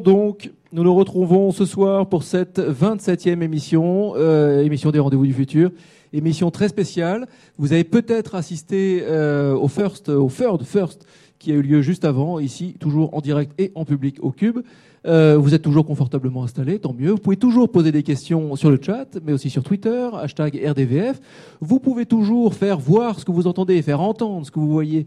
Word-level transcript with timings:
Donc, 0.00 0.50
nous 0.72 0.84
nous 0.84 0.94
retrouvons 0.94 1.50
ce 1.50 1.66
soir 1.66 2.08
pour 2.08 2.22
cette 2.22 2.58
27e 2.58 3.42
émission, 3.42 4.14
euh, 4.16 4.64
émission 4.64 4.90
des 4.90 4.98
Rendez-vous 4.98 5.26
du 5.26 5.34
Futur, 5.34 5.70
émission 6.14 6.50
très 6.50 6.68
spéciale. 6.68 7.28
Vous 7.58 7.74
avez 7.74 7.84
peut-être 7.84 8.34
assisté 8.34 9.02
euh, 9.02 9.54
au 9.54 9.68
first, 9.68 10.08
au 10.08 10.30
third 10.30 10.64
first, 10.64 11.06
qui 11.38 11.52
a 11.52 11.56
eu 11.56 11.60
lieu 11.60 11.82
juste 11.82 12.06
avant, 12.06 12.38
ici, 12.38 12.74
toujours 12.80 13.12
en 13.12 13.20
direct 13.20 13.52
et 13.60 13.70
en 13.74 13.84
public 13.84 14.16
au 14.22 14.30
Cube. 14.30 14.60
Euh, 15.06 15.36
vous 15.36 15.52
êtes 15.52 15.60
toujours 15.60 15.84
confortablement 15.84 16.42
installés, 16.42 16.78
tant 16.78 16.94
mieux. 16.94 17.10
Vous 17.10 17.18
pouvez 17.18 17.36
toujours 17.36 17.70
poser 17.70 17.92
des 17.92 18.02
questions 18.02 18.56
sur 18.56 18.70
le 18.70 18.80
chat, 18.80 19.18
mais 19.22 19.34
aussi 19.34 19.50
sur 19.50 19.62
Twitter, 19.62 20.08
hashtag 20.14 20.58
RDVF. 20.66 21.20
Vous 21.60 21.80
pouvez 21.80 22.06
toujours 22.06 22.54
faire 22.54 22.78
voir 22.78 23.20
ce 23.20 23.26
que 23.26 23.30
vous 23.30 23.46
entendez, 23.46 23.82
faire 23.82 24.00
entendre 24.00 24.46
ce 24.46 24.50
que 24.50 24.58
vous 24.58 24.72
voyez 24.72 25.06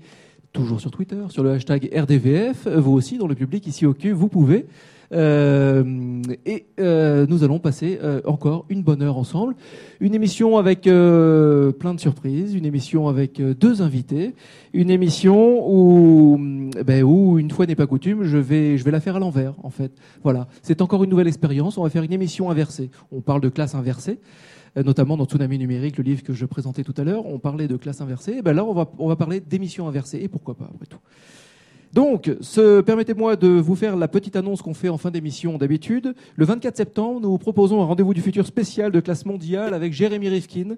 toujours 0.56 0.80
sur 0.80 0.90
Twitter, 0.90 1.22
sur 1.30 1.44
le 1.44 1.52
hashtag 1.52 1.92
RDVF. 1.94 2.68
Vous 2.68 2.94
aussi, 2.94 3.18
dans 3.18 3.28
le 3.28 3.36
public, 3.36 3.68
ici 3.68 3.86
au 3.86 3.94
Cube, 3.94 4.16
vous 4.16 4.30
pouvez. 4.30 4.66
Euh, 5.12 5.84
et 6.46 6.66
euh, 6.80 7.28
nous 7.30 7.44
allons 7.44 7.60
passer 7.60 8.00
euh, 8.02 8.22
encore 8.26 8.66
une 8.70 8.82
bonne 8.82 9.04
heure 9.04 9.18
ensemble. 9.18 9.56
Une 10.00 10.16
émission 10.16 10.58
avec 10.58 10.84
plein 10.84 11.94
de 11.94 12.00
surprises, 12.00 12.56
une 12.56 12.66
émission 12.66 13.08
avec 13.08 13.42
deux 13.42 13.82
invités, 13.82 14.34
une 14.74 14.90
émission 14.90 15.70
où, 15.70 16.40
ben, 16.86 17.04
où 17.04 17.38
une 17.38 17.52
fois 17.52 17.66
n'est 17.66 17.76
pas 17.76 17.86
coutume, 17.86 18.24
je 18.24 18.38
vais, 18.38 18.78
je 18.78 18.84
vais 18.84 18.92
la 18.92 19.02
faire 19.02 19.18
à 19.18 19.20
l'envers 19.20 19.54
en 19.62 19.70
fait. 19.70 19.92
Voilà, 20.24 20.48
c'est 20.64 20.82
encore 20.82 21.04
une 21.04 21.10
nouvelle 21.10 21.28
expérience. 21.28 21.78
On 21.78 21.84
va 21.84 21.90
faire 21.90 22.04
une 22.04 22.14
émission 22.14 22.50
inversée. 22.50 22.90
On 23.12 23.22
parle 23.22 23.42
de 23.42 23.50
classe 23.50 23.76
inversée 23.76 24.20
notamment 24.84 25.18
dans 25.18 25.26
Tsunami 25.26 25.58
numérique, 25.58 25.98
le 25.98 26.04
livre 26.04 26.24
que 26.24 26.34
je 26.34 26.46
présentais 26.46 26.84
tout 26.84 26.94
à 26.98 27.04
l'heure, 27.04 27.26
on 27.26 27.40
parlait 27.40 27.68
de 27.68 27.78
classe 27.78 28.02
inversée. 28.02 28.38
Et 28.38 28.42
ben 28.42 28.54
là, 28.54 28.66
on 28.66 28.74
va, 28.74 29.16
parler 29.16 29.40
d'émission 29.40 29.88
inversée. 29.88 30.20
Et 30.22 30.28
pourquoi 30.28 30.56
pas, 30.56 30.70
après 30.74 30.86
tout. 30.86 31.00
Donc, 31.94 32.30
permettez-moi 32.86 33.38
de 33.38 33.48
vous 33.48 33.76
faire 33.76 33.96
la 33.96 34.10
petite 34.10 34.36
annonce 34.36 34.62
qu'on 34.62 34.74
fait 34.74 34.90
en 34.90 34.98
fin 34.98 35.12
d'émission 35.12 35.58
d'habitude. 35.58 36.14
Le 36.36 36.46
24 36.46 36.76
septembre, 36.76 37.22
nous 37.22 37.30
vous 37.30 37.38
proposons 37.38 37.82
un 37.82 37.86
rendez-vous 37.86 38.14
du 38.14 38.22
futur 38.22 38.46
spécial 38.46 38.92
de 38.92 39.00
classe 39.00 39.26
mondiale 39.26 39.74
avec 39.74 39.94
Jérémy 39.94 40.28
Rifkin. 40.28 40.76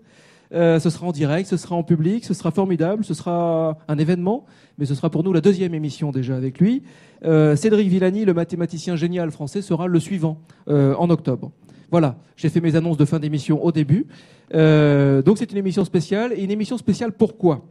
Euh, 0.53 0.79
ce 0.79 0.89
sera 0.89 1.07
en 1.07 1.11
direct, 1.11 1.49
ce 1.49 1.57
sera 1.57 1.75
en 1.75 1.83
public, 1.83 2.23
ce 2.23 2.33
sera 2.33 2.51
formidable, 2.51 3.03
ce 3.03 3.13
sera 3.13 3.77
un 3.87 3.97
événement, 3.97 4.45
mais 4.77 4.85
ce 4.85 4.95
sera 4.95 5.09
pour 5.09 5.23
nous 5.23 5.33
la 5.33 5.41
deuxième 5.41 5.73
émission 5.73 6.11
déjà 6.11 6.35
avec 6.35 6.59
lui. 6.59 6.83
Euh, 7.25 7.55
Cédric 7.55 7.89
Villani, 7.89 8.25
le 8.25 8.33
mathématicien 8.33 8.95
génial 8.95 9.31
français, 9.31 9.61
sera 9.61 9.87
le 9.87 9.99
suivant 9.99 10.39
euh, 10.69 10.95
en 10.95 11.09
octobre. 11.09 11.51
Voilà, 11.89 12.17
j'ai 12.35 12.49
fait 12.49 12.61
mes 12.61 12.75
annonces 12.75 12.97
de 12.97 13.05
fin 13.05 13.19
d'émission 13.19 13.63
au 13.63 13.71
début. 13.71 14.07
donc 14.51 15.37
c'est 15.37 15.51
une 15.51 15.57
émission 15.57 15.85
spéciale. 15.85 16.33
Et 16.33 16.43
une 16.43 16.51
émission 16.51 16.77
spéciale 16.77 17.11
pourquoi? 17.11 17.65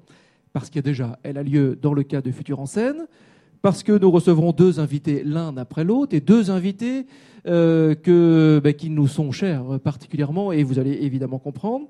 Parce 0.52 0.70
que 0.70 0.80
déjà, 0.80 1.18
elle 1.22 1.36
a 1.36 1.42
lieu 1.42 1.78
dans 1.80 1.92
le 1.92 2.02
cas 2.02 2.22
de 2.22 2.30
Futur 2.30 2.60
en 2.60 2.66
scène 2.66 3.06
parce 3.62 3.82
que 3.82 3.92
nous 3.92 4.10
recevrons 4.10 4.52
deux 4.52 4.80
invités 4.80 5.22
l'un 5.24 5.56
après 5.56 5.84
l'autre 5.84 6.14
et 6.14 6.20
deux 6.20 6.50
invités 6.50 7.06
euh, 7.46 8.60
ben, 8.60 8.72
qui 8.72 8.90
nous 8.90 9.08
sont 9.08 9.32
chers 9.32 9.80
particulièrement 9.80 10.52
et 10.52 10.62
vous 10.62 10.78
allez 10.78 10.92
évidemment 11.02 11.38
comprendre. 11.38 11.88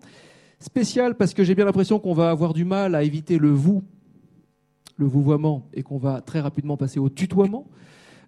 Spécial 0.59 1.17
parce 1.17 1.35
que 1.35 1.45
j'ai 1.45 1.55
bien 1.55 1.67
l'impression 1.67 1.99
qu'on 1.99 2.15
va 2.15 2.31
avoir 2.31 2.55
du 2.55 2.65
mal 2.65 2.95
à 2.95 3.03
éviter 3.03 3.39
le 3.39 3.51
vous, 3.51 3.85
le 4.97 5.07
vouvoiement 5.07 5.69
et 5.75 5.83
qu'on 5.83 5.99
va 5.99 6.21
très 6.21 6.41
rapidement 6.41 6.77
passer 6.77 6.99
au 6.99 7.09
tutoiement. 7.09 7.67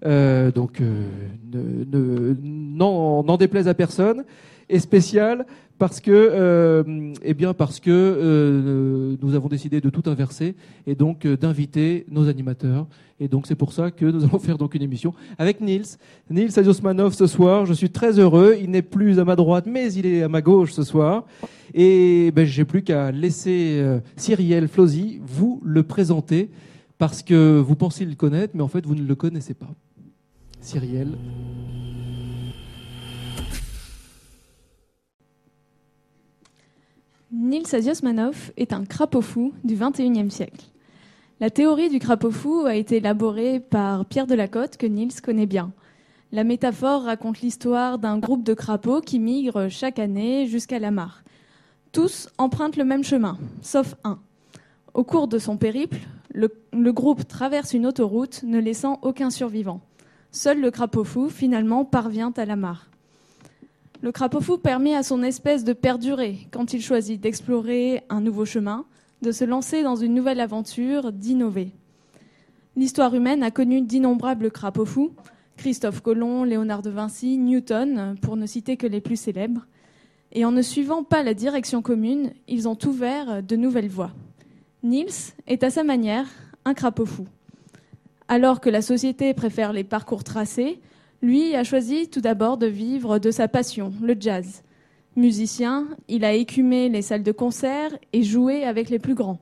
Euh, 0.07 0.53
donc 0.53 0.81
euh, 0.81 2.35
n'en 2.43 3.37
déplaise 3.37 3.69
à 3.69 3.75
personne. 3.75 4.25
Et 4.71 4.81
spécial 4.81 5.47
parce 5.79 6.01
que, 6.01 6.11
euh, 6.11 7.13
eh 7.23 7.33
bien 7.33 7.55
parce 7.55 7.81
que 7.81 9.17
nous 9.23 9.35
avons 9.35 9.49
décidé 9.49 9.81
de 9.81 9.89
tout 9.89 10.03
inverser 10.11 10.57
et 10.87 10.95
donc 10.95 11.27
d'inviter 11.27 12.05
nos 12.11 12.29
animateurs. 12.29 12.87
Et 13.21 13.29
donc 13.29 13.47
c'est 13.47 13.55
pour 13.55 13.73
ça 13.73 13.91
que 13.91 14.05
nous 14.05 14.25
allons 14.25 14.39
faire 14.39 14.59
donc 14.59 14.75
une 14.75 14.83
émission 14.83 15.15
avec 15.39 15.61
Nils. 15.61 15.97
Nils 16.31 16.59
Adiosmanov 16.59 17.15
ce 17.15 17.27
soir. 17.27 17.67
Je 17.67 17.73
suis 17.73 17.91
très 17.91 18.19
heureux. 18.19 18.57
Il 18.61 18.71
n'est 18.71 18.83
plus 18.83 19.19
à 19.19 19.25
ma 19.25 19.37
droite, 19.37 19.65
mais 19.67 19.93
il 19.95 20.07
est 20.07 20.23
à 20.23 20.29
ma 20.29 20.43
gauche 20.43 20.73
ce 20.73 20.83
soir. 20.83 21.25
Et 21.75 22.31
ben, 22.35 22.47
j'ai 22.47 22.65
plus 22.65 22.83
qu'à 22.83 23.11
laisser 23.11 23.79
euh, 23.81 24.01
Cyriel 24.17 24.69
Flosi 24.69 25.21
vous 25.23 25.61
le 25.65 25.83
présenter 25.83 26.51
parce 26.99 27.23
que 27.23 27.59
vous 27.59 27.77
pensez 27.77 28.05
le 28.05 28.15
connaître, 28.15 28.55
mais 28.55 28.63
en 28.63 28.69
fait 28.69 28.85
vous 28.85 28.95
ne 28.95 29.03
le 29.03 29.15
connaissez 29.15 29.55
pas. 29.55 29.71
Cyriel. 30.61 31.17
Nils 37.31 37.75
Asiosmanov 37.75 38.53
est 38.57 38.73
un 38.73 38.85
crapaud 38.85 39.21
fou 39.21 39.53
du 39.65 39.77
XXIe 39.77 40.31
siècle. 40.31 40.65
La 41.41 41.51
théorie 41.51 41.89
du 41.89 41.99
crapaud 41.99 42.31
fou 42.31 42.65
a 42.67 42.75
été 42.75 42.97
élaborée 42.97 43.61
par 43.61 44.05
Pierre 44.07 44.27
Delacote, 44.27 44.77
que 44.77 44.87
Nils 44.87 45.21
connaît 45.23 45.47
bien. 45.47 45.73
La 46.33 46.45
métaphore 46.45 47.05
raconte 47.05 47.41
l'histoire 47.41 47.99
d'un 47.99 48.19
groupe 48.19 48.43
de 48.43 48.55
crapauds 48.55 49.01
qui 49.01 49.19
migrent 49.19 49.69
chaque 49.69 49.99
année 49.99 50.47
jusqu'à 50.47 50.79
la 50.79 50.91
mare. 50.91 51.23
Tous 51.93 52.29
empruntent 52.37 52.77
le 52.77 52.85
même 52.85 53.05
chemin, 53.05 53.39
sauf 53.63 53.95
un. 54.05 54.19
Au 54.95 55.05
cours 55.05 55.29
de 55.29 55.39
son 55.39 55.57
périple, 55.57 55.99
le, 56.35 56.53
le 56.73 56.93
groupe 56.93 57.27
traverse 57.27 57.73
une 57.73 57.87
autoroute 57.87 58.43
ne 58.43 58.59
laissant 58.59 58.99
aucun 59.03 59.31
survivant. 59.31 59.81
Seul 60.31 60.61
le 60.61 60.71
crapaud 60.71 61.05
fou, 61.05 61.31
finalement, 61.31 61.85
parvient 61.85 62.33
à 62.37 62.45
la 62.45 62.57
mare. 62.57 62.89
Le 64.03 64.13
crapaud 64.13 64.41
fou 64.41 64.59
permet 64.59 64.95
à 64.95 65.03
son 65.03 65.23
espèce 65.23 65.65
de 65.65 65.73
perdurer 65.73 66.47
quand 66.53 66.73
il 66.73 66.83
choisit 66.83 67.21
d'explorer 67.21 68.03
un 68.11 68.21
nouveau 68.21 68.45
chemin, 68.45 68.85
de 69.23 69.33
se 69.33 69.45
lancer 69.45 69.83
dans 69.83 69.97
une 69.97 70.15
nouvelle 70.15 70.41
aventure, 70.41 71.13
d'innover. 71.13 71.73
L'histoire 72.77 73.15
humaine 73.15 73.43
a 73.43 73.51
connu 73.51 73.81
d'innombrables 73.81 74.53
crapauds 74.53 74.87
fous, 74.87 75.13
Christophe 75.57 76.01
Colomb, 76.01 76.45
Léonard 76.45 76.83
de 76.83 76.91
Vinci, 76.91 77.37
Newton, 77.39 78.15
pour 78.23 78.37
ne 78.37 78.47
citer 78.47 78.77
que 78.77 78.87
les 78.87 79.01
plus 79.01 79.17
célèbres. 79.17 79.67
Et 80.31 80.45
en 80.45 80.53
ne 80.53 80.63
suivant 80.63 81.03
pas 81.03 81.25
la 81.25 81.35
direction 81.35 81.83
commune, 81.83 82.33
ils 82.47 82.69
ont 82.69 82.79
ouvert 82.87 83.43
de 83.43 83.57
nouvelles 83.57 83.89
voies. 83.89 84.13
Niels 84.85 85.33
est 85.49 85.65
à 85.65 85.71
sa 85.71 85.83
manière 85.83 86.29
un 86.65 86.75
crapaud 86.75 87.07
fou. 87.07 87.27
Alors 88.29 88.61
que 88.61 88.69
la 88.69 88.83
société 88.83 89.33
préfère 89.33 89.73
les 89.73 89.85
parcours 89.85 90.23
tracés, 90.23 90.81
lui 91.23 91.55
a 91.55 91.65
choisi 91.65 92.09
tout 92.09 92.21
d'abord 92.21 92.59
de 92.59 92.67
vivre 92.67 93.19
de 93.19 93.31
sa 93.31 93.49
passion, 93.49 93.93
le 94.03 94.15
jazz. 94.19 94.63
Musicien, 95.17 95.89
il 96.09 96.27
a 96.27 96.35
écumé 96.35 96.91
les 96.91 97.01
salles 97.01 97.23
de 97.23 97.33
concert 97.33 97.91
et 98.13 98.23
joué 98.23 98.65
avec 98.65 98.91
les 98.91 98.99
plus 98.99 99.15
grands. 99.15 99.41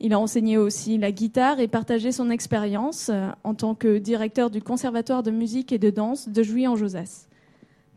Il 0.00 0.12
a 0.12 0.20
enseigné 0.20 0.58
aussi 0.58 0.96
la 0.96 1.10
guitare 1.10 1.58
et 1.58 1.66
partagé 1.66 2.12
son 2.12 2.30
expérience 2.30 3.10
euh, 3.12 3.30
en 3.42 3.54
tant 3.54 3.74
que 3.74 3.98
directeur 3.98 4.50
du 4.50 4.62
Conservatoire 4.62 5.22
de 5.22 5.30
musique 5.30 5.72
et 5.72 5.78
de 5.78 5.90
danse 5.90 6.28
de 6.28 6.42
Jouy-en-Josas. 6.42 7.26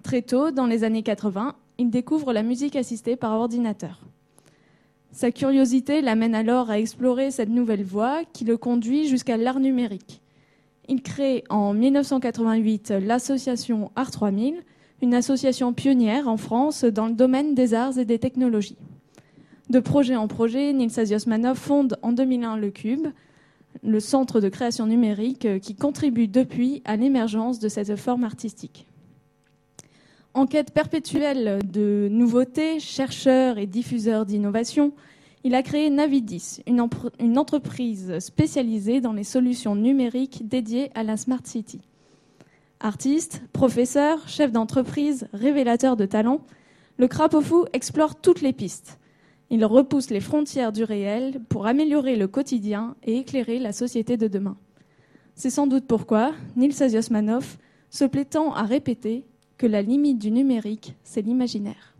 Très 0.04 0.22
tôt, 0.22 0.52
dans 0.52 0.66
les 0.66 0.84
années 0.84 1.04
80, 1.04 1.56
il 1.78 1.90
découvre 1.90 2.34
la 2.34 2.44
musique 2.44 2.76
assistée 2.76 3.16
par 3.16 3.34
ordinateur. 3.34 4.06
Sa 5.18 5.32
curiosité 5.32 6.02
l'amène 6.02 6.36
alors 6.36 6.70
à 6.70 6.78
explorer 6.78 7.32
cette 7.32 7.50
nouvelle 7.50 7.84
voie 7.84 8.22
qui 8.34 8.46
le 8.46 8.56
conduit 8.56 9.08
jusqu'à 9.08 9.36
l'art 9.36 9.60
numérique. 9.60 10.22
Il 10.90 11.02
crée 11.02 11.44
en 11.50 11.74
1988 11.74 12.94
l'association 13.02 13.90
Art 13.96 14.12
3000, 14.12 14.62
une 15.02 15.16
association 15.16 15.74
pionnière 15.74 16.28
en 16.28 16.38
France 16.38 16.84
dans 16.84 17.08
le 17.08 17.16
domaine 17.16 17.56
des 17.56 17.74
arts 17.74 17.98
et 17.98 18.06
des 18.06 18.20
technologies. 18.20 18.78
De 19.72 19.80
projet 19.80 20.16
en 20.16 20.28
projet, 20.28 20.72
Nils 20.72 21.00
Asiosmanov 21.00 21.58
fonde 21.58 21.98
en 22.04 22.12
2001 22.12 22.58
le 22.58 22.70
Cube, 22.70 23.08
le 23.82 24.00
centre 24.00 24.40
de 24.40 24.50
création 24.50 24.86
numérique 24.86 25.60
qui 25.62 25.74
contribue 25.74 26.28
depuis 26.28 26.84
à 26.86 26.96
l'émergence 26.96 27.58
de 27.58 27.70
cette 27.70 27.96
forme 27.96 28.24
artistique. 28.24 28.86
En 30.38 30.46
quête 30.46 30.70
perpétuelle 30.70 31.62
de 31.66 32.09
nouveautés, 32.12 32.80
chercheur 32.80 33.58
et 33.58 33.66
diffuseur 33.66 34.24
d'innovation, 34.24 34.94
il 35.44 35.56
a 35.56 35.63
créé 35.63 35.89
Navidis, 35.89 36.62
une, 36.68 37.39
entreprise 37.39 38.19
spécialisée 38.19 39.01
dans 39.01 39.13
les 39.13 39.24
solutions 39.24 39.75
numériques 39.75 40.48
dédiées 40.48 40.92
à 40.94 41.01
la 41.01 41.18
Smart 41.18 41.42
City. 41.44 41.81
Artiste, 42.80 43.42
professeur, 43.51 44.30
chef 44.30 44.51
d'entreprise, 44.51 45.28
révélateur 45.34 45.98
de 45.98 46.06
talents, 46.06 46.42
le 46.98 47.07
crapaud 47.07 47.42
fou 47.42 47.66
explore 47.74 48.13
toutes 48.13 48.42
les 48.42 48.54
pistes. 48.54 49.00
Il 49.50 49.66
repousse 49.66 50.12
les 50.12 50.22
frontières 50.22 50.72
du 50.72 50.84
réel 50.84 51.42
pour 51.50 51.66
améliorer 51.66 52.16
le 52.16 52.28
quotidien 52.28 52.95
et 53.01 53.18
éclairer 53.18 53.57
la 53.57 53.74
société 53.74 54.18
de 54.18 54.28
demain. 54.28 54.56
C'est 55.34 55.50
sans 55.50 55.66
doute 55.66 55.88
pourquoi 55.88 56.34
Nils 56.56 56.84
Asiosmanov 56.84 57.57
se 57.89 58.06
plaît 58.06 58.25
tant 58.25 58.54
à 58.54 58.66
répéter 58.66 59.25
que 59.57 59.65
la 59.65 59.81
limite 59.81 60.19
du 60.19 60.31
numérique, 60.31 60.94
c'est 61.04 61.21
l'imaginaire. 61.21 61.95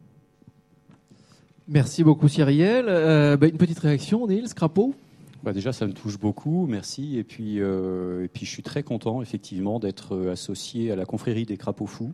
Merci 1.68 2.04
beaucoup 2.04 2.30
Cyrielle. 2.30 2.86
Euh, 2.88 3.36
bah, 3.36 3.48
une 3.48 3.58
petite 3.58 3.80
réaction, 3.80 4.26
Nils 4.28 4.54
Crapaud? 4.54 4.96
Bah 5.44 5.54
déjà, 5.54 5.74
ça 5.74 5.86
me 5.86 5.94
touche 5.94 6.18
beaucoup, 6.18 6.66
merci. 6.68 7.18
Et 7.18 7.24
puis, 7.24 7.60
euh, 7.60 8.24
et 8.24 8.28
puis 8.28 8.46
je 8.46 8.52
suis 8.52 8.64
très 8.64 8.84
content, 8.84 9.22
effectivement, 9.22 9.80
d'être 9.80 10.16
euh, 10.16 10.32
associé 10.32 10.92
à 10.92 10.96
la 10.96 11.06
confrérie 11.06 11.46
des 11.46 11.58
crapauds 11.58 11.86
fous, 11.86 12.14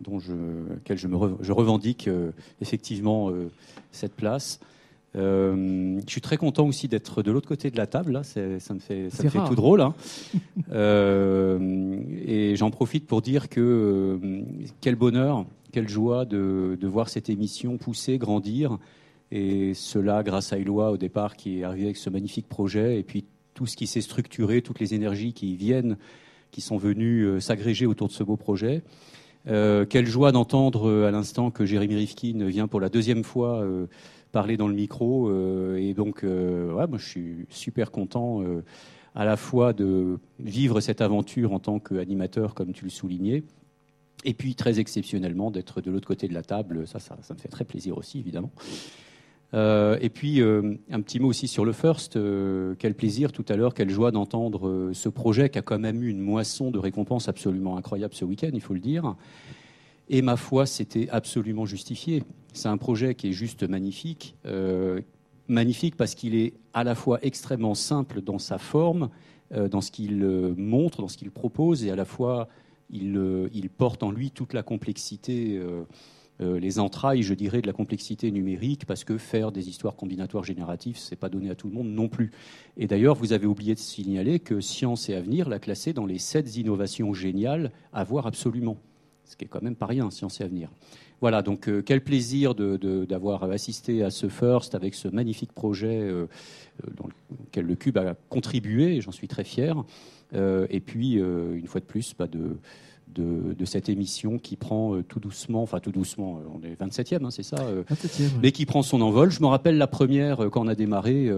dont 0.00 0.18
je, 0.18 0.32
je, 0.94 1.06
me 1.06 1.18
je 1.40 1.52
revendique 1.52 2.08
effectivement 2.60 3.30
cette 3.90 4.14
place. 4.14 4.60
Euh, 5.16 6.00
je 6.06 6.10
suis 6.10 6.20
très 6.20 6.36
content 6.36 6.66
aussi 6.66 6.86
d'être 6.86 7.22
de 7.22 7.30
l'autre 7.30 7.48
côté 7.48 7.70
de 7.70 7.76
la 7.76 7.86
table. 7.86 8.12
Là, 8.12 8.22
ça 8.22 8.40
me 8.40 8.58
fait, 8.78 9.10
ça 9.10 9.24
me 9.24 9.28
fait 9.28 9.44
tout 9.46 9.54
drôle. 9.54 9.80
Hein. 9.80 9.94
euh, 10.72 11.98
et 12.26 12.56
j'en 12.56 12.70
profite 12.70 13.06
pour 13.06 13.22
dire 13.22 13.48
que 13.48 13.60
euh, 13.60 14.42
quel 14.80 14.96
bonheur, 14.96 15.46
quelle 15.72 15.88
joie 15.88 16.24
de, 16.24 16.76
de, 16.80 16.86
voir 16.86 17.08
cette 17.08 17.30
émission 17.30 17.78
pousser, 17.78 18.18
grandir. 18.18 18.78
Et 19.30 19.74
cela 19.74 20.22
grâce 20.22 20.52
à 20.52 20.58
Eloi 20.58 20.90
au 20.90 20.96
départ 20.96 21.36
qui 21.36 21.60
est 21.60 21.64
arrivé 21.64 21.84
avec 21.84 21.96
ce 21.96 22.10
magnifique 22.10 22.48
projet. 22.48 22.98
Et 22.98 23.02
puis 23.02 23.24
tout 23.54 23.66
ce 23.66 23.76
qui 23.76 23.86
s'est 23.86 24.00
structuré, 24.00 24.62
toutes 24.62 24.80
les 24.80 24.94
énergies 24.94 25.32
qui 25.32 25.56
viennent, 25.56 25.96
qui 26.50 26.60
sont 26.60 26.78
venues 26.78 27.40
s'agréger 27.40 27.86
autour 27.86 28.08
de 28.08 28.12
ce 28.12 28.22
beau 28.22 28.36
projet. 28.36 28.82
Euh, 29.46 29.84
quelle 29.84 30.06
joie 30.06 30.32
d'entendre 30.32 31.04
à 31.04 31.10
l'instant 31.10 31.50
que 31.50 31.64
Jérémy 31.64 31.96
Rifkin 31.96 32.44
vient 32.46 32.68
pour 32.68 32.80
la 32.80 32.88
deuxième 32.88 33.24
fois 33.24 33.64
parler 34.32 34.56
dans 34.56 34.68
le 34.68 34.74
micro. 34.74 35.28
Euh, 35.28 35.76
et 35.76 35.94
donc, 35.94 36.24
euh, 36.24 36.86
moi, 36.86 36.98
je 36.98 37.06
suis 37.06 37.46
super 37.50 37.90
content 37.90 38.42
euh, 38.42 38.62
à 39.14 39.24
la 39.24 39.36
fois 39.36 39.72
de 39.72 40.18
vivre 40.38 40.80
cette 40.80 41.00
aventure 41.00 41.52
en 41.52 41.58
tant 41.58 41.78
qu'animateur, 41.78 42.54
comme 42.54 42.72
tu 42.72 42.84
le 42.84 42.90
soulignais, 42.90 43.42
et 44.24 44.34
puis 44.34 44.54
très 44.54 44.80
exceptionnellement 44.80 45.50
d'être 45.50 45.80
de 45.80 45.90
l'autre 45.90 46.08
côté 46.08 46.28
de 46.28 46.34
la 46.34 46.42
table. 46.42 46.86
Ça, 46.86 46.98
ça, 46.98 47.16
me 47.30 47.38
fait 47.38 47.48
très 47.48 47.64
plaisir 47.64 47.96
aussi, 47.98 48.18
évidemment. 48.18 48.50
et 49.54 50.10
puis, 50.12 50.42
un 50.42 51.00
petit 51.00 51.20
mot 51.20 51.28
aussi 51.28 51.48
sur 51.48 51.64
le 51.64 51.72
First. 51.72 52.18
quel 52.78 52.94
plaisir 52.94 53.32
tout 53.32 53.44
à 53.48 53.56
l'heure, 53.56 53.74
quelle 53.74 53.90
joie 53.90 54.10
d'entendre 54.10 54.90
ce 54.92 55.08
projet 55.08 55.48
qui 55.48 55.58
a 55.58 55.62
quand 55.62 55.78
même 55.78 56.02
eu 56.02 56.10
une 56.10 56.20
moisson 56.20 56.70
de 56.70 56.78
récompenses 56.78 57.28
absolument 57.28 57.76
incroyable 57.76 58.14
ce 58.14 58.24
week-end, 58.24 58.50
il 58.52 58.60
faut 58.60 58.74
le 58.74 58.80
dire. 58.80 59.14
Et 60.10 60.22
ma 60.22 60.36
foi, 60.36 60.66
c'était 60.66 61.08
absolument 61.10 61.66
justifié. 61.66 62.22
C'est 62.54 62.68
un 62.68 62.78
projet 62.78 63.14
qui 63.14 63.28
est 63.28 63.32
juste 63.32 63.62
magnifique. 63.68 64.36
Euh, 64.46 65.00
magnifique 65.48 65.96
parce 65.96 66.14
qu'il 66.14 66.34
est 66.34 66.54
à 66.72 66.84
la 66.84 66.94
fois 66.94 67.18
extrêmement 67.22 67.74
simple 67.74 68.20
dans 68.20 68.38
sa 68.38 68.58
forme, 68.58 69.10
euh, 69.52 69.68
dans 69.68 69.80
ce 69.80 69.90
qu'il 69.90 70.22
euh, 70.22 70.54
montre, 70.56 71.00
dans 71.00 71.08
ce 71.08 71.16
qu'il 71.16 71.30
propose, 71.30 71.84
et 71.84 71.90
à 71.90 71.96
la 71.96 72.04
fois 72.04 72.48
il, 72.90 73.68
porte 73.76 74.02
en 74.02 74.10
lui 74.10 74.30
toute 74.30 74.54
la 74.54 74.62
complexité, 74.62 75.60
les 76.40 76.78
entrailles, 76.78 77.22
je 77.22 77.34
dirais, 77.34 77.60
de 77.60 77.66
la 77.66 77.74
complexité 77.74 78.30
numérique, 78.30 78.86
parce 78.86 79.04
que 79.04 79.18
faire 79.18 79.52
des 79.52 79.68
histoires 79.68 79.94
combinatoires 79.94 80.44
génératives, 80.44 80.96
c'est 80.96 81.14
pas 81.14 81.28
donné 81.28 81.50
à 81.50 81.54
tout 81.54 81.68
le 81.68 81.74
monde 81.74 81.88
non 81.88 82.08
plus. 82.08 82.30
Et 82.78 82.86
d'ailleurs, 82.86 83.14
vous 83.14 83.34
avez 83.34 83.46
oublié 83.46 83.74
de 83.74 83.78
signaler 83.78 84.40
que 84.40 84.62
Science 84.62 85.10
et 85.10 85.14
Avenir 85.14 85.50
l'a 85.50 85.58
classé 85.58 85.92
dans 85.92 86.06
les 86.06 86.16
sept 86.16 86.56
innovations 86.56 87.12
géniales 87.12 87.72
à 87.92 88.04
voir 88.04 88.26
absolument 88.26 88.78
ce 89.28 89.36
qui 89.36 89.44
est 89.44 89.48
quand 89.48 89.62
même 89.62 89.76
pas 89.76 89.86
rien, 89.86 90.10
Science 90.10 90.40
et 90.40 90.44
Avenir. 90.44 90.70
Voilà, 91.20 91.42
donc 91.42 91.68
euh, 91.68 91.82
quel 91.82 92.02
plaisir 92.02 92.54
d'avoir 92.54 93.44
assisté 93.44 94.02
à 94.02 94.10
ce 94.10 94.28
First 94.28 94.74
avec 94.74 94.94
ce 94.94 95.08
magnifique 95.08 95.52
projet 95.52 96.00
euh, 96.00 96.26
dans 96.96 97.08
lequel 97.44 97.66
le 97.66 97.74
Cube 97.74 97.98
a 97.98 98.14
contribué, 98.28 99.00
j'en 99.00 99.12
suis 99.12 99.28
très 99.28 99.44
fier. 99.44 99.84
Euh, 100.34 100.66
et 100.70 100.80
puis, 100.80 101.14
une 101.14 101.66
fois 101.66 101.80
de 101.80 101.86
plus, 101.86 102.14
bah, 102.18 102.26
de, 102.26 102.56
de, 103.14 103.54
de, 103.54 103.64
cette 103.64 103.88
émission 103.88 104.38
qui 104.38 104.56
prend 104.56 104.94
euh, 104.94 105.02
tout 105.02 105.20
doucement, 105.20 105.62
enfin 105.62 105.80
tout 105.80 105.92
doucement, 105.92 106.38
euh, 106.38 106.48
on 106.54 106.62
est 106.62 106.74
27e, 106.74 107.24
hein, 107.24 107.30
c'est 107.30 107.42
ça, 107.42 107.56
euh, 107.60 107.82
27e, 107.84 108.22
ouais. 108.22 108.30
mais 108.42 108.52
qui 108.52 108.66
prend 108.66 108.82
son 108.82 109.00
envol. 109.00 109.30
Je 109.30 109.40
me 109.40 109.46
rappelle 109.46 109.78
la 109.78 109.86
première 109.86 110.48
quand 110.50 110.64
on 110.64 110.68
a 110.68 110.74
démarré, 110.74 111.30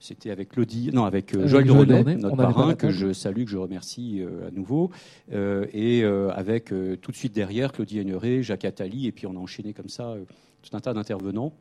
c'était 0.00 0.30
avec 0.30 0.50
Claudie, 0.50 0.90
non 0.92 1.04
avec 1.04 1.38
Joël 1.46 1.66
Dronet, 1.66 2.16
notre 2.16 2.36
parrain 2.36 2.74
que 2.74 2.90
je 2.90 3.12
salue, 3.12 3.44
que 3.44 3.50
je 3.50 3.56
remercie 3.56 4.22
à 4.46 4.50
nouveau, 4.50 4.90
et 5.32 6.04
avec 6.04 6.66
tout 6.66 7.10
de 7.10 7.16
suite 7.16 7.34
derrière 7.34 7.72
Claudie 7.72 7.98
Aigneret, 7.98 8.42
Jacques 8.42 8.64
Attali, 8.64 9.06
et 9.06 9.12
puis 9.12 9.26
on 9.26 9.36
a 9.36 9.38
enchaîné 9.38 9.72
comme 9.72 9.88
ça 9.88 10.14
tout 10.62 10.76
un 10.76 10.80
tas 10.80 10.94
d'intervenants. 10.94 11.52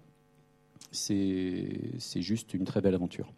C'est 0.91 2.21
juste 2.21 2.53
une 2.53 2.65
très 2.65 2.81
belle 2.81 2.95
aventure. 2.95 3.31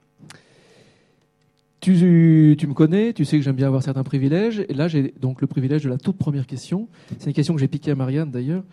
Tu, 1.82 1.94
me 1.94 2.74
connais, 2.74 3.14
tu 3.14 3.24
sais 3.24 3.38
que 3.38 3.44
j'aime 3.44 3.56
bien 3.56 3.68
avoir 3.68 3.84
certains 3.84 4.04
privilèges. 4.04 4.66
Et 4.68 4.74
là, 4.74 4.88
j'ai 4.88 5.14
donc 5.20 5.42
le 5.42 5.48
privilège 5.48 5.84
de 5.84 5.90
la 5.90 5.98
toute 5.98 6.18
première 6.18 6.46
question. 6.46 6.90
C'est 7.18 7.28
une 7.28 7.34
question 7.34 7.54
que 7.54 7.60
j'ai 7.62 7.70
piquée 7.70 7.92
à 7.92 7.96
Marianne 7.96 8.32
d'ailleurs. 8.32 8.64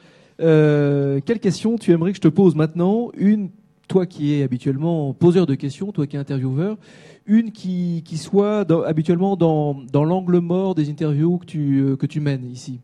Euh, 0.41 1.21
quelle 1.25 1.39
question 1.39 1.77
tu 1.77 1.93
aimerais 1.93 2.11
que 2.11 2.17
je 2.17 2.23
te 2.23 2.29
pose 2.29 2.57
maintenant? 2.57 3.11
Une, 3.17 3.51
toi 3.89 4.07
qui 4.07 4.35
es 4.35 4.43
habituellement 4.43 5.15
poseur 5.15 5.47
de 5.47 5.55
questions, 5.55 5.93
toi 5.93 6.07
qui 6.07 6.17
es 6.17 6.19
intervieweur, 6.19 6.79
une 7.27 7.53
qui, 7.53 8.03
soit 8.17 8.71
habituellement 8.87 9.37
dans, 9.37 9.75
dans 9.75 10.05
l'angle 10.05 10.39
mort 10.39 10.75
des 10.75 10.91
interviews 10.91 11.39
que 11.39 11.47
tu, 11.47 11.81
euh, 11.81 11.97
que 11.97 12.07
tu 12.07 12.21
mènes 12.21 12.45
ici. 12.51 12.81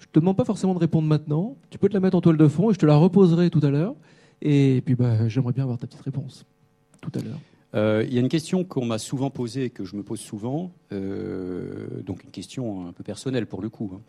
Je 0.00 0.06
te 0.06 0.18
demande 0.18 0.36
pas 0.36 0.44
forcément 0.44 0.74
de 0.74 0.78
répondre 0.80 1.08
maintenant. 1.08 1.56
Tu 1.70 1.78
peux 1.78 1.88
te 1.88 1.94
la 1.94 2.00
mettre 2.00 2.16
en 2.16 2.20
toile 2.20 2.36
de 2.36 2.48
fond 2.48 2.70
et 2.70 2.74
je 2.74 2.78
te 2.78 2.86
la 2.86 2.96
reposerai 2.96 3.48
tout 3.50 3.60
à 3.62 3.70
l'heure. 3.70 3.94
Et 4.42 4.82
puis, 4.84 4.94
bah, 4.94 5.28
j'aimerais 5.28 5.52
bien 5.52 5.62
avoir 5.62 5.78
ta 5.78 5.86
petite 5.86 6.02
réponse 6.02 6.44
tout 7.00 7.12
à 7.14 7.22
l'heure. 7.22 7.38
Euh, 7.74 8.04
il 8.06 8.14
y 8.14 8.18
a 8.18 8.20
une 8.20 8.28
question 8.28 8.64
qu'on 8.64 8.84
m'a 8.84 8.98
souvent 8.98 9.30
posée 9.30 9.64
et 9.64 9.70
que 9.70 9.84
je 9.84 9.96
me 9.96 10.02
pose 10.02 10.20
souvent, 10.20 10.72
euh, 10.92 12.02
donc 12.02 12.22
une 12.24 12.30
question 12.30 12.86
un 12.86 12.92
peu 12.92 13.02
personnelle 13.02 13.46
pour 13.46 13.62
le 13.62 13.68
coup, 13.68 13.90
hein, 13.94 14.00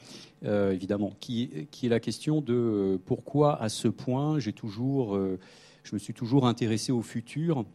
euh, 0.46 0.72
évidemment, 0.72 1.14
qui, 1.20 1.68
qui, 1.72 1.88
est 1.88 1.90
la 1.90 2.00
question 2.00 2.42
de 2.42 3.00
pourquoi 3.06 3.62
à 3.62 3.70
ce 3.70 3.88
point 3.88 4.40
j'ai 4.40 4.54
toujours, 4.54 5.18
je 5.84 5.96
me 5.96 6.00
suis 6.00 6.14
toujours 6.14 6.48
intéressé 6.48 6.92
au 6.92 7.02
futur 7.02 7.66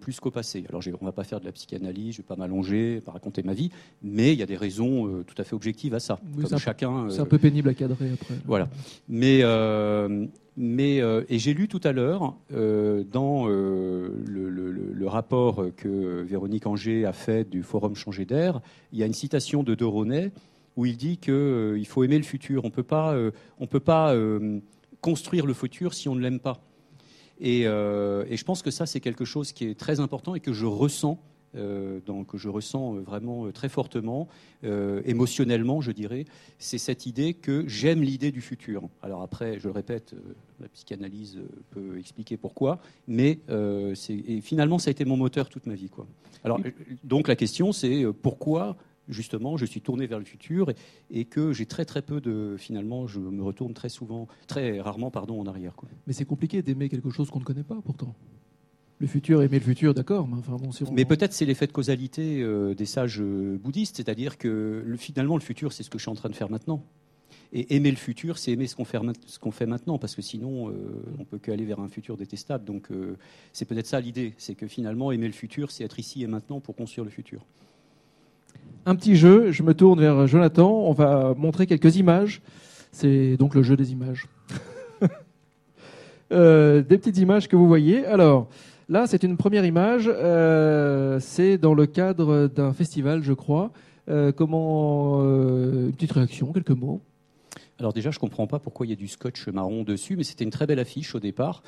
plus 0.00 0.20
qu'au 0.20 0.30
passé. 0.30 0.64
Alors 0.68 0.82
on 0.86 1.04
ne 1.04 1.08
va 1.08 1.12
pas 1.12 1.24
faire 1.24 1.40
de 1.40 1.46
la 1.46 1.52
psychanalyse, 1.52 2.14
je 2.14 2.20
ne 2.20 2.22
vais 2.22 2.28
pas 2.28 2.36
m'allonger, 2.36 3.00
pas 3.00 3.12
raconter 3.12 3.42
ma 3.42 3.54
vie, 3.54 3.70
mais 4.02 4.32
il 4.32 4.38
y 4.38 4.42
a 4.42 4.46
des 4.46 4.56
raisons 4.56 5.24
tout 5.26 5.34
à 5.38 5.44
fait 5.44 5.54
objectives 5.54 5.94
à 5.94 6.00
ça. 6.00 6.20
Oui, 6.36 6.44
comme 6.48 6.58
chacun. 6.58 7.08
C'est 7.10 7.20
un 7.20 7.26
peu 7.26 7.38
pénible 7.38 7.70
à 7.70 7.74
cadrer 7.74 8.12
après. 8.12 8.34
Voilà. 8.44 8.68
Mais 9.08 9.42
mais, 10.62 11.00
euh, 11.00 11.24
et 11.30 11.38
j'ai 11.38 11.54
lu 11.54 11.68
tout 11.68 11.80
à 11.84 11.92
l'heure 11.92 12.36
euh, 12.52 13.02
dans 13.02 13.48
euh, 13.48 14.10
le, 14.26 15.06
rapport 15.08 15.64
que 15.76 16.22
Véronique 16.22 16.66
Anger 16.66 17.06
a 17.06 17.14
fait 17.14 17.48
du 17.48 17.62
Forum 17.64 17.96
Changer 17.96 18.26
d'air, 18.26 18.60
il 18.92 18.98
y 18.98 19.02
a 19.02 19.06
une 19.06 19.14
citation 19.14 19.64
de 19.64 19.74
Doronet 19.74 20.30
où 20.76 20.84
il 20.84 20.98
dit 20.98 21.16
qu'il 21.16 21.86
faut 21.88 22.04
aimer 22.04 22.18
le 22.18 22.22
futur. 22.22 22.64
On 22.64 22.68
ne 22.68 22.72
peut 22.72 22.84
pas, 22.84 23.16
on 23.58 23.66
peut 23.66 23.80
pas 23.80 24.14
construire 25.00 25.46
le 25.46 25.54
futur 25.54 25.94
si 25.94 26.08
on 26.08 26.14
ne 26.14 26.20
l'aime 26.20 26.38
pas. 26.38 26.60
Et, 27.40 27.62
et, 27.62 27.66
je 28.36 28.44
pense 28.44 28.62
que 28.62 28.70
ça, 28.70 28.86
c'est 28.86 29.00
quelque 29.00 29.24
chose 29.24 29.50
qui 29.50 29.64
est 29.64 29.74
très 29.76 29.98
important 29.98 30.36
et 30.36 30.40
que 30.40 30.52
je 30.52 30.66
ressens 30.66 31.18
euh, 31.56 32.00
donc 32.06 32.36
je 32.36 32.48
ressens 32.48 32.94
vraiment 32.94 33.50
très 33.52 33.68
fortement, 33.68 34.28
euh, 34.64 35.02
émotionnellement, 35.04 35.80
je 35.80 35.92
dirais, 35.92 36.24
c'est 36.58 36.78
cette 36.78 37.06
idée 37.06 37.34
que 37.34 37.66
j'aime 37.66 38.02
l'idée 38.02 38.30
du 38.30 38.40
futur. 38.40 38.82
Alors 39.02 39.22
après, 39.22 39.58
je 39.58 39.68
le 39.68 39.72
répète, 39.72 40.12
euh, 40.14 40.34
la 40.60 40.68
psychanalyse 40.68 41.40
peut 41.70 41.98
expliquer 41.98 42.36
pourquoi, 42.36 42.80
mais 43.08 43.38
euh, 43.48 43.94
finalement, 44.42 44.78
ça 44.78 44.88
a 44.88 44.92
été 44.92 45.04
mon 45.04 45.16
moteur 45.16 45.48
toute 45.48 45.66
ma 45.66 45.74
vie. 45.74 45.88
Quoi. 45.88 46.06
Alors, 46.44 46.60
donc 47.04 47.28
la 47.28 47.36
question, 47.36 47.72
c'est 47.72 48.04
pourquoi 48.22 48.76
justement, 49.08 49.56
je 49.56 49.64
suis 49.64 49.80
tourné 49.80 50.06
vers 50.06 50.20
le 50.20 50.24
futur 50.24 50.70
et, 50.70 50.76
et 51.10 51.24
que 51.24 51.52
j'ai 51.52 51.66
très 51.66 51.84
très 51.84 52.00
peu 52.02 52.20
de. 52.20 52.54
Finalement, 52.58 53.08
je 53.08 53.18
me 53.18 53.42
retourne 53.42 53.74
très 53.74 53.88
souvent, 53.88 54.28
très 54.46 54.80
rarement, 54.80 55.10
pardon, 55.10 55.40
en 55.40 55.46
arrière. 55.46 55.74
Quoi. 55.74 55.88
Mais 56.06 56.12
c'est 56.12 56.24
compliqué 56.24 56.62
d'aimer 56.62 56.88
quelque 56.88 57.10
chose 57.10 57.28
qu'on 57.28 57.40
ne 57.40 57.44
connaît 57.44 57.64
pas, 57.64 57.80
pourtant 57.84 58.14
le 59.00 59.06
futur, 59.06 59.42
aimer 59.42 59.58
le 59.58 59.64
futur, 59.64 59.94
d'accord. 59.94 60.28
Mais, 60.28 60.36
enfin, 60.38 60.56
bon, 60.56 60.72
si 60.72 60.84
on... 60.84 60.92
mais 60.92 61.04
peut-être 61.04 61.32
c'est 61.32 61.46
l'effet 61.46 61.66
de 61.66 61.72
causalité 61.72 62.42
euh, 62.42 62.74
des 62.74 62.86
sages 62.86 63.20
euh, 63.20 63.58
bouddhistes, 63.58 63.96
c'est-à-dire 63.96 64.38
que 64.38 64.82
le, 64.84 64.96
finalement 64.96 65.36
le 65.36 65.42
futur, 65.42 65.72
c'est 65.72 65.82
ce 65.82 65.90
que 65.90 65.98
je 65.98 66.02
suis 66.02 66.10
en 66.10 66.14
train 66.14 66.28
de 66.28 66.34
faire 66.34 66.50
maintenant. 66.50 66.84
Et 67.52 67.74
aimer 67.74 67.90
le 67.90 67.96
futur, 67.96 68.38
c'est 68.38 68.52
aimer 68.52 68.68
ce 68.68 68.76
qu'on 68.76 68.84
fait, 68.84 68.98
qu 68.98 69.50
fait, 69.50 69.66
maintenant, 69.66 69.98
parce 69.98 70.14
que 70.14 70.22
sinon, 70.22 70.68
euh, 70.68 70.74
on 71.18 71.24
peut 71.24 71.38
qu'aller 71.38 71.64
vers 71.64 71.80
un 71.80 71.88
futur 71.88 72.16
détestable. 72.16 72.64
Donc, 72.64 72.90
euh, 72.90 73.16
c'est 73.52 73.64
peut-être 73.64 73.88
ça 73.88 74.00
l'idée, 74.00 74.34
c'est 74.38 74.54
que 74.54 74.68
finalement, 74.68 75.10
aimer 75.10 75.26
le 75.26 75.32
futur, 75.32 75.72
c'est 75.72 75.82
être 75.82 75.98
ici 75.98 76.22
et 76.22 76.28
maintenant 76.28 76.60
pour 76.60 76.76
construire 76.76 77.04
le 77.04 77.10
futur. 77.10 77.44
Un 78.86 78.94
petit 78.94 79.16
jeu, 79.16 79.50
je 79.50 79.64
me 79.64 79.74
tourne 79.74 80.00
vers 80.00 80.26
Jonathan, 80.28 80.70
on 80.70 80.92
va 80.92 81.34
montrer 81.36 81.66
quelques 81.66 81.96
images. 81.96 82.40
C'est 82.92 83.36
donc 83.36 83.54
le 83.54 83.62
jeu 83.62 83.76
des 83.76 83.90
images. 83.92 84.26
euh, 86.32 86.82
des 86.82 86.98
petites 86.98 87.18
images 87.18 87.48
que 87.48 87.56
vous 87.56 87.66
voyez. 87.66 88.06
Alors, 88.06 88.48
Là, 88.90 89.06
c'est 89.06 89.22
une 89.22 89.36
première 89.36 89.64
image. 89.64 90.10
Euh, 90.12 91.20
c'est 91.20 91.58
dans 91.58 91.74
le 91.74 91.86
cadre 91.86 92.48
d'un 92.48 92.72
festival, 92.72 93.22
je 93.22 93.32
crois. 93.32 93.70
Euh, 94.08 94.32
comment 94.32 95.20
euh, 95.22 95.86
une 95.86 95.92
petite 95.92 96.10
réaction, 96.10 96.52
quelques 96.52 96.70
mots. 96.70 97.00
Alors 97.78 97.92
déjà, 97.92 98.10
je 98.10 98.18
comprends 98.18 98.48
pas 98.48 98.58
pourquoi 98.58 98.86
il 98.86 98.90
y 98.90 98.92
a 98.92 98.96
du 98.96 99.06
scotch 99.06 99.46
marron 99.46 99.84
dessus, 99.84 100.16
mais 100.16 100.24
c'était 100.24 100.42
une 100.42 100.50
très 100.50 100.66
belle 100.66 100.80
affiche 100.80 101.14
au 101.14 101.20
départ. 101.20 101.62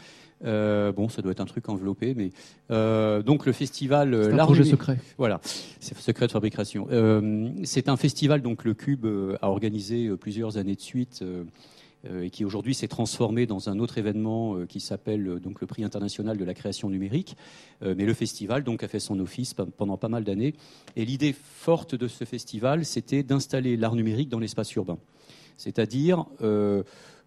Euh, 0.45 0.91
bon, 0.91 1.09
ça 1.09 1.23
doit 1.23 1.31
être 1.31 1.41
un 1.41 1.47
truc 1.47 1.69
enveloppé, 1.69 2.13
mais 2.15 2.31
euh, 2.73 3.23
donc 3.23 3.47
le 3.47 3.53
festival. 3.53 4.19
C'est 4.25 4.33
un 4.33 4.45
projet 4.45 4.65
secret. 4.65 4.99
Voilà, 5.17 5.41
c'est 5.79 5.97
secret 5.97 6.27
de 6.27 6.33
fabrication. 6.33 6.89
Euh, 6.91 7.51
c'est 7.63 7.89
un 7.89 7.97
festival 7.97 8.43
donc 8.43 8.65
le 8.65 8.75
Cube 8.75 9.07
a 9.41 9.49
organisé 9.49 10.11
plusieurs 10.17 10.59
années 10.59 10.75
de 10.75 10.81
suite 10.81 11.25
et 12.11 12.31
qui 12.31 12.45
aujourd'hui 12.45 12.75
s'est 12.75 12.89
transformé 12.89 13.47
dans 13.47 13.69
un 13.69 13.79
autre 13.79 13.99
événement 13.99 14.67
qui 14.67 14.81
s'appelle 14.81 15.39
donc 15.41 15.61
le 15.61 15.67
Prix 15.67 15.85
international 15.85 16.37
de 16.37 16.45
la 16.45 16.55
création 16.55 16.91
numérique. 16.91 17.37
mais 17.81 18.05
le 18.05 18.15
festival 18.15 18.65
donc 18.65 18.83
a 18.83 18.89
fait 18.89 18.99
son 18.99 19.21
office 19.21 19.55
pendant 19.55 19.97
pas 19.97 20.09
mal 20.09 20.25
d'années. 20.25 20.55
Et 20.97 21.05
l'idée 21.05 21.33
forte 21.33 21.95
de 21.95 22.09
ce 22.09 22.25
festival, 22.25 22.85
c'était 22.85 23.23
d'installer 23.23 23.77
l'art 23.77 23.95
numérique 23.95 24.29
dans 24.29 24.41
l'espace 24.41 24.75
urbain. 24.75 24.99
C'est-à-dire 25.57 26.27
euh, 26.43 26.83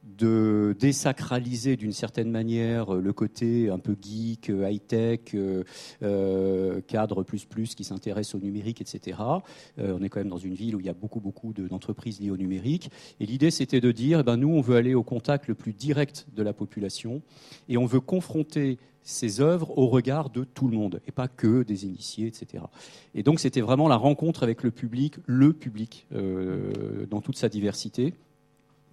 de 0.05 0.75
désacraliser 0.79 1.75
d'une 1.75 1.91
certaine 1.91 2.29
manière 2.29 2.93
le 2.93 3.13
côté 3.13 3.69
un 3.69 3.79
peu 3.79 3.95
geek, 4.00 4.50
high-tech, 4.50 5.35
euh, 6.03 6.81
cadre 6.88 7.24
plus 7.24 7.45
plus 7.45 7.75
qui 7.75 7.83
s'intéresse 7.83 8.35
au 8.35 8.39
numérique, 8.39 8.81
etc. 8.81 9.19
on 9.77 10.03
est 10.03 10.09
quand 10.09 10.19
même 10.19 10.29
dans 10.29 10.38
une 10.38 10.53
ville 10.53 10.75
où 10.75 10.79
il 10.79 10.85
y 10.85 10.89
a 10.89 10.93
beaucoup 10.93 11.19
beaucoup 11.19 11.53
d'entreprises 11.53 12.19
liées 12.19 12.31
au 12.31 12.38
numérique. 12.38 12.89
Et 13.19 13.25
l'idée, 13.25 13.51
c'était 13.51 13.81
de 13.81 13.91
dire, 13.91 14.19
eh 14.19 14.24
ben, 14.24 14.38
nous, 14.38 14.50
on 14.50 14.62
veut 14.62 14.75
aller 14.75 14.93
au 14.93 15.03
contact 15.03 15.47
le 15.47 15.55
plus 15.55 15.74
direct 15.74 16.27
de 16.35 16.43
la 16.43 16.53
population 16.53 17.21
et 17.67 17.77
on 17.77 17.85
veut 17.85 18.00
confronter 18.00 18.77
ces 19.05 19.39
œuvres 19.39 19.77
au 19.77 19.88
regard 19.88 20.29
de 20.31 20.43
tout 20.43 20.67
le 20.67 20.75
monde 20.75 21.00
et 21.07 21.12
pas 21.12 21.27
que 21.27 21.63
des 21.63 21.85
initiés, 21.85 22.27
etc. 22.27 22.63
Et 23.13 23.21
donc 23.21 23.39
c'était 23.39 23.62
vraiment 23.62 23.88
la 23.88 23.97
rencontre 23.97 24.43
avec 24.43 24.63
le 24.63 24.71
public, 24.71 25.15
le 25.27 25.53
public 25.53 26.07
euh, 26.13 27.05
dans 27.09 27.21
toute 27.21 27.38
sa 27.38 27.47
diversité. 27.47 28.15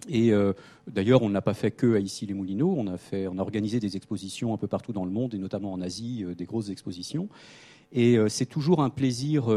Et 0.09 0.31
euh, 0.31 0.53
d'ailleurs, 0.87 1.21
on 1.21 1.29
ne 1.29 1.33
l'a 1.33 1.41
pas 1.41 1.53
fait 1.53 1.71
que 1.71 1.95
à 1.95 1.99
Issy-les-Moulineaux. 1.99 2.73
On 2.77 2.87
a 2.87 2.97
fait, 2.97 3.27
on 3.27 3.37
a 3.37 3.41
organisé 3.41 3.79
des 3.79 3.95
expositions 3.95 4.53
un 4.53 4.57
peu 4.57 4.67
partout 4.67 4.93
dans 4.93 5.05
le 5.05 5.11
monde 5.11 5.33
et 5.33 5.37
notamment 5.37 5.71
en 5.71 5.81
Asie, 5.81 6.23
euh, 6.23 6.35
des 6.35 6.45
grosses 6.45 6.69
expositions. 6.69 7.29
Et 7.91 8.17
c'est 8.27 8.47
toujours 8.47 8.81
un 8.81 8.89
plaisir, 8.89 9.55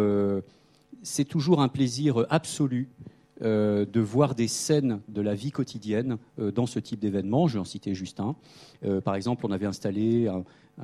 c'est 1.03 1.25
toujours 1.25 1.63
un 1.63 1.69
plaisir 1.69 2.27
absolu 2.29 2.91
de 3.41 4.01
voir 4.01 4.35
des 4.35 4.49
scènes 4.49 5.01
de 5.09 5.21
la 5.21 5.35
vie 5.35 5.51
quotidienne 5.51 6.17
dans 6.39 6.67
ce 6.67 6.79
type 6.79 7.01
d'événement. 7.01 7.49
Je 7.49 7.55
vais 7.55 7.61
en 7.61 7.65
citer 7.65 7.95
juste 7.95 8.21
un. 8.21 8.37
Euh, 8.85 9.01
par 9.01 9.15
exemple, 9.15 9.47
on 9.47 9.51
avait 9.51 9.67
installé 9.67 10.29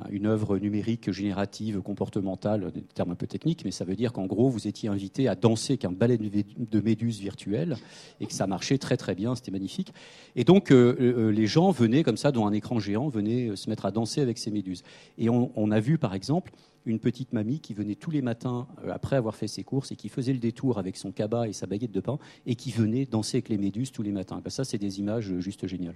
une 0.09 0.25
œuvre 0.25 0.57
numérique 0.57 1.11
générative 1.11 1.81
comportementale, 1.81 2.71
des 2.71 2.81
termes 2.81 3.11
un 3.11 3.15
peu 3.15 3.27
techniques, 3.27 3.63
mais 3.63 3.71
ça 3.71 3.85
veut 3.85 3.95
dire 3.95 4.11
qu'en 4.11 4.25
gros, 4.25 4.49
vous 4.49 4.67
étiez 4.67 4.89
invité 4.89 5.27
à 5.27 5.35
danser 5.35 5.73
avec 5.73 5.85
un 5.85 5.91
ballet 5.91 6.17
de 6.17 6.81
méduses 6.81 7.19
virtuel 7.19 7.77
et 8.19 8.25
que 8.25 8.33
ça 8.33 8.47
marchait 8.47 8.79
très 8.79 8.97
très 8.97 9.13
bien, 9.13 9.35
c'était 9.35 9.51
magnifique. 9.51 9.93
Et 10.35 10.43
donc, 10.43 10.71
euh, 10.71 10.95
euh, 10.99 11.31
les 11.31 11.45
gens 11.45 11.69
venaient 11.69 12.03
comme 12.03 12.17
ça, 12.17 12.31
dans 12.31 12.47
un 12.47 12.53
écran 12.53 12.79
géant, 12.79 13.07
venaient 13.07 13.55
se 13.55 13.69
mettre 13.69 13.85
à 13.85 13.91
danser 13.91 14.21
avec 14.21 14.39
ces 14.39 14.49
méduses. 14.49 14.83
Et 15.19 15.29
on, 15.29 15.71
a 15.71 15.79
vu, 15.79 15.97
par 15.97 16.15
exemple, 16.15 16.51
une 16.85 16.99
petite 16.99 17.33
mamie 17.33 17.59
qui 17.59 17.73
venait 17.73 17.95
tous 17.95 18.11
les 18.11 18.21
matins 18.21 18.67
après 18.91 19.15
avoir 19.15 19.35
fait 19.35 19.47
ses 19.47 19.63
courses 19.63 19.91
et 19.91 19.95
qui 19.95 20.09
faisait 20.09 20.33
le 20.33 20.39
détour 20.39 20.77
avec 20.77 20.97
son 20.97 21.11
cabas 21.11 21.45
et 21.47 21.53
sa 21.53 21.65
baguette 21.65 21.91
de 21.91 22.01
pain 22.01 22.19
et 22.45 22.55
qui 22.55 22.71
venait 22.71 23.05
danser 23.05 23.37
avec 23.37 23.49
les 23.49 23.57
méduses 23.57 23.91
tous 23.91 24.03
les 24.03 24.11
matins. 24.11 24.41
Ben, 24.43 24.49
ça, 24.49 24.63
c'est 24.63 24.77
des 24.77 24.99
images 24.99 25.33
juste 25.39 25.65
géniales. 25.67 25.95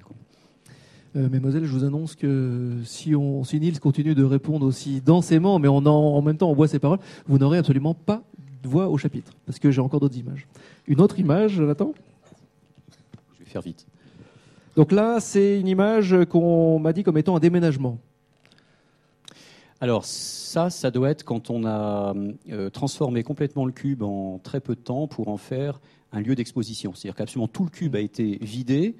Euh, 1.15 1.29
mesdemoiselles, 1.29 1.65
je 1.65 1.71
vous 1.71 1.83
annonce 1.83 2.15
que 2.15 2.77
si, 2.83 3.15
on, 3.15 3.43
si 3.43 3.59
Nils 3.59 3.79
continue 3.79 4.13
de 4.13 4.23
répondre 4.23 4.65
aussi 4.65 5.01
densément, 5.01 5.57
mais 5.57 5.67
en, 5.67 5.85
en 5.85 6.21
même 6.21 6.37
temps 6.37 6.49
on 6.49 6.53
voit 6.53 6.67
ses 6.67 6.79
paroles, 6.79 6.99
vous 7.27 7.37
n'aurez 7.37 7.57
absolument 7.57 7.93
pas 7.93 8.23
de 8.61 8.67
voix 8.67 8.89
au 8.89 8.97
chapitre, 8.97 9.33
parce 9.45 9.57
que 9.59 9.71
j'ai 9.71 9.81
encore 9.81 9.99
d'autres 9.99 10.17
images. 10.17 10.47
Une 10.85 10.99
autre 10.99 11.19
image, 11.19 11.53
Jonathan? 11.53 11.93
Je 13.33 13.43
vais 13.43 13.49
faire 13.49 13.61
vite. 13.61 13.85
Donc 14.75 14.91
là, 14.91 15.19
c'est 15.19 15.59
une 15.59 15.67
image 15.67 16.15
qu'on 16.29 16.77
m'a 16.77 16.93
dit 16.93 17.03
comme 17.03 17.17
étant 17.17 17.35
un 17.35 17.39
déménagement. 17.39 17.99
Alors 19.79 20.05
ça, 20.05 20.69
ça 20.69 20.89
doit 20.89 21.11
être 21.11 21.23
quand 21.23 21.49
on 21.49 21.65
a 21.65 22.15
euh, 22.49 22.69
transformé 22.69 23.23
complètement 23.23 23.65
le 23.65 23.71
cube 23.71 24.01
en 24.01 24.39
très 24.39 24.59
peu 24.59 24.75
de 24.75 24.81
temps 24.81 25.07
pour 25.07 25.27
en 25.27 25.37
faire 25.37 25.79
un 26.11 26.19
lieu 26.19 26.35
d'exposition. 26.35 26.93
C'est-à-dire 26.95 27.15
qu'absolument 27.15 27.47
tout 27.47 27.63
le 27.63 27.69
cube 27.69 27.95
a 27.95 27.99
été 27.99 28.37
vidé, 28.41 28.95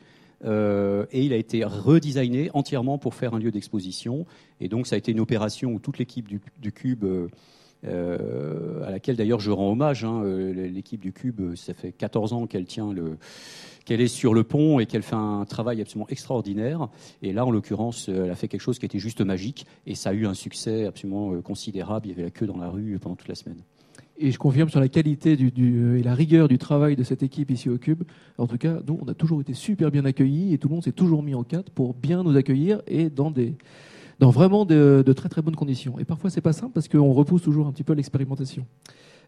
euh, 0.45 1.05
et 1.11 1.25
il 1.25 1.33
a 1.33 1.37
été 1.37 1.63
redesigné 1.63 2.51
entièrement 2.53 2.97
pour 2.97 3.15
faire 3.15 3.33
un 3.33 3.39
lieu 3.39 3.51
d'exposition. 3.51 4.25
Et 4.61 4.67
donc 4.67 4.87
ça 4.87 4.95
a 4.95 4.97
été 4.97 5.11
une 5.11 5.19
opération 5.19 5.71
où 5.71 5.79
toute 5.79 5.97
l'équipe 5.97 6.27
du, 6.27 6.71
Cube, 6.71 7.03
euh, 7.03 7.27
euh, 7.87 8.85
à 8.85 8.91
laquelle 8.91 9.15
d'ailleurs 9.15 9.39
je 9.39 9.51
rends 9.51 9.71
hommage, 9.71 10.03
hein, 10.03 10.23
l'équipe 10.23 11.01
du 11.01 11.13
Cube, 11.13 11.55
ça 11.55 11.73
fait 11.73 11.91
14 11.91 12.33
ans 12.33 12.47
qu'elle 12.47 12.65
tient 12.65 12.91
le 12.91 13.17
qu'elle 13.85 14.01
est 14.01 14.07
sur 14.07 14.33
le 14.33 14.43
pont 14.43 14.79
et 14.79 14.85
qu'elle 14.85 15.01
fait 15.01 15.15
un 15.15 15.45
travail 15.45 15.79
absolument 15.79 16.09
extraordinaire. 16.09 16.89
Et 17.21 17.31
là, 17.31 17.45
en 17.45 17.51
l'occurrence, 17.51 18.09
elle 18.09 18.29
a 18.29 18.35
fait 18.35 18.49
quelque 18.49 18.59
chose 18.59 18.79
qui 18.79 18.85
était 18.85 18.99
juste 18.99 19.21
magique 19.21 19.65
et 19.85 19.95
ça 19.95 20.09
a 20.09 20.13
eu 20.13 20.27
un 20.27 20.33
succès 20.33 20.85
absolument 20.85 21.41
considérable. 21.41 22.07
Il 22.07 22.09
y 22.09 22.13
avait 22.13 22.23
la 22.23 22.29
queue 22.29 22.47
dans 22.47 22.57
la 22.57 22.69
rue 22.69 22.99
pendant 22.99 23.15
toute 23.15 23.29
la 23.29 23.35
semaine 23.35 23.63
et 24.19 24.31
je 24.31 24.37
confirme 24.37 24.69
sur 24.69 24.79
la 24.79 24.89
qualité 24.89 25.33
et 25.33 26.03
la 26.03 26.15
rigueur 26.15 26.47
du 26.47 26.57
travail 26.57 26.95
de 26.95 27.03
cette 27.03 27.23
équipe 27.23 27.51
ici 27.51 27.69
au 27.69 27.77
Cube. 27.77 28.03
En 28.37 28.47
tout 28.47 28.57
cas, 28.57 28.79
nous, 28.87 28.99
on 29.01 29.07
a 29.07 29.13
toujours 29.13 29.41
été 29.41 29.53
super 29.53 29.91
bien 29.91 30.05
accueillis 30.05 30.53
et 30.53 30.57
tout 30.57 30.67
le 30.69 30.75
monde 30.75 30.83
s'est 30.83 30.91
toujours 30.91 31.23
mis 31.23 31.35
en 31.35 31.43
quatre 31.43 31.71
pour 31.71 31.93
bien 31.93 32.23
nous 32.23 32.35
accueillir 32.35 32.81
et 32.87 33.09
dans 33.09 33.31
des 33.31 33.53
dans 34.19 34.29
vraiment 34.29 34.65
de, 34.65 35.13
très 35.15 35.29
très 35.29 35.41
bonnes 35.41 35.55
conditions. 35.55 35.99
Et 35.99 36.05
parfois, 36.05 36.29
c'est 36.29 36.41
pas 36.41 36.53
simple 36.53 36.71
parce 36.73 36.87
qu'on 36.87 37.13
repousse 37.13 37.43
toujours 37.43 37.67
un 37.67 37.71
petit 37.71 37.83
peu 37.83 37.93
l'expérimentation. 37.93 38.65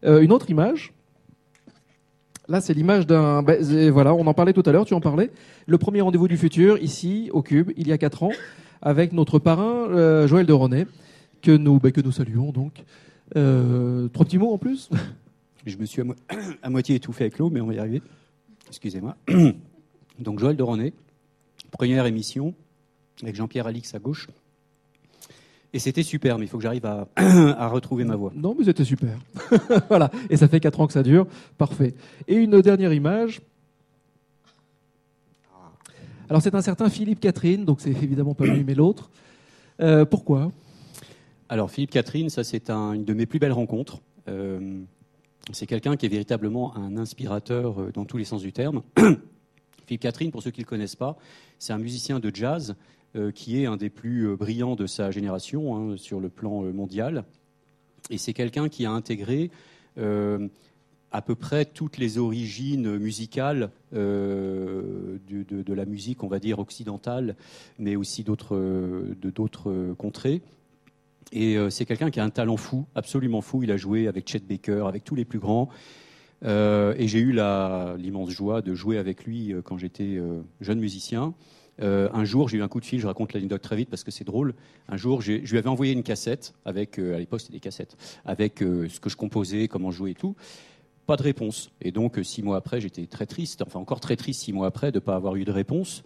Euh, 0.04 0.20
une 0.20 0.32
autre 0.32 0.50
image. 0.50 0.92
Là, 2.48 2.60
c'est 2.60 2.74
l'image 2.74 3.06
d'un. 3.06 3.42
Ben, 3.42 3.90
voilà, 3.90 4.14
on 4.14 4.26
en 4.26 4.34
parlait 4.34 4.52
tout 4.52 4.62
à 4.66 4.72
l'heure. 4.72 4.84
Tu 4.84 4.94
en 4.94 5.00
parlais. 5.00 5.30
Le 5.66 5.78
premier 5.78 6.00
rendez-vous 6.00 6.26
du 6.26 6.36
futur 6.36 6.78
ici 6.78 7.30
au 7.32 7.42
Cube, 7.42 7.70
il 7.76 7.86
y 7.86 7.92
a 7.92 7.98
quatre 7.98 8.24
ans, 8.24 8.32
avec 8.82 9.12
notre 9.12 9.38
parrain 9.38 9.88
euh, 9.90 10.26
Joël 10.26 10.46
de 10.46 10.52
René, 10.52 10.86
que 11.42 11.52
nous 11.52 11.78
ben, 11.78 11.92
que 11.92 12.00
nous 12.00 12.12
saluons 12.12 12.50
donc. 12.50 12.84
Euh, 13.36 14.08
trois 14.08 14.26
petits 14.26 14.38
mots 14.38 14.52
en 14.52 14.58
plus 14.58 14.90
Je 15.64 15.76
me 15.76 15.84
suis 15.84 16.02
à, 16.62 16.70
moitié 16.70 16.96
étouffé 16.96 17.24
avec 17.24 17.38
l'eau, 17.38 17.50
mais 17.50 17.60
on 17.60 17.66
va 17.66 17.74
y 17.74 17.78
arriver. 17.78 18.02
Excusez-moi. 18.68 19.16
Donc 20.18 20.38
Joël 20.38 20.56
de 20.56 20.62
René, 20.62 20.92
première 21.70 22.06
émission, 22.06 22.54
avec 23.22 23.36
Jean-Pierre 23.36 23.66
Alix 23.66 23.94
à 23.94 23.98
gauche. 23.98 24.28
Et 25.72 25.78
c'était 25.78 26.02
super, 26.02 26.38
mais 26.38 26.46
il 26.46 26.48
faut 26.48 26.56
que 26.56 26.62
j'arrive 26.62 26.86
à, 26.86 27.06
à, 27.16 27.68
retrouver 27.68 28.04
ma 28.04 28.16
voix. 28.16 28.32
Non, 28.34 28.56
mais 28.58 28.64
c'était 28.64 28.84
super. 28.84 29.16
voilà. 29.88 30.10
Et 30.28 30.36
ça 30.36 30.48
fait 30.48 30.60
quatre 30.60 30.80
ans 30.80 30.86
que 30.86 30.92
ça 30.92 31.02
dure. 31.02 31.26
Parfait. 31.58 31.94
Et 32.26 32.34
une 32.34 32.60
dernière 32.60 32.92
image. 32.92 33.40
Alors 36.28 36.42
c'est 36.42 36.54
un 36.54 36.62
certain 36.62 36.88
Philippe 36.88 37.18
Catherine, 37.18 37.64
donc 37.64 37.80
c'est 37.80 37.90
évidemment 37.90 38.34
pas 38.34 38.46
lui 38.46 38.62
mais 38.62 38.74
l'autre. 38.74 39.10
Euh, 39.80 40.04
pourquoi? 40.04 40.52
Alors 41.48 41.72
Philippe 41.72 41.90
Catherine, 41.90 42.30
ça 42.30 42.44
c'est 42.44 42.70
une 42.70 43.04
de 43.04 43.14
mes 43.14 43.26
plus 43.26 43.40
belles 43.40 43.52
rencontres. 43.52 44.00
Euh, 44.28 44.80
c'est 45.52 45.66
quelqu'un 45.66 45.96
qui 45.96 46.06
est 46.06 46.08
véritablement 46.08 46.76
un 46.76 46.96
inspirateur 46.96 47.80
euh, 47.80 47.90
dans 47.92 48.04
tous 48.04 48.16
les 48.16 48.24
sens 48.24 48.42
du 48.42 48.52
terme. 48.52 48.82
Philippe 49.86 50.02
Catherine, 50.02 50.30
pour 50.30 50.44
ceux 50.44 50.52
qui 50.52 50.60
ne 50.60 50.66
le 50.66 50.68
connaissent 50.68 50.94
pas, 50.94 51.16
c'est 51.58 51.72
un 51.72 51.78
musicien 51.78 52.20
de 52.20 52.30
jazz 52.32 52.76
qui 53.34 53.60
est 53.60 53.66
un 53.66 53.76
des 53.76 53.90
plus 53.90 54.36
brillants 54.36 54.76
de 54.76 54.86
sa 54.86 55.10
génération 55.10 55.76
hein, 55.76 55.96
sur 55.96 56.20
le 56.20 56.28
plan 56.28 56.62
mondial. 56.72 57.24
Et 58.08 58.18
c'est 58.18 58.32
quelqu'un 58.32 58.68
qui 58.68 58.86
a 58.86 58.90
intégré 58.92 59.50
à 59.96 61.22
peu 61.22 61.34
près 61.34 61.64
toutes 61.64 61.98
les 61.98 62.18
origines 62.18 62.96
musicales 62.98 63.70
de, 63.92 65.18
la 65.66 65.84
musique, 65.84 66.22
on 66.22 66.28
va 66.28 66.38
dire, 66.38 66.58
occidentale, 66.58 67.34
mais 67.78 67.96
aussi 67.96 68.22
d'autres, 68.22 68.56
de 68.56 69.30
d'autres 69.30 69.94
contrées. 69.98 70.42
Et 71.32 71.56
euh, 71.56 71.70
c'est 71.70 71.84
quelqu'un 71.84 72.10
qui 72.10 72.20
a 72.20 72.24
un 72.24 72.30
talent 72.30 72.56
fou, 72.56 72.86
absolument 72.94 73.40
fou. 73.40 73.62
Il 73.62 73.70
a 73.70 73.76
joué 73.76 74.08
avec 74.08 74.28
Chet 74.28 74.40
Baker, 74.40 74.84
avec 74.86 75.04
tous 75.04 75.14
les 75.14 75.24
plus 75.24 75.38
grands. 75.38 75.68
Euh, 76.44 76.94
et 76.96 77.06
j'ai 77.06 77.20
eu 77.20 77.32
l'immense 77.98 78.30
joie 78.30 78.62
de 78.62 78.74
jouer 78.74 78.98
avec 78.98 79.24
lui 79.24 79.52
euh, 79.52 79.62
quand 79.62 79.78
j'étais 79.78 80.18
jeune 80.60 80.80
musicien. 80.80 81.34
Un 81.80 82.24
jour, 82.24 82.48
j'ai 82.48 82.58
eu 82.58 82.62
un 82.62 82.68
coup 82.68 82.80
de 82.80 82.84
fil, 82.84 83.00
je 83.00 83.06
raconte 83.06 83.32
l'anecdote 83.32 83.62
très 83.62 83.76
vite 83.76 83.90
parce 83.90 84.04
que 84.04 84.10
c'est 84.10 84.24
drôle. 84.24 84.54
Un 84.88 84.96
jour, 84.96 85.22
je 85.22 85.32
lui 85.32 85.58
avais 85.58 85.68
envoyé 85.68 85.92
une 85.92 86.02
cassette, 86.02 86.54
avec, 86.64 86.98
à 86.98 87.18
l'époque 87.18 87.40
c'était 87.40 87.54
des 87.54 87.60
cassettes, 87.60 87.96
avec 88.24 88.58
ce 88.60 89.00
que 89.00 89.10
je 89.10 89.16
composais, 89.16 89.68
comment 89.68 89.90
jouer 89.90 90.10
et 90.10 90.14
tout. 90.14 90.36
Pas 91.06 91.16
de 91.16 91.22
réponse. 91.22 91.70
Et 91.80 91.90
donc, 91.90 92.18
six 92.22 92.42
mois 92.42 92.56
après, 92.56 92.80
j'étais 92.80 93.06
très 93.06 93.26
triste, 93.26 93.62
enfin 93.66 93.78
encore 93.78 94.00
très 94.00 94.16
triste 94.16 94.42
six 94.42 94.52
mois 94.52 94.66
après 94.66 94.92
de 94.92 94.98
ne 94.98 95.00
pas 95.00 95.16
avoir 95.16 95.36
eu 95.36 95.44
de 95.44 95.52
réponse. 95.52 96.02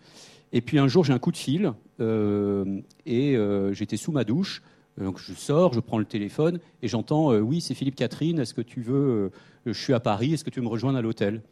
Et 0.52 0.60
puis 0.60 0.78
un 0.78 0.88
jour, 0.88 1.04
j'ai 1.04 1.12
un 1.12 1.18
coup 1.18 1.32
de 1.32 1.36
fil 1.36 1.72
et 1.98 3.36
j'étais 3.72 3.96
sous 3.96 4.12
ma 4.12 4.24
douche. 4.24 4.62
Donc 4.98 5.18
je 5.18 5.32
sors, 5.32 5.72
je 5.72 5.80
prends 5.80 5.98
le 5.98 6.04
téléphone 6.04 6.60
et 6.82 6.88
j'entends 6.88 7.32
euh, 7.32 7.40
Oui, 7.40 7.60
c'est 7.60 7.74
Philippe 7.74 7.96
Catherine, 7.96 8.38
est-ce 8.38 8.54
que 8.54 8.60
tu 8.60 8.80
veux. 8.80 9.32
Euh, 9.66 9.72
je 9.72 9.72
suis 9.72 9.92
à 9.92 10.00
Paris, 10.00 10.34
est-ce 10.34 10.44
que 10.44 10.50
tu 10.50 10.60
veux 10.60 10.66
me 10.66 10.70
rejoindre 10.70 10.98
à 10.98 11.02
l'hôtel? 11.02 11.42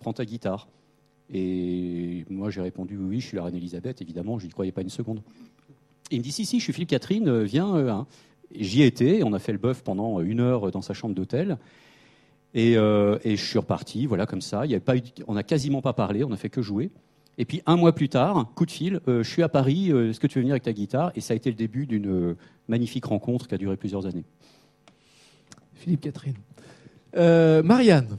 Prends 0.00 0.12
ta 0.12 0.24
guitare. 0.24 0.68
Et 1.32 2.24
moi 2.28 2.50
j'ai 2.50 2.60
répondu 2.60 2.96
Oui, 2.96 3.20
je 3.20 3.26
suis 3.26 3.36
la 3.36 3.44
reine 3.44 3.54
Elisabeth, 3.54 4.02
évidemment, 4.02 4.38
je 4.38 4.46
n'y 4.46 4.52
croyais 4.52 4.72
pas 4.72 4.82
une 4.82 4.90
seconde. 4.90 5.20
il 6.10 6.18
me 6.18 6.22
dit 6.22 6.32
Si, 6.32 6.44
si, 6.44 6.58
je 6.58 6.64
suis 6.64 6.72
Philippe 6.72 6.90
Catherine, 6.90 7.28
euh, 7.28 7.42
viens. 7.42 7.74
Hein. 7.74 8.06
J'y 8.54 8.82
étais, 8.82 9.22
on 9.24 9.32
a 9.32 9.38
fait 9.38 9.52
le 9.52 9.58
bœuf 9.58 9.82
pendant 9.82 10.20
une 10.20 10.40
heure 10.40 10.70
dans 10.72 10.82
sa 10.82 10.92
chambre 10.92 11.14
d'hôtel. 11.14 11.58
Et, 12.52 12.74
je 12.74 13.36
suis 13.36 13.58
reparti, 13.60 14.06
voilà, 14.06 14.26
comme 14.26 14.40
ça. 14.40 14.66
Il 14.66 14.72
y 14.72 14.74
avait 14.74 14.80
pas 14.84 14.94
on 15.28 15.34
n'a 15.34 15.44
quasiment 15.44 15.82
pas 15.82 15.92
parlé, 15.92 16.24
on 16.24 16.30
n'a 16.30 16.36
fait 16.36 16.48
que 16.48 16.62
jouer. 16.62 16.90
Et 17.38 17.44
puis 17.44 17.62
un 17.64 17.76
mois 17.76 17.94
plus 17.94 18.08
tard, 18.08 18.52
coup 18.56 18.66
de 18.66 18.72
fil, 18.72 19.00
je 19.06 19.22
suis 19.22 19.44
à 19.44 19.48
Paris, 19.48 19.90
est-ce 19.90 20.18
que 20.18 20.26
tu 20.26 20.38
veux 20.38 20.42
venir 20.42 20.54
avec 20.54 20.64
ta 20.64 20.72
guitare? 20.72 21.12
Et 21.14 21.20
ça 21.20 21.32
a 21.32 21.36
été 21.36 21.48
le 21.48 21.54
début 21.54 21.86
d'une 21.86 22.34
magnifique 22.66 23.04
rencontre 23.04 23.46
qui 23.46 23.54
a 23.54 23.58
duré 23.58 23.76
plusieurs 23.76 24.04
années. 24.06 24.24
Philippe 25.80 26.02
Catherine. 26.02 26.34
Euh, 27.16 27.62
Marianne. 27.62 28.18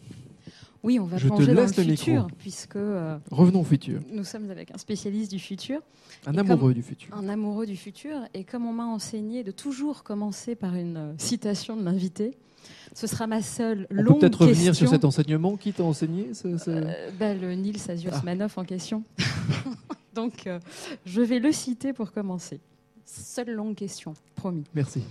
Oui, 0.84 1.00
on 1.00 1.06
va 1.06 1.18
Je 1.18 1.28
plonger 1.28 1.54
dans 1.54 1.62
le, 1.62 1.68
futur, 1.68 2.28
puisque 2.40 2.76
euh, 2.76 3.18
revenons 3.30 3.62
au 3.62 3.64
futur. 3.64 4.00
Nous 4.12 4.24
sommes 4.24 4.50
avec 4.50 4.72
un 4.74 4.78
spécialiste 4.78 5.32
du 5.32 5.40
futur, 5.40 5.80
un 6.26 6.36
amoureux 6.36 6.74
du 6.74 6.82
futur. 6.82 7.16
Un 7.16 7.30
amoureux 7.30 7.68
du 7.68 7.78
futur, 7.78 8.18
et 8.34 8.44
comme 8.44 8.66
on 8.66 8.74
m'a 8.74 8.86
enseigné 8.86 9.44
de 9.44 9.52
toujours 9.52 10.04
commencer 10.04 10.56
par 10.56 10.76
une 10.76 10.98
euh, 10.98 11.14
citation 11.18 11.78
de 11.78 11.84
l'invité, 11.84 12.36
ce 12.94 13.06
sera 13.06 13.28
ma 13.28 13.42
seule 13.42 13.88
on 13.92 13.96
longue 13.96 14.16
peut 14.16 14.20
peut-être 14.22 14.46
revenir 14.46 14.76
sur 14.76 14.90
cet 14.90 15.06
enseignement. 15.06 15.56
Qui 15.56 15.72
t'a 15.72 15.84
enseigné 15.84 16.32
bah, 17.20 17.34
Le 17.34 17.54
Nils 17.54 17.90
Aziosmanov 17.90 18.54
en 18.56 18.64
question. 18.64 19.04
Donc, 20.14 20.50
je 21.06 21.22
vais 21.22 21.40
le 21.40 21.52
citer 21.52 21.94
pour 21.94 22.12
commencer. 22.12 22.60
Seule 23.14 23.52
longue 23.52 23.76
question, 23.76 24.14
promis. 24.36 24.64
Merci. 24.74 25.04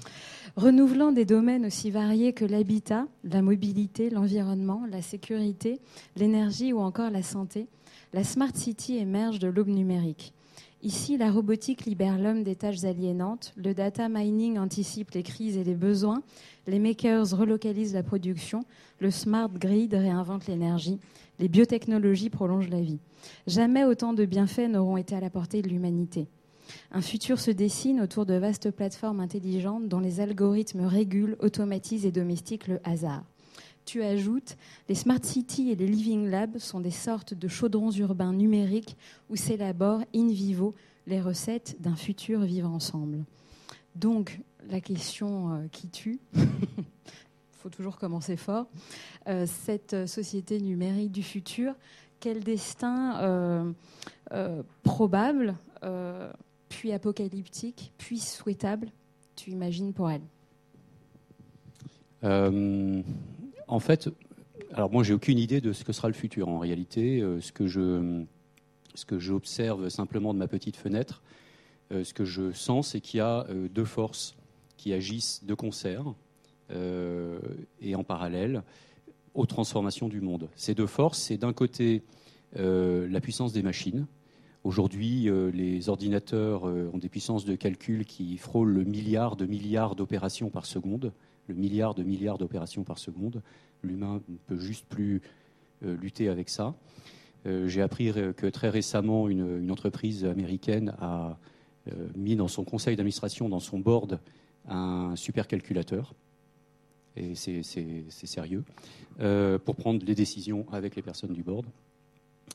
Renouvelant 0.56 1.12
des 1.12 1.26
domaines 1.26 1.66
aussi 1.66 1.90
variés 1.90 2.32
que 2.32 2.46
l'habitat, 2.46 3.06
la 3.24 3.42
mobilité, 3.42 4.08
l'environnement, 4.08 4.84
la 4.90 5.02
sécurité, 5.02 5.80
l'énergie 6.16 6.72
ou 6.72 6.78
encore 6.78 7.10
la 7.10 7.22
santé, 7.22 7.66
la 8.14 8.24
Smart 8.24 8.56
City 8.56 8.96
émerge 8.96 9.38
de 9.38 9.48
l'aube 9.48 9.68
numérique. 9.68 10.32
Ici, 10.82 11.18
la 11.18 11.30
robotique 11.30 11.84
libère 11.84 12.18
l'homme 12.18 12.42
des 12.42 12.56
tâches 12.56 12.84
aliénantes, 12.84 13.52
le 13.54 13.74
data 13.74 14.08
mining 14.08 14.56
anticipe 14.58 15.10
les 15.10 15.22
crises 15.22 15.58
et 15.58 15.64
les 15.64 15.74
besoins, 15.74 16.22
les 16.66 16.78
makers 16.78 17.36
relocalisent 17.36 17.92
la 17.92 18.02
production, 18.02 18.64
le 18.98 19.10
smart 19.10 19.50
grid 19.50 19.92
réinvente 19.92 20.46
l'énergie, 20.46 20.98
les 21.38 21.48
biotechnologies 21.48 22.30
prolongent 22.30 22.70
la 22.70 22.80
vie. 22.80 22.98
Jamais 23.46 23.84
autant 23.84 24.14
de 24.14 24.24
bienfaits 24.24 24.70
n'auront 24.70 24.96
été 24.96 25.14
à 25.14 25.20
la 25.20 25.28
portée 25.28 25.60
de 25.60 25.68
l'humanité. 25.68 26.28
Un 26.92 27.00
futur 27.00 27.38
se 27.38 27.50
dessine 27.50 28.00
autour 28.00 28.26
de 28.26 28.34
vastes 28.34 28.70
plateformes 28.70 29.20
intelligentes 29.20 29.88
dont 29.88 30.00
les 30.00 30.20
algorithmes 30.20 30.84
régulent, 30.86 31.36
automatisent 31.40 32.06
et 32.06 32.12
domestiquent 32.12 32.68
le 32.68 32.80
hasard. 32.84 33.24
Tu 33.84 34.02
ajoutes, 34.02 34.56
les 34.88 34.94
Smart 34.94 35.18
Cities 35.22 35.70
et 35.70 35.74
les 35.74 35.86
Living 35.86 36.28
Labs 36.28 36.58
sont 36.58 36.80
des 36.80 36.90
sortes 36.90 37.34
de 37.34 37.48
chaudrons 37.48 37.90
urbains 37.90 38.32
numériques 38.32 38.96
où 39.30 39.36
s'élaborent 39.36 40.04
in 40.14 40.28
vivo 40.28 40.74
les 41.06 41.20
recettes 41.20 41.76
d'un 41.80 41.96
futur 41.96 42.40
vivre 42.40 42.70
ensemble. 42.70 43.24
Donc, 43.96 44.40
la 44.68 44.80
question 44.80 45.54
euh, 45.54 45.66
qui 45.72 45.88
tue, 45.88 46.20
il 46.34 46.46
faut 47.52 47.70
toujours 47.70 47.98
commencer 47.98 48.36
fort, 48.36 48.66
euh, 49.26 49.46
cette 49.46 50.06
société 50.06 50.60
numérique 50.60 51.10
du 51.10 51.22
futur, 51.22 51.74
quel 52.20 52.44
destin 52.44 53.18
euh, 54.30 54.62
probable 54.82 55.56
puis 56.70 56.92
apocalyptique, 56.92 57.92
puis 57.98 58.18
souhaitable, 58.18 58.90
tu 59.36 59.50
imagines 59.50 59.92
pour 59.92 60.10
elle 60.10 60.22
euh, 62.24 63.02
En 63.68 63.80
fait, 63.80 64.08
alors 64.72 64.90
moi 64.90 65.02
j'ai 65.02 65.12
aucune 65.12 65.38
idée 65.38 65.60
de 65.60 65.74
ce 65.74 65.84
que 65.84 65.92
sera 65.92 66.08
le 66.08 66.14
futur 66.14 66.48
en 66.48 66.58
réalité. 66.58 67.20
Euh, 67.20 67.42
ce 67.42 67.52
que 67.52 67.66
je 67.66 68.24
ce 68.94 69.04
que 69.04 69.18
j'observe 69.18 69.88
simplement 69.88 70.32
de 70.32 70.38
ma 70.38 70.48
petite 70.48 70.76
fenêtre, 70.76 71.22
euh, 71.92 72.02
ce 72.02 72.14
que 72.14 72.24
je 72.24 72.52
sens, 72.52 72.88
c'est 72.88 73.00
qu'il 73.00 73.18
y 73.18 73.20
a 73.20 73.46
deux 73.72 73.84
forces 73.84 74.36
qui 74.78 74.94
agissent 74.94 75.44
de 75.44 75.54
concert 75.54 76.14
et 77.80 77.96
en 77.96 78.04
parallèle 78.04 78.62
aux 79.34 79.46
transformations 79.46 80.08
du 80.08 80.20
monde. 80.20 80.48
Ces 80.54 80.74
deux 80.74 80.86
forces, 80.86 81.18
c'est 81.18 81.36
d'un 81.36 81.52
côté 81.52 82.04
la 82.54 83.20
puissance 83.20 83.52
des 83.52 83.62
machines, 83.62 84.06
Aujourd'hui, 84.62 85.30
euh, 85.30 85.50
les 85.50 85.88
ordinateurs 85.88 86.68
euh, 86.68 86.90
ont 86.92 86.98
des 86.98 87.08
puissances 87.08 87.46
de 87.46 87.54
calcul 87.54 88.04
qui 88.04 88.36
frôlent 88.36 88.72
le 88.72 88.84
milliard 88.84 89.36
de 89.36 89.46
milliards 89.46 89.96
d'opérations 89.96 90.50
par 90.50 90.66
seconde. 90.66 91.12
Le 91.48 91.54
milliard 91.54 91.94
de 91.94 92.02
milliards 92.02 92.36
d'opérations 92.36 92.84
par 92.84 92.98
seconde. 92.98 93.42
L'humain 93.82 94.20
ne 94.28 94.36
peut 94.46 94.58
juste 94.58 94.84
plus 94.86 95.22
euh, 95.82 95.96
lutter 95.96 96.28
avec 96.28 96.48
ça. 96.48 96.74
J'ai 97.46 97.80
appris 97.80 98.12
que 98.12 98.46
très 98.48 98.68
récemment, 98.68 99.26
une, 99.26 99.70
entreprise 99.70 100.26
américaine 100.26 100.94
a 101.00 101.38
mis 102.14 102.36
dans 102.36 102.48
son 102.48 102.64
conseil 102.64 102.96
d'administration, 102.96 103.48
dans 103.48 103.60
son 103.60 103.78
board, 103.78 104.20
un 104.68 105.16
supercalculateur. 105.16 106.12
Et 107.16 107.34
c'est 107.34 107.62
sérieux. 108.10 108.62
pour 109.64 109.74
prendre 109.76 110.04
les 110.04 110.14
décisions 110.14 110.66
avec 110.70 110.96
les 110.96 111.02
personnes 111.02 111.32
du 111.32 111.42
board. 111.42 111.64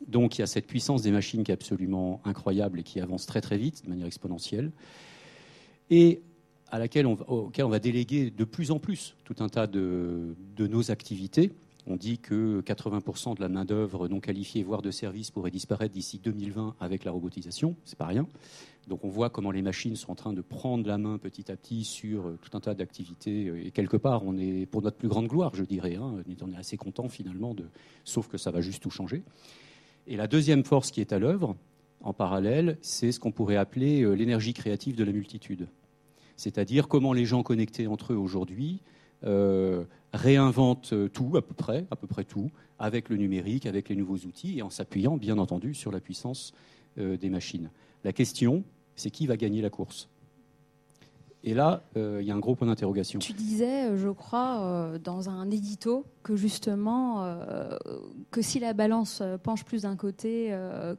Donc 0.08 0.38
il 0.38 0.42
y 0.42 0.44
a 0.44 0.48
cette 0.48 0.68
puissance 0.68 1.02
des 1.02 1.12
machines 1.12 1.44
qui 1.44 1.52
est 1.52 1.54
absolument 1.54 2.22
incroyable 2.25 2.80
et 2.80 2.84
qui 2.84 3.00
avance 3.00 3.25
très 3.25 3.42
très 3.42 3.58
vite, 3.58 3.84
de 3.86 3.90
manière 3.90 4.08
exponentielle, 4.08 4.72
et 5.90 6.22
à 6.72 6.80
laquelle 6.80 7.06
on 7.06 7.14
va, 7.14 7.30
auquel 7.30 7.66
on 7.66 7.70
va 7.70 7.80
déléguer 7.80 8.32
de 8.32 8.44
plus 8.44 8.72
en 8.72 8.80
plus 8.80 9.16
tout 9.24 9.36
un 9.40 9.50
tas 9.50 9.68
de, 9.68 10.36
nos 10.58 10.92
activités. 10.92 11.51
On 11.88 11.98
dit 11.98 12.18
que 12.18 12.62
80% 12.62 13.36
de 13.36 13.42
la 13.42 13.48
main-d'œuvre 13.48 14.08
non 14.08 14.20
qualifiée, 14.20 14.64
voire 14.64 14.81
de 14.81 14.90
service, 14.90 15.29
pourrait 15.29 15.51
disparaître 15.51 15.94
d'ici 15.94 16.20
2020 16.24 16.75
avec 16.79 17.05
la 17.05 17.12
robotisation. 17.12 17.75
C'est 17.86 17.98
pas 17.98 18.08
rien. 18.08 18.27
Donc 18.88 19.05
on 19.05 19.10
voit 19.10 19.29
comment 19.29 19.51
les 19.51 19.62
machines 19.62 19.96
sont 19.96 20.12
en 20.12 20.16
train 20.16 20.34
de 20.34 20.42
prendre 20.42 20.88
la 20.88 20.98
main 20.98 21.20
petit 21.20 21.51
à 21.51 21.55
petit 21.55 21.84
sur 21.84 22.34
tout 22.42 22.58
un 22.58 22.60
tas 22.60 22.74
d'activités. 22.74 23.68
Et 23.68 23.70
quelque 23.70 23.98
part, 23.98 24.24
on 24.25 24.36
est 24.36 24.66
pour 24.66 24.81
notre 24.81 24.98
plus 24.98 25.08
grande 25.08 25.27
gloire, 25.27 25.53
je 25.53 25.64
dirais. 25.64 25.96
Hein, 25.96 26.24
on 26.42 26.51
est 26.51 26.58
assez 26.58 26.75
content 26.75 27.08
finalement, 27.08 27.53
de... 27.53 27.66
sauf 28.03 28.27
que 28.27 28.40
ça 28.40 28.50
va 28.50 28.62
juste 28.62 28.81
tout 28.81 28.90
changer. 28.90 29.22
Et 30.07 30.18
la 30.18 30.27
deuxième 30.27 30.63
force 30.63 30.91
qui 30.91 31.01
est 31.01 31.13
à 31.13 31.20
l'œuvre, 31.20 31.55
en 32.01 32.13
parallèle, 32.13 32.77
c'est 32.81 33.11
ce 33.11 33.20
qu'on 33.20 33.31
pourrait 33.31 33.55
appeler 33.55 34.03
euh, 34.03 34.13
l'énergie 34.13 34.53
créative 34.53 34.96
de 34.96 35.03
la 35.03 35.11
multitude. 35.11 35.68
C'est-à-dire 36.37 36.87
comment 36.87 37.13
les 37.13 37.25
gens 37.25 37.41
connectés 37.44 37.87
entre 37.87 38.13
eux 38.13 38.18
aujourd'hui 38.18 38.81
euh, 39.24 39.85
réinventent 40.13 40.94
tout, 41.11 41.37
à 41.37 41.41
peu 41.41 41.53
près, 41.53 41.85
à 41.89 41.96
peu 41.96 42.05
près 42.05 42.24
tout, 42.24 42.51
avec 42.77 43.09
le 43.09 43.18
numérique, 43.18 43.65
avec 43.65 43.89
les 43.89 43.96
nouveaux 43.96 44.18
outils, 44.18 44.59
et 44.59 44.61
en 44.61 44.70
s'appuyant, 44.70 45.18
bien 45.18 45.39
entendu, 45.39 45.74
sur 45.74 45.91
la 45.91 46.00
puissance 46.00 46.53
euh, 47.00 47.18
des 47.18 47.29
machines. 47.29 47.72
La 48.03 48.13
question, 48.13 48.63
c'est 48.96 49.09
qui 49.09 49.25
va 49.25 49.37
gagner 49.37 49.61
la 49.61 49.70
course? 49.70 50.09
Et 51.48 51.53
là, 51.53 51.84
euh, 51.96 52.18
il 52.22 52.27
y 52.27 52.31
a 52.31 52.36
un 52.36 52.40
gros 52.40 52.55
point 52.55 52.68
d'interrogation. 52.68 53.20
Tu 53.20 53.34
disais, 53.34 53.86
euh, 53.86 53.98
je 53.98 54.10
crois, 54.10 54.62
euh, 54.64 54.98
dans 54.98 55.29
un 55.29 55.51
édito, 55.51 56.03
que 56.24 56.36
justement, 56.36 57.24
que 58.31 58.42
si 58.42 58.60
la 58.60 58.74
balance 58.74 59.22
penche 59.44 59.64
plus 59.64 59.84
d'un 59.84 59.96
côté 59.96 60.50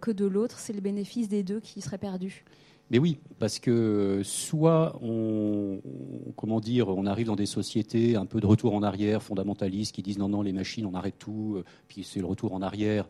que 0.01 0.13
de 0.13 0.25
l'autre, 0.25 0.61
c'est 0.61 0.73
le 0.73 0.81
bénéfice 0.81 1.29
des 1.29 1.43
deux 1.43 1.59
qui 1.59 1.81
serait 1.81 1.99
perdu. 1.99 2.45
Mais 2.93 3.01
oui, 3.01 3.19
parce 3.41 3.59
que 3.59 4.21
soit 4.23 4.97
on, 5.03 5.81
comment 6.37 6.61
dire, 6.61 6.89
on 6.89 7.07
arrive 7.07 7.27
dans 7.27 7.35
des 7.35 7.47
sociétés 7.47 8.15
un 8.15 8.25
peu 8.25 8.39
de 8.39 8.47
retour 8.47 8.73
en 8.77 8.85
arrière, 8.85 9.21
fondamentalistes, 9.21 9.93
qui 9.93 10.03
disent 10.03 10.19
non, 10.19 10.29
non, 10.29 10.43
les 10.43 10.53
machines, 10.53 10.87
on 10.87 10.95
arrête 10.95 11.19
tout, 11.19 11.61
puis 11.89 12.05
c'est 12.05 12.21
le 12.21 12.27
retour 12.27 12.55
en 12.55 12.63
arrière. 12.63 13.09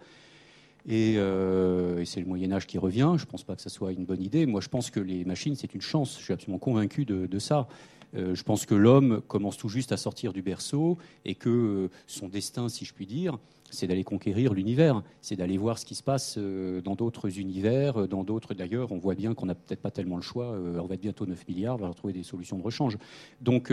Euh, 0.88 1.98
et, 1.98 2.04
c'est 2.04 2.20
le 2.20 2.26
Moyen 2.26 2.52
Âge 2.52 2.66
qui 2.66 2.78
revient. 2.78 3.14
Je 3.16 3.24
ne 3.24 3.30
pense 3.30 3.44
pas 3.44 3.56
que 3.56 3.62
ce 3.62 3.70
soit 3.70 3.92
une 3.92 4.04
bonne 4.04 4.22
idée. 4.22 4.46
Moi, 4.46 4.60
je 4.60 4.68
pense 4.68 4.90
que 4.90 5.00
les 5.00 5.24
machines, 5.24 5.54
c'est 5.56 5.74
une 5.74 5.80
chance. 5.80 6.16
Je 6.18 6.24
suis 6.24 6.32
absolument 6.32 6.58
convaincu 6.58 7.04
de, 7.04 7.38
ça. 7.38 7.68
Euh, 8.14 8.34
je 8.34 8.42
pense 8.44 8.66
que 8.66 8.74
l'homme 8.74 9.20
commence 9.26 9.56
tout 9.56 9.68
juste 9.68 9.92
à 9.92 9.96
sortir 9.96 10.32
du 10.32 10.42
berceau 10.42 10.96
et 11.24 11.34
que 11.34 11.48
euh, 11.48 11.90
son 12.06 12.28
destin, 12.28 12.68
si 12.68 12.84
je 12.84 12.94
puis 12.94 13.06
dire, 13.06 13.38
c'est 13.70 13.88
d'aller 13.88 14.04
conquérir 14.04 14.54
l'univers, 14.54 15.02
c'est 15.20 15.34
d'aller 15.34 15.58
voir 15.58 15.76
ce 15.78 15.84
qui 15.84 15.96
se 15.96 16.02
passe 16.02 16.38
dans 16.38 16.94
d'autres 16.94 17.40
univers, 17.40 18.06
dans 18.06 18.22
d'autres. 18.22 18.54
D'ailleurs, 18.54 18.92
on 18.92 18.98
voit 18.98 19.16
bien 19.16 19.34
qu'on 19.34 19.46
n'a 19.46 19.56
peut-être 19.56 19.82
pas 19.82 19.90
tellement 19.90 20.14
le 20.14 20.22
choix. 20.22 20.52
on 20.52 20.86
va 20.86 20.94
être 20.94 21.00
bientôt 21.00 21.26
9 21.26 21.48
milliards, 21.48 21.74
on 21.82 21.88
va 21.88 21.92
trouver 21.92 22.12
des 22.12 22.22
solutions 22.22 22.58
de 22.58 22.62
rechange. 22.62 22.96
Donc, 23.40 23.72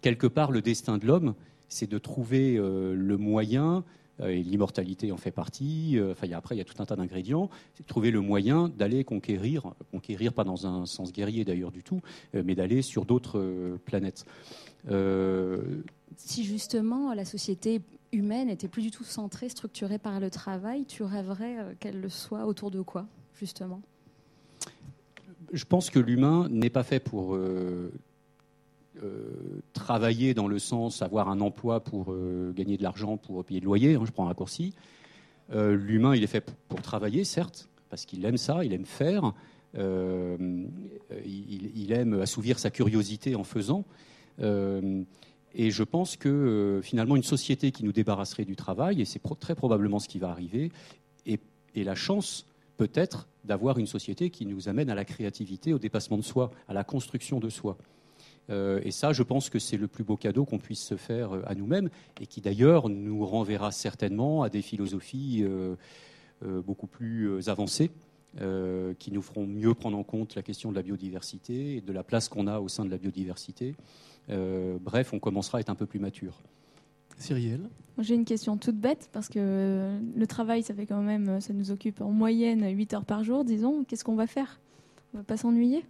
quelque 0.00 0.26
part, 0.26 0.50
le 0.50 0.62
destin 0.62 0.96
de 0.96 1.06
l'homme, 1.06 1.34
c'est 1.68 1.90
de 1.90 1.98
trouver 1.98 2.56
le 2.56 3.16
moyen 3.18 3.84
et 4.22 4.42
l'immortalité 4.42 5.12
en 5.12 5.16
fait 5.16 5.30
partie. 5.30 5.98
Euh, 5.98 6.12
enfin, 6.12 6.28
après, 6.32 6.54
il 6.54 6.58
y 6.58 6.60
a 6.60 6.64
tout 6.64 6.80
un 6.80 6.86
tas 6.86 6.96
d'ingrédients. 6.96 7.50
C'est 7.74 7.86
trouver 7.86 8.10
le 8.10 8.20
moyen 8.20 8.68
d'aller 8.68 9.04
conquérir, 9.04 9.74
conquérir 9.90 10.32
pas 10.32 10.44
dans 10.44 10.66
un 10.66 10.86
sens 10.86 11.12
guerrier 11.12 11.44
d'ailleurs 11.44 11.72
du 11.72 11.82
tout, 11.82 12.00
euh, 12.34 12.42
mais 12.44 12.54
d'aller 12.54 12.82
sur 12.82 13.04
d'autres 13.04 13.78
planètes. 13.84 14.24
Si 16.16 16.44
justement 16.44 17.12
la 17.14 17.24
société 17.24 17.80
humaine 18.12 18.48
était 18.48 18.68
plus 18.68 18.82
du 18.82 18.90
tout 18.90 19.02
centrée, 19.04 19.48
structurée 19.48 19.98
par 19.98 20.20
le 20.20 20.30
travail, 20.30 20.84
tu 20.84 21.02
rêverais 21.02 21.76
qu'elle 21.80 22.00
le 22.00 22.08
soit 22.08 22.46
autour 22.46 22.70
de 22.70 22.82
quoi, 22.82 23.06
justement? 23.34 23.80
Je 25.52 25.64
pense 25.64 25.90
que 25.90 25.98
l'humain 25.98 26.48
n'est 26.50 26.70
pas 26.70 26.82
fait 26.82 27.00
pour 27.00 27.36
euh, 27.36 27.92
travailler 29.72 30.34
dans 30.34 30.48
le 30.48 30.58
sens 30.58 31.02
avoir 31.02 31.28
un 31.28 31.40
emploi 31.40 31.80
pour 31.80 32.12
euh, 32.12 32.52
gagner 32.52 32.76
de 32.76 32.82
l'argent, 32.82 33.16
pour 33.16 33.44
payer 33.44 33.60
le 33.60 33.66
loyer, 33.66 33.94
hein, 33.94 34.02
je 34.04 34.12
prends 34.12 34.24
un 34.24 34.28
raccourci. 34.28 34.74
Euh, 35.52 35.76
l'humain, 35.76 36.14
il 36.14 36.22
est 36.22 36.28
fait 36.28 36.52
pour 36.68 36.80
travailler, 36.80 37.24
certes, 37.24 37.68
parce 37.90 38.06
qu'il 38.06 38.24
aime 38.24 38.36
ça, 38.38 38.64
il 38.64 38.72
aime 38.72 38.86
faire, 38.86 39.34
il, 39.76 40.68
aime 41.90 42.20
assouvir 42.20 42.58
sa 42.58 42.70
curiosité 42.70 43.34
en 43.34 43.44
faisant. 43.44 43.84
et 44.40 45.70
je 45.70 45.82
pense 45.82 46.16
que 46.16 46.80
finalement, 46.82 47.16
une 47.16 47.24
société 47.24 47.72
qui 47.72 47.84
nous 47.84 47.92
débarrasserait 47.92 48.44
du 48.44 48.56
travail, 48.56 49.02
et 49.02 49.04
c'est 49.04 49.20
très 49.40 49.54
probablement 49.54 49.98
ce 49.98 50.08
qui 50.08 50.18
va 50.18 50.30
arriver, 50.30 50.70
et, 51.26 51.40
et 51.74 51.84
la 51.84 51.94
chance 51.96 52.46
peut-être 52.76 53.28
d'avoir 53.44 53.78
une 53.78 53.86
société 53.86 54.30
qui 54.30 54.46
nous 54.46 54.68
amène 54.68 54.90
à 54.90 54.94
la 54.94 55.04
créativité, 55.04 55.72
au 55.72 55.78
dépassement 55.78 56.16
de 56.16 56.22
soi, 56.22 56.50
à 56.68 56.72
la 56.72 56.84
construction 56.84 57.40
de 57.40 57.48
soi. 57.48 57.76
Euh, 58.50 58.80
et 58.82 58.90
ça, 58.90 59.12
je 59.12 59.22
pense 59.22 59.48
que 59.48 59.58
c'est 59.58 59.76
le 59.76 59.88
plus 59.88 60.04
beau 60.04 60.16
cadeau 60.16 60.44
qu'on 60.44 60.58
puisse 60.58 60.82
se 60.82 60.96
faire 60.96 61.34
euh, 61.34 61.42
à 61.46 61.54
nous-mêmes 61.54 61.88
et 62.20 62.26
qui 62.26 62.40
d'ailleurs 62.40 62.88
nous 62.88 63.24
renverra 63.24 63.72
certainement 63.72 64.42
à 64.42 64.50
des 64.50 64.62
philosophies 64.62 65.44
euh, 65.44 65.76
beaucoup 66.62 66.86
plus 66.86 67.48
avancées. 67.48 67.90
qui 68.98 69.12
nous 69.12 69.22
feront 69.22 69.46
mieux 69.46 69.74
prendre 69.74 69.96
en 69.96 70.02
compte 70.02 70.34
la 70.34 70.42
question 70.42 70.70
de 70.70 70.76
la 70.76 70.82
biodiversité 70.82 71.76
et 71.76 71.80
de 71.80 71.92
la 71.92 72.02
place 72.02 72.28
qu'on 72.28 72.48
a 72.48 72.58
au 72.58 72.68
sein 72.68 72.84
de 72.84 72.90
la 72.90 72.98
biodiversité. 72.98 73.74
bref, 74.28 75.14
on 75.14 75.20
commencera 75.20 75.58
à 75.58 75.60
être 75.60 75.70
un 75.70 75.74
peu 75.76 75.86
plus 75.86 76.00
mature. 76.00 76.42
Cyrielle? 77.16 77.70
J'ai 77.98 78.16
une 78.16 78.24
question 78.24 78.58
toute 78.58 78.76
bête 78.76 79.08
parce 79.12 79.28
que 79.28 79.96
le 80.14 80.26
travail, 80.26 80.64
ça 80.64 80.74
fait 80.74 80.84
quand 80.84 81.00
même, 81.00 81.40
ça 81.40 81.54
nous 81.54 81.70
occupe 81.70 82.00
en 82.02 82.10
moyenne 82.10 82.68
8 82.68 82.94
heures 82.94 83.04
par 83.04 83.22
jour, 83.24 83.44
disons. 83.44 83.84
Qu'est-ce 83.84 84.04
qu'on 84.04 84.16
va 84.16 84.26
faire? 84.26 84.60
On 85.14 85.18
va 85.18 85.24
pas 85.24 85.36
s'ennuyer? 85.38 85.86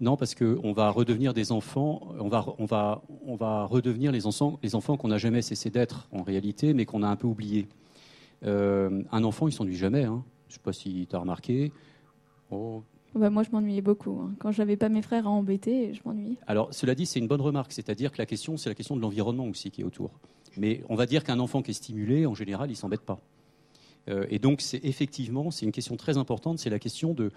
Non, 0.00 0.16
parce 0.16 0.34
qu'on 0.34 0.72
va 0.72 0.90
redevenir 0.90 1.34
des 1.34 1.50
enfants, 1.50 2.08
on 2.20 2.28
va, 2.28 2.46
on 2.58 2.66
va, 2.66 3.02
on 3.26 3.34
va 3.34 3.64
redevenir 3.64 4.12
les 4.12 4.26
enfants, 4.26 4.58
les 4.62 4.74
enfants 4.76 4.96
qu'on 4.96 5.08
n'a 5.08 5.18
jamais 5.18 5.42
cessé 5.42 5.70
d'être 5.70 6.08
en 6.12 6.22
réalité, 6.22 6.72
mais 6.72 6.86
qu'on 6.86 7.02
a 7.02 7.08
un 7.08 7.16
peu 7.16 7.26
oubliés. 7.26 7.66
Euh, 8.44 9.02
un 9.10 9.24
enfant, 9.24 9.48
il 9.48 9.52
s'ennuie 9.52 9.76
jamais. 9.76 10.04
Hein. 10.04 10.22
Je 10.46 10.52
ne 10.52 10.54
sais 10.54 10.62
pas 10.62 10.72
si 10.72 11.06
tu 11.10 11.16
as 11.16 11.18
remarqué. 11.18 11.72
Oh. 12.50 12.82
Bah, 13.14 13.30
moi, 13.30 13.42
je 13.42 13.50
m'ennuyais 13.50 13.80
beaucoup. 13.80 14.20
Hein. 14.22 14.34
Quand 14.38 14.52
je 14.52 14.58
n'avais 14.62 14.76
pas 14.76 14.88
mes 14.88 15.02
frères 15.02 15.26
à 15.26 15.30
embêter, 15.30 15.92
je 15.94 16.00
m'ennuyais. 16.04 16.36
Alors, 16.46 16.72
cela 16.72 16.94
dit, 16.94 17.04
c'est 17.04 17.18
une 17.18 17.26
bonne 17.26 17.40
remarque. 17.40 17.72
C'est-à-dire 17.72 18.12
que 18.12 18.18
la 18.18 18.26
question, 18.26 18.56
c'est 18.56 18.68
la 18.68 18.74
question 18.76 18.94
de 18.94 19.00
l'environnement 19.00 19.46
aussi 19.46 19.72
qui 19.72 19.80
est 19.80 19.84
autour. 19.84 20.10
Mais 20.56 20.82
on 20.88 20.94
va 20.94 21.06
dire 21.06 21.24
qu'un 21.24 21.40
enfant 21.40 21.62
qui 21.62 21.72
est 21.72 21.74
stimulé, 21.74 22.26
en 22.26 22.34
général, 22.34 22.68
il 22.68 22.74
ne 22.74 22.78
s'embête 22.78 23.02
pas. 23.02 23.18
Euh, 24.08 24.26
et 24.30 24.38
donc, 24.38 24.60
c'est 24.60 24.84
effectivement, 24.84 25.50
c'est 25.50 25.66
une 25.66 25.72
question 25.72 25.96
très 25.96 26.16
importante. 26.16 26.60
C'est 26.60 26.70
la 26.70 26.78
question 26.78 27.14
de 27.14 27.32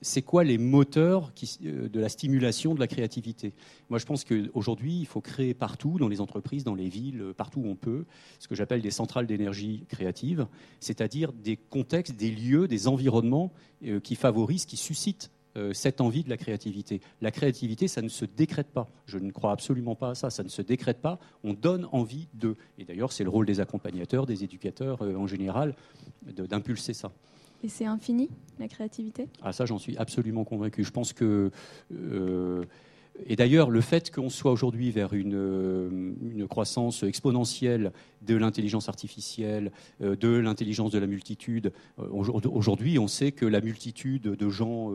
c'est 0.00 0.22
quoi 0.22 0.44
les 0.44 0.58
moteurs 0.58 1.32
euh, 1.64 1.88
de 1.88 2.00
la 2.00 2.08
stimulation 2.08 2.74
de 2.74 2.80
la 2.80 2.86
créativité? 2.86 3.52
Moi, 3.88 3.98
je 3.98 4.06
pense 4.06 4.24
qu'aujourd'hui, 4.24 5.00
il 5.00 5.06
faut 5.06 5.20
créer 5.20 5.54
partout, 5.54 5.98
dans 5.98 6.08
les 6.08 6.20
entreprises, 6.20 6.64
dans 6.64 6.74
les 6.74 6.88
villes, 6.88 7.20
euh, 7.20 7.32
partout 7.32 7.60
où 7.60 7.68
on 7.68 7.76
peut, 7.76 8.04
ce 8.38 8.48
que 8.48 8.54
j'appelle 8.54 8.82
des 8.82 8.90
centrales 8.90 9.26
d'énergie 9.26 9.84
créative, 9.88 10.46
c'est-à-dire 10.80 11.32
des 11.32 11.56
contextes, 11.56 12.16
des 12.16 12.30
lieux, 12.30 12.68
des 12.68 12.88
environnements 12.88 13.52
euh, 13.84 14.00
qui 14.00 14.14
favorisent, 14.16 14.66
qui 14.66 14.76
suscitent 14.76 15.30
cette 15.72 16.02
envie 16.02 16.22
de 16.22 16.28
la 16.28 16.36
créativité. 16.36 17.00
La 17.22 17.30
créativité, 17.30 17.88
ça 17.88 18.02
ne 18.02 18.10
se 18.10 18.26
décrète 18.26 18.66
pas. 18.66 18.90
Je 19.06 19.16
ne 19.16 19.30
crois 19.30 19.52
absolument 19.52 19.94
pas 19.94 20.10
à 20.10 20.14
ça. 20.14 20.28
Ça 20.28 20.42
ne 20.42 20.50
se 20.50 20.60
décrète 20.60 21.00
pas. 21.00 21.18
On 21.44 21.54
donne 21.54 21.88
envie 21.92 22.28
de. 22.34 22.56
Et 22.76 22.84
d'ailleurs, 22.84 23.10
c'est 23.10 23.24
le 23.24 23.30
rôle 23.30 23.46
des 23.46 23.58
accompagnateurs, 23.58 24.26
des 24.26 24.44
éducateurs 24.44 25.00
en 25.00 25.26
général, 25.26 25.74
d'impulser 26.26 26.92
ça. 26.92 27.10
Et 27.62 27.68
c'est 27.68 27.86
infini, 27.86 28.28
la 28.58 28.68
créativité? 28.68 29.28
Ah 29.42 29.52
ça, 29.52 29.66
j'en 29.66 29.78
suis 29.78 29.96
absolument 29.96 30.44
convaincu. 30.44 30.84
Je 30.84 30.90
pense 30.90 31.12
que... 31.12 31.50
Euh, 31.92 32.64
et 33.24 33.36
d'ailleurs, 33.36 33.70
le 33.70 33.80
fait 33.80 34.10
qu'on 34.10 34.28
soit 34.28 34.52
aujourd'hui 34.52 34.90
vers 34.90 35.12
une, 35.12 35.34
euh, 35.34 36.46
croissance 36.48 37.02
exponentielle 37.02 37.92
de 38.22 38.36
l'intelligence 38.36 38.88
artificielle, 38.88 39.72
euh, 40.02 40.16
de 40.16 40.28
l'intelligence 40.28 40.90
de 40.90 40.98
la 40.98 41.06
multitude, 41.06 41.72
aujourd'hui, 41.98 42.98
on 42.98 43.08
sait 43.08 43.32
que 43.32 43.46
la 43.46 43.60
multitude 43.60 44.22
de 44.22 44.48
gens, 44.48 44.92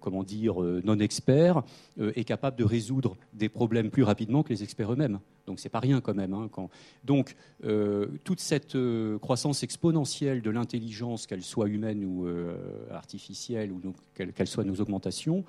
comment 0.00 0.22
dire, 0.22 0.60
non 0.84 0.98
experts, 0.98 1.62
est 1.98 2.24
capable 2.24 2.56
de 2.56 2.64
résoudre 2.64 3.16
des 3.32 3.48
problèmes 3.48 3.90
plus 3.90 4.02
rapidement 4.02 4.42
que 4.42 4.50
les 4.50 4.62
experts 4.62 4.92
eux-mêmes. 4.92 5.18
Donc 5.46 5.60
c'est 5.60 5.68
pas 5.68 5.80
rien 5.80 6.00
quand 6.00 6.14
même. 6.14 6.32
Hein, 6.32 6.48
donc 7.04 7.36
euh, 7.64 8.06
toute 8.24 8.40
cette 8.40 8.76
euh, 8.76 9.18
croissance 9.18 9.62
exponentielle 9.62 10.42
de 10.42 10.50
l'intelligence, 10.50 11.26
qu'elle 11.26 11.42
soit 11.42 11.68
humaine 11.68 12.04
ou 12.04 12.26
euh, 12.26 12.56
artificielle, 12.90 13.72
ou 13.72 13.80
qu'elle 14.14 14.48
soit 14.48 14.64
nos 14.64 14.80
augmentations, 14.80 15.44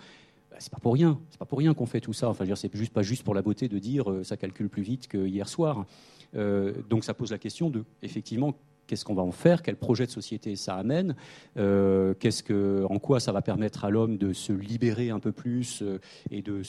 c'est 0.60 0.72
pas 0.72 0.80
pour 0.80 0.94
rien. 0.94 1.20
C'est 1.30 1.38
pas 1.39 1.46
pour 1.46 1.60
rien 1.60 1.74
qu'on 1.74 1.86
fait 1.86 2.02
tout 2.02 2.13
ça. 2.13 2.30
Enfin, 2.30 2.46
c'est 2.56 2.76
juste 2.76 2.94
pas 2.94 3.02
juste 3.02 3.24
pour 3.24 3.36
la 3.36 3.41
beauté 3.41 3.68
de 3.68 3.80
dire 3.80 4.06
ça 4.24 4.38
calcule 4.38 4.70
plus 4.70 4.84
vite 4.84 5.08
que 5.08 5.26
hier 5.26 5.48
soir. 5.48 5.86
donc 6.34 7.04
ça 7.04 7.13
pose 7.13 7.32
la 7.32 7.38
question 7.38 7.70
de 7.70 7.84
effectivement 8.02 8.54
qu'est-ce 8.88 9.04
qu'on 9.04 9.15
va 9.15 9.24
en 9.24 9.32
faire, 9.32 9.63
quel 9.63 9.78
projet 9.78 10.06
de 10.06 10.12
société 10.12 10.56
ça 10.56 10.76
amène, 10.76 11.15
qu'est-ce 11.56 12.44
que, 12.44 12.86
en 12.89 13.00
quoi 13.00 13.20
ça 13.20 13.32
va 13.32 13.41
permettre 13.41 13.86
à 13.86 13.89
l'homme 13.89 14.18
de 14.18 14.34
se 14.34 14.54
libérer 14.54 15.10
un 15.10 15.20
peu 15.20 15.32
plus 15.32 15.84
et 16.32 16.41
de 16.41 16.62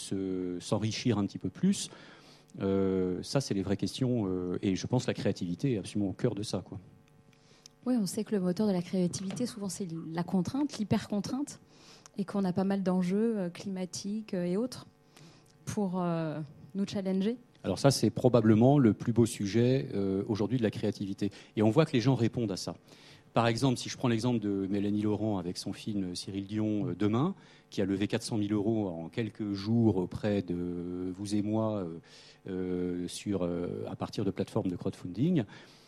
s'enrichir 0.61 1.19
un 1.19 1.27
petit 1.27 1.39
peu 1.39 1.51
plus. 1.51 1.91
Euh, 2.61 3.23
ça, 3.23 3.41
c'est 3.41 3.55
les 3.55 3.63
vraies 3.63 3.77
questions. 3.77 4.27
Euh, 4.27 4.59
et 4.63 4.77
je 4.77 4.87
pense 4.87 5.05
que 5.05 5.11
la 5.11 5.15
créativité 5.15 5.75
est 5.75 5.79
absolument 5.79 6.11
au 6.11 6.15
cœur 6.15 6.35
de 6.35 6.43
ça. 6.43 6.63
Quoi. 6.65 6.79
Oui, 7.87 7.95
on 8.01 8.07
sait 8.07 8.25
que 8.25 8.35
le 8.35 8.41
moteur 8.41 8.67
de 8.67 8.73
la 8.73 8.83
créativité, 8.83 9.47
souvent, 9.47 9.69
c'est 9.69 9.89
la 10.13 10.25
contrainte, 10.25 10.79
l'hyper-contrainte, 10.79 11.61
et 12.17 12.25
qu'on 12.25 12.45
a 12.45 12.53
pas 12.53 12.65
mal 12.65 12.83
d'enjeux 12.83 13.39
euh, 13.39 13.51
climatiques 13.51 14.35
et 14.35 14.57
autres 14.57 14.87
pour 15.65 16.01
nous 16.77 16.87
challenger. 16.87 17.39
Alors 17.65 17.81
ça, 17.81 17.91
c'est 17.91 18.11
probablement 18.11 18.79
le 18.79 18.93
plus 18.93 19.13
beau 19.13 19.27
sujet 19.27 19.89
aujourd'hui 20.29 20.59
de 20.59 20.63
la 20.63 20.71
créativité. 20.71 21.33
Et 21.57 21.63
on 21.65 21.71
voit 21.71 21.85
que 21.87 21.93
les 21.93 22.01
gens 22.01 22.15
répondent 22.15 22.53
à 22.53 22.57
ça. 22.57 22.77
Par 23.35 23.49
exemple, 23.49 23.77
si 23.77 23.89
je 23.89 23.97
prends 23.97 24.07
l'exemple 24.07 24.39
de 24.39 24.69
Mélanie 24.71 25.03
Laurent 25.03 25.39
avec 25.39 25.59
son 25.59 25.73
film 25.73 26.15
Cyril 26.15 26.47
Dion 26.47 26.95
Demain, 26.97 27.35
qui 27.69 27.83
a 27.83 27.85
levé 27.85 28.07
400 28.07 28.39
000 28.39 28.53
euros 28.53 28.89
en 28.89 29.09
quelques 29.09 29.53
jours 29.53 29.97
auprès 29.97 30.43
de 30.43 31.13
vous 31.17 31.35
et 31.35 31.43
moi 31.43 31.85
euh, 32.49 33.09
sur, 33.09 33.43
euh, 33.43 33.85
à 33.89 33.97
partir 33.97 34.25
de 34.25 34.31
plateformes 34.31 34.69
de 34.69 34.77
crowdfunding 34.77 35.43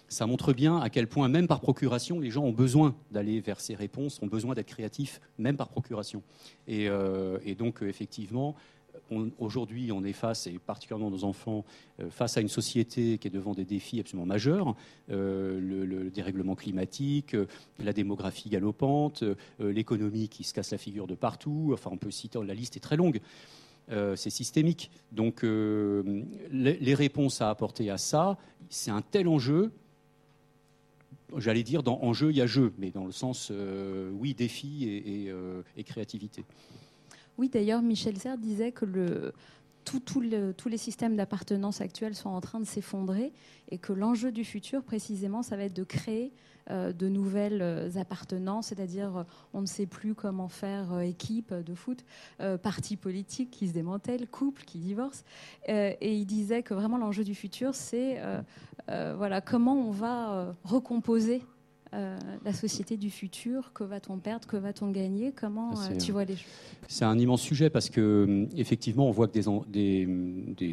ça 0.08 0.26
montre 0.26 0.52
bien 0.52 0.78
à 0.78 0.90
quel 0.90 1.06
point, 1.06 1.28
même 1.28 1.46
par 1.46 1.60
procuration, 1.60 2.20
les 2.20 2.30
gens 2.30 2.44
ont 2.44 2.52
besoin 2.52 2.94
d'aller 3.10 3.40
vers 3.40 3.60
ces 3.60 3.74
réponses, 3.74 4.20
ont 4.22 4.26
besoin 4.26 4.54
d'être 4.54 4.68
créatifs, 4.68 5.20
même 5.38 5.56
par 5.56 5.68
procuration. 5.68 6.22
Et, 6.66 6.88
euh, 6.88 7.38
donc, 7.58 7.82
effectivement, 7.82 8.54
aujourd'hui, 9.38 9.90
on 9.92 10.04
est 10.04 10.12
face, 10.12 10.46
et 10.46 10.58
particulièrement 10.58 11.10
nos 11.10 11.24
enfants, 11.24 11.64
face 12.10 12.36
à 12.36 12.40
une 12.40 12.48
société 12.48 13.18
qui 13.18 13.28
est 13.28 13.30
devant 13.30 13.54
des 13.54 13.64
défis 13.64 14.00
absolument 14.00 14.26
majeurs 14.26 14.74
le, 15.08 16.10
dérèglement 16.10 16.54
climatique, 16.54 17.36
la 17.78 17.92
démographie 17.92 18.48
galopante, 18.48 19.24
l'économie 19.60 20.28
qui 20.28 20.44
se 20.44 20.52
casse 20.52 20.72
la 20.72 20.78
figure 20.78 21.06
de 21.06 21.14
partout. 21.14 21.70
Enfin, 21.72 21.90
on 21.92 21.96
peut 21.96 22.10
citer, 22.10 22.38
la 22.44 22.54
liste 22.54 22.76
est 22.76 22.80
très 22.80 22.96
longue. 22.96 23.20
Euh, 23.90 24.16
c'est 24.16 24.30
systémique. 24.30 24.90
Donc 25.12 25.44
euh, 25.44 26.22
les, 26.50 26.94
réponses 26.94 27.40
à 27.40 27.48
apporter 27.48 27.90
à 27.90 27.96
ça, 27.96 28.36
c'est 28.68 28.90
un 28.90 29.00
tel 29.00 29.28
enjeu. 29.28 29.72
J'allais 31.36 31.62
dire, 31.62 31.82
dans 31.82 32.00
enjeu, 32.02 32.30
il 32.30 32.36
y 32.36 32.40
a 32.40 32.46
jeu, 32.46 32.72
mais 32.78 32.90
dans 32.90 33.04
le 33.04 33.12
sens, 33.12 33.50
euh, 33.50 34.10
oui, 34.14 34.34
défi 34.34 34.88
et, 34.88 35.84
créativité. 35.84 36.44
Oui, 37.36 37.48
d'ailleurs, 37.48 37.82
Michel 37.82 38.16
Serres 38.16 38.38
disait 38.38 38.72
que 38.72 39.32
tous 39.84 40.20
les 40.20 40.76
systèmes 40.76 41.16
d'appartenance 41.16 41.80
actuels 41.80 42.14
sont 42.14 42.30
en 42.30 42.40
train 42.40 42.60
de 42.60 42.66
s'effondrer 42.66 43.32
et 43.70 43.78
que 43.78 43.92
l'enjeu 43.92 44.32
du 44.32 44.44
futur, 44.44 44.82
précisément, 44.82 45.42
ça 45.42 45.56
va 45.56 45.64
être 45.64 45.76
de 45.76 45.84
créer 45.84 46.26
euh, 46.26 46.32
de 46.68 47.08
nouvelles 47.08 47.62
euh, 47.62 47.88
appartenances, 47.96 48.68
c'est-à-dire 48.68 49.18
euh, 49.18 49.22
on 49.54 49.62
ne 49.62 49.66
sait 49.66 49.86
plus 49.86 50.14
comment 50.14 50.48
faire 50.48 51.00
équipe 51.00 51.54
de 51.54 51.74
foot, 51.74 52.04
parti 52.62 52.96
politique 52.96 53.50
qui 53.50 53.68
se 53.68 53.72
démantèle, 53.72 54.26
couple 54.28 54.62
qui 54.64 54.78
divorce. 54.78 55.24
et 55.66 56.14
il 56.14 56.26
disait 56.26 56.62
que 56.62 56.74
vraiment 56.74 56.98
l'enjeu 56.98 57.24
du 57.24 57.34
futur, 57.34 57.74
c'est 57.74 58.20
voilà, 58.86 59.40
comment 59.40 59.74
on 59.74 59.90
va 59.90 60.54
recomposer 60.64 61.42
la 61.92 62.52
société 62.52 62.96
du 62.96 63.10
futur, 63.10 63.72
que 63.72 63.84
va-t-on 63.84 64.18
perdre, 64.18 64.46
que 64.46 64.56
va-t-on 64.56 64.90
gagner, 64.90 65.32
comment 65.32 65.74
tu 65.98 66.12
vois 66.12 66.24
les 66.24 66.36
choses? 66.36 66.46
C'est 66.86 67.04
un 67.04 67.18
immense 67.18 67.42
sujet 67.42 67.70
parce 67.70 67.88
que 67.88 68.46
effectivement 68.56 69.08
on 69.08 69.10
voit 69.10 69.28
que 69.28 69.38
des, 69.68 70.06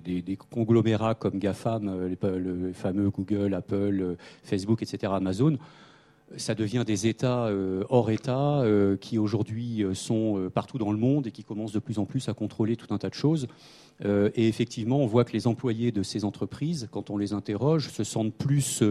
des, 0.02 0.22
des, 0.22 0.36
conglomérats 0.36 1.16
comme 1.16 1.40
GAFAM, 1.40 2.08
les, 2.08 2.18
le 2.40 2.74
fameux 2.74 3.10
Google, 3.10 3.54
Apple, 3.54 4.18
Facebook, 4.44 4.82
etc., 4.82 5.14
Amazon, 5.16 5.58
ça 6.38 6.56
devient 6.56 6.84
des 6.86 7.08
États 7.08 7.46
euh, 7.46 7.84
hors 7.90 8.10
État 8.10 8.62
euh, 8.62 8.98
qui 8.98 9.18
aujourd'hui 9.18 9.84
euh, 9.84 9.94
sont 9.94 10.50
partout 10.54 10.78
dans 10.78 10.92
le 10.92 10.98
monde 10.98 11.28
et 11.28 11.32
qui 11.32 11.44
commencent 11.44 11.72
de 11.72 11.80
plus 11.80 12.00
en 12.00 12.06
plus 12.06 12.28
à 12.30 12.34
contrôler 12.34 12.76
tout 12.76 12.94
un 12.94 12.98
tas 12.98 13.10
de 13.10 13.14
choses. 13.14 13.48
et 14.04 14.48
effectivement, 14.50 15.00
on 15.00 15.06
voit 15.06 15.24
que 15.24 15.32
les 15.32 15.48
employés 15.48 15.94
de 15.94 16.04
ces 16.04 16.26
entreprises, 16.26 16.90
quand 16.92 17.10
on 17.10 17.18
les 17.18 17.32
interroge, 17.32 17.90
se 17.90 18.04
sentent 18.04 18.34
plus 18.34 18.84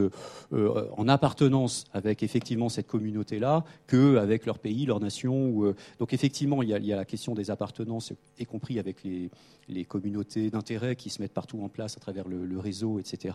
en 0.52 1.08
appartenance 1.08 1.84
avec 1.92 2.22
effectivement 2.22 2.70
cette 2.70 2.86
communauté-là 2.86 3.64
qu'avec 3.86 4.46
leur 4.46 4.58
pays, 4.58 4.86
leur 4.86 5.00
nation. 5.00 5.74
Donc 5.98 6.14
effectivement, 6.14 6.62
il 6.62 6.70
y, 6.70 6.92
a, 6.92 6.96
la 6.96 7.04
question 7.04 7.34
des 7.34 7.50
appartenances, 7.50 8.14
y 8.38 8.46
compris 8.46 8.78
avec 8.78 9.04
les, 9.04 9.84
communautés 9.84 10.48
d'intérêt 10.48 10.96
qui 10.96 11.10
se 11.10 11.20
mettent 11.20 11.34
partout 11.34 11.62
en 11.62 11.68
place 11.68 11.98
à 11.98 12.00
travers 12.00 12.26
le, 12.26 12.46
le 12.46 12.58
réseau, 12.58 12.98
etc. 12.98 13.34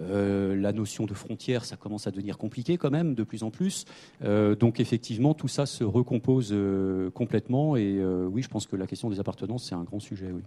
Euh, 0.00 0.56
la 0.56 0.72
notion 0.72 1.06
de 1.06 1.14
frontière, 1.14 1.64
ça 1.64 1.76
commence 1.76 2.06
à 2.06 2.10
devenir 2.10 2.38
compliqué 2.38 2.76
quand 2.76 2.90
même, 2.90 3.14
de 3.14 3.22
plus 3.22 3.42
en 3.42 3.50
plus. 3.50 3.84
Euh, 4.22 4.54
donc 4.56 4.80
effectivement, 4.80 5.34
tout 5.34 5.48
ça 5.48 5.66
se 5.66 5.84
recompose 5.84 6.50
euh, 6.52 7.10
complètement. 7.10 7.76
Et 7.76 8.02
oui, 8.04 8.42
je 8.42 8.48
pense 8.48 8.66
que 8.66 8.76
la 8.76 8.86
question 8.86 9.10
des 9.10 9.20
appartenances, 9.20 9.64
c'est 9.64 9.74
un 9.74 9.84
grand 9.84 10.00
sujet. 10.00 10.30
Oui. 10.32 10.42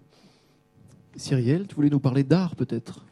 Cyrielle, 1.16 1.68
tu 1.68 1.76
voulais 1.76 1.90
nous 1.90 2.00
parler 2.00 2.24
d'art 2.24 2.56
peut-être? 2.56 3.06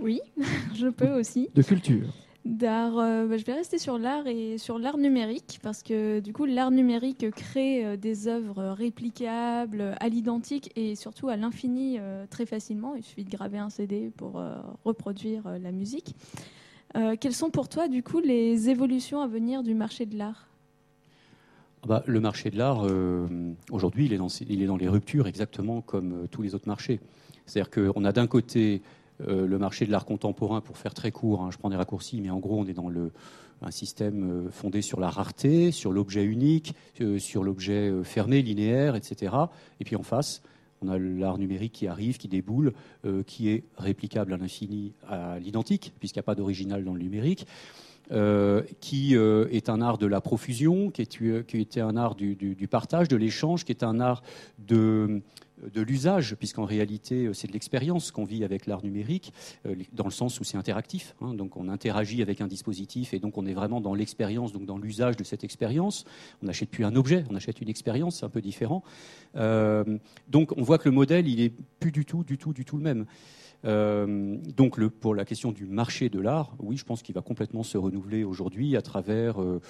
Oui, 0.00 0.20
je 0.74 0.88
peux 0.88 1.12
aussi. 1.12 1.48
De 1.54 1.62
culture 1.62 2.12
d'art. 2.46 2.98
Euh, 2.98 3.26
bah, 3.26 3.36
je 3.36 3.44
vais 3.44 3.54
rester 3.54 3.78
sur 3.78 3.98
l'art 3.98 4.26
et 4.26 4.58
sur 4.58 4.78
l'art 4.78 4.98
numérique 4.98 5.58
parce 5.62 5.82
que 5.82 6.20
du 6.20 6.32
coup 6.32 6.44
l'art 6.44 6.70
numérique 6.70 7.30
crée 7.30 7.84
euh, 7.84 7.96
des 7.96 8.28
œuvres 8.28 8.64
réplicables 8.70 9.94
à 10.00 10.08
l'identique 10.08 10.72
et 10.76 10.94
surtout 10.94 11.28
à 11.28 11.36
l'infini 11.36 11.96
euh, 11.98 12.26
très 12.28 12.46
facilement. 12.46 12.94
Il 12.94 13.02
suffit 13.02 13.24
de 13.24 13.30
graver 13.30 13.58
un 13.58 13.70
CD 13.70 14.10
pour 14.16 14.42
reproduire 14.84 15.42
la 15.60 15.72
musique. 15.72 16.14
quelles 17.20 17.34
sont 17.34 17.50
pour 17.50 17.68
toi 17.68 17.88
du 17.88 18.02
coup 18.02 18.20
les 18.20 18.70
évolutions 18.70 19.20
à 19.20 19.26
venir 19.26 19.62
du 19.62 19.74
marché 19.74 20.06
de 20.06 20.16
l'art? 20.16 20.48
Ah 21.82 21.86
bah, 21.86 22.02
Le 22.06 22.20
marché 22.20 22.50
de 22.50 22.56
l'art 22.56 22.86
aujourd'hui 23.70 24.06
il, 24.06 24.12
il, 24.48 24.62
est 24.62 24.66
dans 24.66 24.76
les 24.76 24.88
ruptures 24.88 25.26
exactement 25.26 25.80
comme 25.80 26.26
tous 26.30 26.42
les 26.42 26.54
autres 26.54 26.68
marchés. 26.68 27.00
C'est-à-dire 27.44 27.70
qu'on 27.70 28.04
a 28.04 28.12
d'un 28.12 28.26
côté 28.26 28.82
le 29.20 29.58
marché 29.58 29.86
de 29.86 29.90
l'art 29.90 30.04
contemporain, 30.04 30.60
pour 30.60 30.76
faire 30.76 30.94
très 30.94 31.10
court, 31.10 31.42
hein, 31.42 31.50
je 31.50 31.58
prends 31.58 31.70
des 31.70 31.76
raccourcis, 31.76 32.20
mais 32.20 32.30
en 32.30 32.38
gros, 32.38 32.58
on 32.58 32.66
est 32.66 32.74
dans 32.74 32.90
un 33.62 33.70
système 33.70 34.48
fondé 34.50 34.82
sur 34.82 35.00
la 35.00 35.08
rareté, 35.08 35.72
sur 35.72 35.92
l'objet 35.92 36.24
unique, 36.24 36.74
sur 37.18 37.42
l'objet 37.42 37.92
fermé, 38.04 38.42
linéaire, 38.42 38.94
etc. 38.94 39.34
Et 39.80 39.84
puis 39.84 39.96
en 39.96 40.02
face, 40.02 40.42
on 40.82 40.88
a 40.88 40.98
l'art 40.98 41.38
numérique 41.38 41.72
qui 41.72 41.86
arrive, 41.86 42.18
qui 42.18 42.28
déboule, 42.28 42.74
qui 43.26 43.48
est 43.48 43.64
réplicable 43.78 44.34
à 44.34 44.36
l'infini, 44.36 44.92
à 45.08 45.38
l'identique, 45.38 45.94
puisqu'il 45.98 46.18
n'y 46.18 46.24
a 46.24 46.24
pas 46.24 46.34
d'original 46.34 46.84
dans 46.84 46.92
le 46.92 47.00
numérique. 47.00 47.46
Euh, 48.12 48.62
qui 48.80 49.16
euh, 49.16 49.48
est 49.50 49.68
un 49.68 49.80
art 49.80 49.98
de 49.98 50.06
la 50.06 50.20
profusion, 50.20 50.92
qui, 50.92 51.02
était 51.02 51.80
un 51.80 51.96
art 51.96 52.14
du, 52.14 52.68
partage, 52.70 53.08
de 53.08 53.16
l'échange, 53.16 53.64
qui 53.64 53.72
est 53.72 53.82
un 53.82 53.98
art 53.98 54.22
de, 54.58 55.22
de 55.62 55.80
l'usage, 55.80 56.34
puisqu'en 56.34 56.64
réalité, 56.64 57.26
euh, 57.26 57.32
c'est 57.32 57.48
de 57.48 57.52
l'expérience 57.52 58.10
qu'on 58.10 58.24
vit 58.24 58.44
avec 58.44 58.66
l'art 58.66 58.84
numérique, 58.84 59.32
dans 59.92 60.04
le 60.04 60.10
sens 60.10 60.40
où 60.40 60.44
c'est 60.44 60.56
interactif. 60.56 61.14
Hein. 61.20 61.34
donc, 61.34 61.56
on 61.56 61.68
interagit 61.68 62.22
avec 62.22 62.40
un 62.40 62.46
dispositif 62.46 63.14
et 63.14 63.18
donc 63.18 63.38
on 63.38 63.46
est 63.46 63.54
vraiment 63.54 63.80
dans 63.80 63.94
l'expérience, 63.94 64.52
donc 64.52 64.66
dans 64.66 64.78
l'usage 64.78 65.16
de 65.16 65.24
cette 65.24 65.44
expérience. 65.44 66.04
On 66.42 66.46
n'achète 66.46 66.70
plus 66.70 66.84
un 66.84 66.94
objet, 66.94 67.24
on 67.30 67.34
achète 67.34 67.60
une 67.60 67.68
expérience, 67.68 68.18
c'est 68.18 68.26
un 68.26 68.30
peu 68.30 68.40
différent. 68.40 68.82
donc, 69.34 70.52
on 70.56 70.62
voit 70.62 70.78
que 70.78 70.88
le 70.88 70.94
modèle, 70.94 71.28
il 71.28 71.40
est 71.40 71.52
plus 71.80 71.92
du 71.92 72.04
tout, 72.04 72.24
du 72.24 72.38
tout, 72.38 72.52
du 72.52 72.64
tout 72.64 72.76
le 72.76 72.82
même. 72.82 73.06
Euh, 73.64 74.36
donc 74.56 74.80
pour 74.88 75.14
la 75.14 75.24
question 75.24 75.52
du 75.52 75.66
marché 75.66 76.08
de 76.08 76.20
l'art, 76.20 76.54
oui, 76.60 76.76
je 76.76 76.84
pense 76.84 77.02
qu'il 77.02 77.14
va 77.14 77.22
complètement 77.22 77.62
se 77.62 77.78
renouveler 77.78 78.24
aujourd'hui 78.24 78.76
à 78.76 78.82
travers 78.82 79.40
euh, 79.40 79.60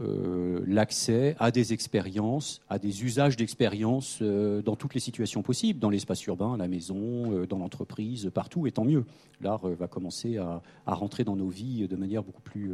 euh, 0.00 0.60
l'accès 0.66 1.36
à 1.38 1.50
des 1.50 1.72
expériences, 1.72 2.60
à 2.68 2.78
des 2.78 3.04
usages 3.04 3.36
d'expériences 3.36 4.22
dans 4.22 4.76
toutes 4.76 4.94
les 4.94 5.00
situations 5.00 5.42
possibles, 5.42 5.78
dans 5.78 5.90
l'espace 5.90 6.24
urbain, 6.26 6.54
à 6.54 6.56
la 6.56 6.68
maison, 6.68 7.46
dans 7.46 7.58
l'entreprise, 7.58 8.30
partout, 8.32 8.66
et 8.66 8.72
tant 8.72 8.84
mieux. 8.84 9.04
L'art 9.40 9.66
va 9.66 9.88
commencer 9.88 10.38
à, 10.38 10.62
rentrer 10.86 11.24
dans 11.24 11.36
nos 11.36 11.48
vies 11.48 11.86
de 11.88 11.96
manière 11.96 12.22
beaucoup 12.22 12.42
plus 12.42 12.72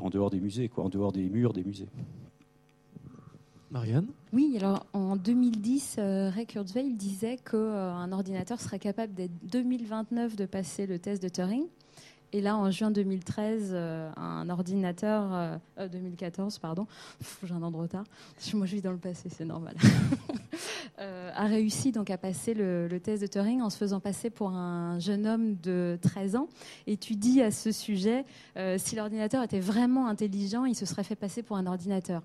en 0.00 0.10
dehors 0.10 0.30
des 0.30 0.40
musées, 0.40 0.68
quoi, 0.68 0.84
en 0.84 0.88
dehors 0.88 1.12
des 1.12 1.28
murs 1.28 1.52
des 1.52 1.64
musées. 1.64 1.88
Marianne 3.70 4.06
Oui, 4.32 4.56
alors 4.56 4.86
en 4.94 5.16
2010, 5.16 5.96
euh, 5.98 6.30
Ray 6.30 6.46
Kurzweil 6.46 6.94
disait 6.94 7.36
qu'un 7.36 7.58
euh, 7.58 8.12
ordinateur 8.12 8.60
serait 8.60 8.78
capable 8.78 9.12
dès 9.12 9.28
2029 9.42 10.36
de 10.36 10.46
passer 10.46 10.86
le 10.86 10.98
test 10.98 11.22
de 11.22 11.28
Turing. 11.28 11.64
Et 12.32 12.40
là, 12.40 12.56
en 12.56 12.70
juin 12.70 12.90
2013, 12.90 13.70
euh, 13.72 14.10
un 14.16 14.48
ordinateur, 14.50 15.58
2014, 15.78 16.58
pardon, 16.58 16.86
j'ai 17.42 17.54
un 17.54 17.62
an 17.62 17.70
de 17.70 17.76
retard, 17.76 18.04
moi 18.54 18.66
je 18.66 18.76
vis 18.76 18.82
dans 18.82 18.92
le 18.92 18.98
passé, 18.98 19.30
c'est 19.30 19.46
normal, 19.46 19.74
a 20.98 21.46
réussi 21.46 21.90
donc 21.90 22.10
à 22.10 22.18
passer 22.18 22.52
le, 22.52 22.86
le, 22.86 23.00
test 23.00 23.22
de 23.22 23.26
Turing 23.26 23.62
en 23.62 23.70
se 23.70 23.78
faisant 23.78 24.00
passer 24.00 24.28
pour 24.28 24.50
un 24.50 24.98
jeune 24.98 25.26
homme 25.26 25.56
de 25.62 25.98
13 26.02 26.36
ans. 26.36 26.48
Et 26.86 26.98
tu 26.98 27.16
dis 27.16 27.40
à 27.40 27.50
ce 27.50 27.72
sujet, 27.72 28.24
si 28.76 28.96
l'ordinateur 28.96 29.42
était 29.42 29.60
vraiment 29.60 30.06
intelligent, 30.06 30.64
il 30.64 30.74
se 30.74 30.84
serait 30.84 31.04
fait 31.04 31.16
passer 31.16 31.42
pour 31.42 31.56
un 31.56 31.66
ordinateur. 31.66 32.22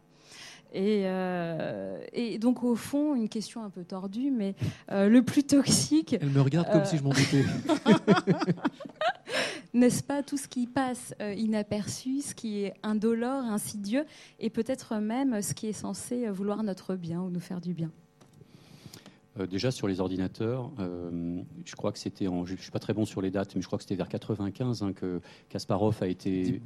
Euh, 0.76 2.04
et, 2.14 2.40
donc, 2.40 2.64
au 2.64 2.76
fond, 2.76 3.16
une 3.16 3.30
question 3.30 3.64
un 3.64 3.70
peu 3.70 3.84
tordue, 3.84 4.32
mais 4.32 4.56
euh, 4.92 5.10
le 5.10 5.24
plus 5.24 5.44
toxique. 5.44 6.16
Elle 6.20 6.30
me 6.30 6.42
regarde 6.42 6.72
comme 6.72 6.86
si 6.86 6.98
je 6.98 7.04
m'en 7.04 7.12
doutais. 7.12 7.44
N'est-ce 9.74 10.04
pas 10.04 10.22
tout 10.22 10.38
ce 10.38 10.48
qui 10.48 10.68
passe 10.68 11.16
euh, 11.22 11.34
inaperçu, 11.34 12.22
ce 12.22 12.36
qui 12.36 12.64
est 12.64 12.74
indolore, 12.84 13.44
insidieux, 13.44 14.06
et 14.40 14.50
peut-être 14.50 14.96
même 14.98 15.42
ce 15.42 15.54
qui 15.54 15.68
est 15.68 15.74
censé 15.74 16.30
vouloir 16.30 16.64
notre 16.64 16.96
bien 16.96 17.22
ou 17.22 17.30
nous 17.30 17.40
faire 17.40 17.60
du 17.60 17.74
bien? 17.74 17.92
Déjà 19.50 19.72
sur 19.72 19.88
les 19.88 20.00
ordinateurs, 20.00 20.72
je 20.80 21.76
crois 21.76 21.92
que 21.92 22.00
c'était 22.00 22.28
en, 22.28 22.46
je 22.46 22.56
suis 22.56 22.72
pas 22.72 22.80
très 22.80 22.94
bon 22.94 23.06
sur 23.06 23.22
les 23.22 23.32
dates, 23.32 23.56
mais 23.56 23.62
je 23.62 23.68
crois 23.68 23.78
que 23.78 23.84
c'était 23.84 23.96
vers 23.96 24.10
95 24.10 24.84
hein, 24.84 24.94
que 24.94 25.22
Kasparov 25.50 25.98
a 26.02 26.08
été, 26.08 26.62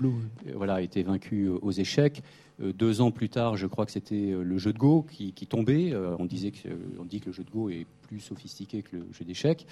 voilà, 0.53 0.75
a 0.75 0.82
été 0.82 1.03
vaincu 1.03 1.47
aux 1.47 1.71
échecs. 1.71 2.21
Euh, 2.62 2.73
deux 2.73 3.01
ans 3.01 3.12
plus 3.12 3.30
tard, 3.30 3.56
je 3.56 3.67
crois 3.67 3.86
que 3.86 3.91
c'était 3.91 4.32
euh, 4.32 4.41
le 4.41 4.58
jeu 4.58 4.73
de 4.73 4.80
Go 4.80 5.03
qui, 5.03 5.32
tombait. 5.47 5.93
Euh, 5.93 6.15
on, 6.19 6.25
disait 6.25 6.51
que, 6.51 6.69
on 6.99 7.06
dit 7.06 7.19
que 7.19 7.27
le 7.27 7.32
jeu 7.32 7.43
de 7.43 7.51
Go 7.51 7.69
est 7.69 7.86
plus 8.03 8.19
sophistiqué 8.19 8.82
que 8.82 8.97
le 8.97 9.08
jeu 9.12 9.25
d'échecs. 9.25 9.65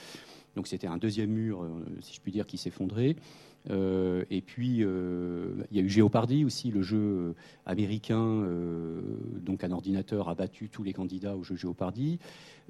Donc 0.56 0.68
c'était 0.68 0.88
un 0.88 0.98
deuxième 0.98 1.32
mur, 1.32 1.68
si 2.00 2.14
je 2.14 2.22
puis 2.22 2.32
dire, 2.32 2.46
qui 2.46 2.58
s'effondrait. 2.58 3.18
Et 3.70 4.42
puis, 4.46 4.78
il 4.78 5.68
y 5.72 5.80
a 5.80 5.82
eu 5.82 5.90
Géopardy 5.90 6.46
aussi, 6.46 6.72
le 6.72 6.82
jeu 6.82 7.36
américain. 7.66 8.48
donc 9.42 9.64
un 9.64 9.72
ordinateur 9.72 10.30
a 10.30 10.36
battu 10.36 10.70
tous 10.70 10.84
les 10.84 10.94
candidats 10.94 11.36
au 11.36 11.44
jeu 11.44 11.56
Géopardy. 11.56 12.20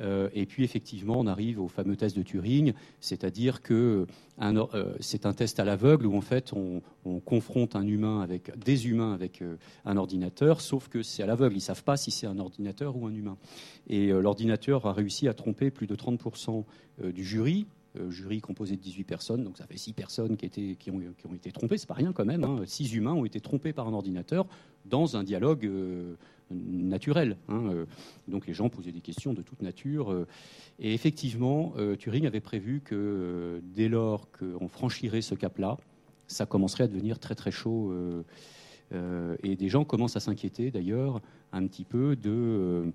Euh, 0.02 0.30
et 0.34 0.46
puis 0.46 0.64
effectivement, 0.64 1.16
on 1.18 1.28
arrive 1.28 1.60
au 1.60 1.68
fameux 1.68 1.96
test 1.96 2.18
de 2.18 2.24
Turing, 2.24 2.74
c'est-à-dire 3.00 3.62
que 3.62 4.08
euh, 4.42 4.94
c'est 5.00 5.26
un 5.26 5.34
test 5.34 5.60
à 5.60 5.66
l'aveugle 5.66 6.06
où 6.06 6.18
en 6.18 6.22
fait 6.22 6.52
on, 6.54 6.82
confronte 7.24 7.76
un 7.76 7.86
humain 7.86 8.22
avec 8.22 8.58
des 8.58 8.88
humains 8.88 9.14
avec 9.14 9.42
euh, 9.42 9.58
un 9.86 9.96
ordinateur, 9.96 10.60
sauf 10.60 10.90
que 10.90 11.04
c'est 11.04 11.24
à 11.24 11.26
l'aveugle, 11.26 11.56
ils 11.56 11.62
savent 11.62 11.84
pas 11.84 11.98
si 11.98 12.12
c'est 12.12 12.28
un 12.28 12.40
ordinateur 12.40 12.98
ou 12.98 13.06
un 13.06 13.14
humain. 13.14 13.38
Et 13.88 14.08
l'ordinateur 14.08 14.86
a 14.86 14.94
réussi 14.94 15.28
à 15.28 15.34
tromper 15.34 15.70
plus 15.70 15.88
de 15.88 15.96
30% 15.96 16.64
du 17.14 17.24
jury, 17.24 17.68
jury 18.10 18.42
composé 18.42 18.76
de 18.76 18.82
18 18.82 19.04
personnes, 19.04 19.44
donc 19.44 19.58
ça 19.58 19.66
fait 19.66 19.78
6 19.78 19.94
personnes 19.94 20.38
qui, 20.38 20.92
ont, 20.92 21.34
été 21.34 21.52
trompées, 21.52 21.78
c'est 21.78 21.88
pas 21.88 21.94
rien 21.94 22.14
quand 22.14 22.26
même, 22.26 22.44
hein. 22.44 22.62
6 22.66 22.94
humains 22.96 23.14
ont 23.14 23.26
été 23.26 23.40
trompés 23.40 23.74
par 23.74 23.88
un 23.88 23.94
ordinateur 23.94 24.46
dans 24.86 25.18
un 25.18 25.24
dialogue 25.24 25.70
naturel. 26.52 27.38
Hein, 27.48 27.70
euh. 27.70 27.86
donc 28.28 28.48
les 28.48 28.54
gens 28.54 28.70
posaient 28.70 28.92
des 28.92 29.02
questions 29.02 29.34
de 29.34 29.42
toute 29.42 29.62
nature. 29.62 30.12
Euh. 30.12 30.28
et 30.80 30.94
effectivement, 30.94 31.74
euh, 31.78 31.96
Turing 31.96 32.26
avait 32.26 32.42
prévu 32.42 32.82
que 32.82 33.62
dès 33.64 33.90
lors 33.90 34.30
qu'on 34.32 34.68
franchirait 34.68 35.22
ce 35.22 35.36
cap-là, 35.36 35.78
ça 36.28 36.46
commencerait 36.46 36.86
à 36.86 36.88
devenir 36.88 37.20
très 37.20 37.36
très 37.36 37.52
chaud. 37.52 37.94
et 39.44 39.56
des 39.56 39.70
gens 39.70 39.84
commencent 39.84 40.16
à 40.16 40.20
s'inquiéter 40.20 40.72
d'ailleurs 40.72 41.22
un 41.52 41.68
petit 41.68 41.84
peu 41.84 42.16
de 42.16 42.92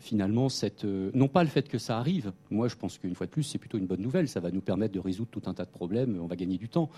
finalement, 0.00 0.48
cette, 0.48 0.84
euh, 0.84 1.10
non 1.14 1.28
pas 1.28 1.42
le 1.42 1.48
fait 1.48 1.68
que 1.68 1.78
ça 1.78 1.98
arrive, 1.98 2.32
moi 2.50 2.68
je 2.68 2.76
pense 2.76 2.98
qu'une 2.98 3.14
fois 3.14 3.26
de 3.26 3.30
plus 3.30 3.42
c'est 3.42 3.58
plutôt 3.58 3.78
une 3.78 3.86
bonne 3.86 4.00
nouvelle, 4.00 4.28
ça 4.28 4.40
va 4.40 4.50
nous 4.50 4.60
permettre 4.60 4.94
de 4.94 5.00
résoudre 5.00 5.30
tout 5.30 5.42
un 5.46 5.54
tas 5.54 5.64
de 5.64 5.70
problèmes, 5.70 6.18
on 6.20 6.26
va 6.26 6.36
gagner 6.36 6.58
du 6.58 6.68
temps. 6.68 6.90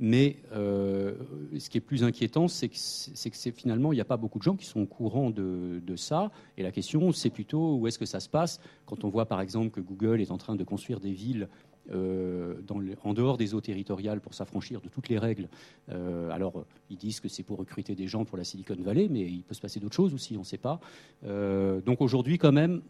Mais 0.00 0.36
euh, 0.52 1.14
ce 1.58 1.68
qui 1.68 1.78
est 1.78 1.82
plus 1.82 2.04
inquiétant, 2.04 2.46
c'est 2.46 2.68
que, 2.68 3.50
finalement 3.50 3.92
il 3.92 3.96
n'y 3.96 4.00
a 4.00 4.06
pas 4.06 4.16
beaucoup 4.16 4.38
de 4.38 4.44
gens 4.44 4.54
qui 4.54 4.64
sont 4.64 4.80
au 4.80 4.86
courant 4.86 5.30
de, 5.30 5.80
ça. 5.96 6.30
Et 6.56 6.62
la 6.62 6.70
question, 6.70 7.10
c'est 7.10 7.30
plutôt 7.30 7.76
où 7.76 7.86
est-ce 7.88 7.98
que 7.98 8.06
ça 8.06 8.20
se 8.20 8.28
passe 8.28 8.60
quand 8.86 9.04
on 9.04 9.08
voit 9.08 9.26
par 9.26 9.40
exemple 9.40 9.70
que 9.70 9.80
Google 9.80 10.20
est 10.20 10.30
en 10.30 10.38
train 10.38 10.54
de 10.54 10.62
construire 10.62 11.00
des 11.00 11.12
villes 11.12 11.48
euh, 11.90 12.54
en 13.04 13.14
dehors 13.14 13.36
des 13.36 13.54
eaux 13.54 13.60
territoriales 13.60 14.20
pour 14.20 14.34
s'affranchir 14.34 14.80
de 14.80 14.88
toutes 14.88 15.08
les 15.08 15.18
règles. 15.18 15.48
Euh, 15.90 16.30
alors, 16.30 16.64
ils 16.90 16.96
disent 16.96 17.20
que 17.20 17.28
c'est 17.28 17.42
pour 17.42 17.58
recruter 17.58 17.94
des 17.94 18.08
gens 18.08 18.24
pour 18.24 18.36
la 18.36 18.44
Silicon 18.44 18.76
Valley, 18.78 19.08
mais 19.10 19.22
il 19.22 19.42
peut 19.42 19.54
se 19.54 19.60
passer 19.60 19.80
d'autres 19.80 19.94
choses 19.94 20.14
aussi, 20.14 20.36
on 20.36 20.40
ne 20.40 20.44
sait 20.44 20.58
pas. 20.58 20.80
Euh, 21.24 21.80
donc 21.80 22.00
aujourd'hui, 22.00 22.38
quand 22.38 22.52
même, 22.52 22.82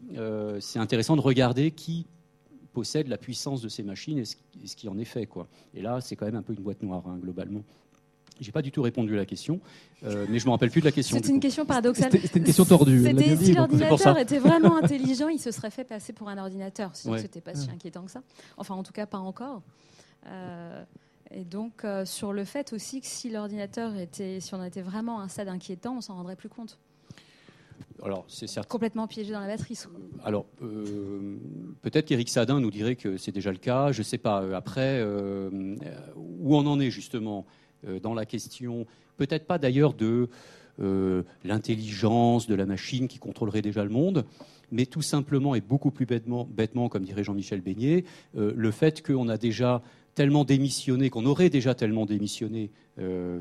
c'est 0.59 0.79
intéressant 0.79 1.15
de 1.15 1.21
regarder 1.21 1.71
qui 1.71 2.05
possède 2.73 3.07
la 3.07 3.17
puissance 3.17 3.61
de 3.61 3.69
ces 3.69 3.83
machines 3.83 4.19
et 4.19 4.25
ce, 4.25 4.75
qui 4.75 4.87
en 4.87 4.97
est 4.97 5.05
fait. 5.05 5.25
Quoi. 5.25 5.47
Et 5.73 5.81
là, 5.81 6.01
c'est 6.01 6.15
quand 6.15 6.25
même 6.25 6.35
un 6.35 6.43
peu 6.43 6.53
une 6.53 6.61
boîte 6.61 6.83
noire, 6.83 7.03
hein, 7.07 7.17
globalement. 7.21 7.63
J'ai 8.39 8.51
pas 8.51 8.61
du 8.61 8.71
tout 8.71 8.81
répondu 8.81 9.13
à 9.15 9.17
la 9.17 9.25
question, 9.25 9.59
euh, 10.03 10.25
mais 10.29 10.39
je 10.39 10.45
me 10.45 10.51
rappelle 10.51 10.71
plus 10.71 10.79
de 10.79 10.85
la 10.85 10.91
question. 10.91 11.17
C'est 11.21 11.29
une 11.29 11.39
question 11.39 11.65
paradoxale. 11.65 12.11
C'était 12.11 12.39
une 12.39 12.45
question 12.45 12.65
tordue. 12.65 13.03
si 13.41 13.53
l'ordinateur 13.53 14.17
était 14.17 14.39
vraiment 14.39 14.77
intelligent, 14.77 15.27
il 15.27 15.39
se 15.39 15.51
serait 15.51 15.71
fait 15.71 15.83
passer 15.83 16.13
pour 16.13 16.29
un 16.29 16.37
ordinateur. 16.37 16.91
Sinon, 16.93 17.17
ce 17.17 17.23
c'était 17.23 17.41
pas 17.41 17.55
si 17.55 17.69
inquiétant 17.69 18.03
que 18.03 18.11
ça. 18.11 18.21
Enfin, 18.57 18.75
en 18.75 18.83
tout 18.83 18.93
cas, 18.93 19.05
pas 19.05 19.17
encore. 19.17 19.61
Euh, 20.27 20.83
et 21.31 21.43
donc, 21.43 21.83
euh, 21.83 22.05
sur 22.05 22.33
le 22.33 22.45
fait 22.45 22.71
aussi 22.73 23.01
que 23.01 23.07
si 23.07 23.29
l'ordinateur 23.29 23.95
était, 23.97 24.39
si 24.39 24.53
on 24.55 24.63
était 24.63 24.81
vraiment 24.81 25.19
à 25.19 25.23
un 25.23 25.27
stade 25.27 25.49
inquiétant, 25.49 25.97
on 25.97 26.01
s'en 26.01 26.15
rendrait 26.15 26.37
plus 26.37 26.49
compte. 26.49 26.79
Alors, 28.03 28.23
c'est. 28.29 28.65
Complètement 28.67 29.07
piégé 29.07 29.33
dans 29.33 29.41
la 29.41 29.47
batterie. 29.47 29.77
Alors, 30.23 30.45
peut-être 31.81 32.05
qu'Éric 32.05 32.29
Sadin 32.29 32.61
nous 32.61 32.71
dirait 32.71 32.95
que 32.95 33.17
c'est 33.17 33.33
déjà 33.33 33.51
le 33.51 33.57
cas. 33.57 33.91
Je 33.91 33.99
ne 33.99 34.03
sais 34.03 34.17
pas. 34.17 34.55
Après, 34.55 35.03
où 36.15 36.55
on 36.55 36.65
en 36.65 36.79
est 36.79 36.91
justement 36.91 37.45
dans 38.01 38.13
la 38.13 38.25
question, 38.25 38.85
peut-être 39.17 39.45
pas 39.45 39.57
d'ailleurs 39.57 39.93
de 39.93 40.29
euh, 40.81 41.23
l'intelligence 41.43 42.47
de 42.47 42.55
la 42.55 42.65
machine 42.65 43.09
qui 43.09 43.19
contrôlerait 43.19 43.61
déjà 43.61 43.83
le 43.83 43.89
monde, 43.89 44.23
mais 44.71 44.85
tout 44.85 45.01
simplement 45.01 45.53
et 45.53 45.59
beaucoup 45.59 45.91
plus 45.91 46.05
bêtement, 46.05 46.47
bêtement 46.49 46.87
comme 46.87 47.03
dirait 47.03 47.23
Jean-Michel 47.23 47.59
Beignet, 47.59 48.05
euh, 48.37 48.53
le 48.55 48.71
fait 48.71 49.05
qu'on 49.05 49.27
a 49.27 49.37
déjà 49.37 49.81
tellement 50.15 50.45
démissionné, 50.45 51.09
qu'on 51.09 51.25
aurait 51.25 51.49
déjà 51.49 51.75
tellement 51.75 52.05
démissionné 52.05 52.71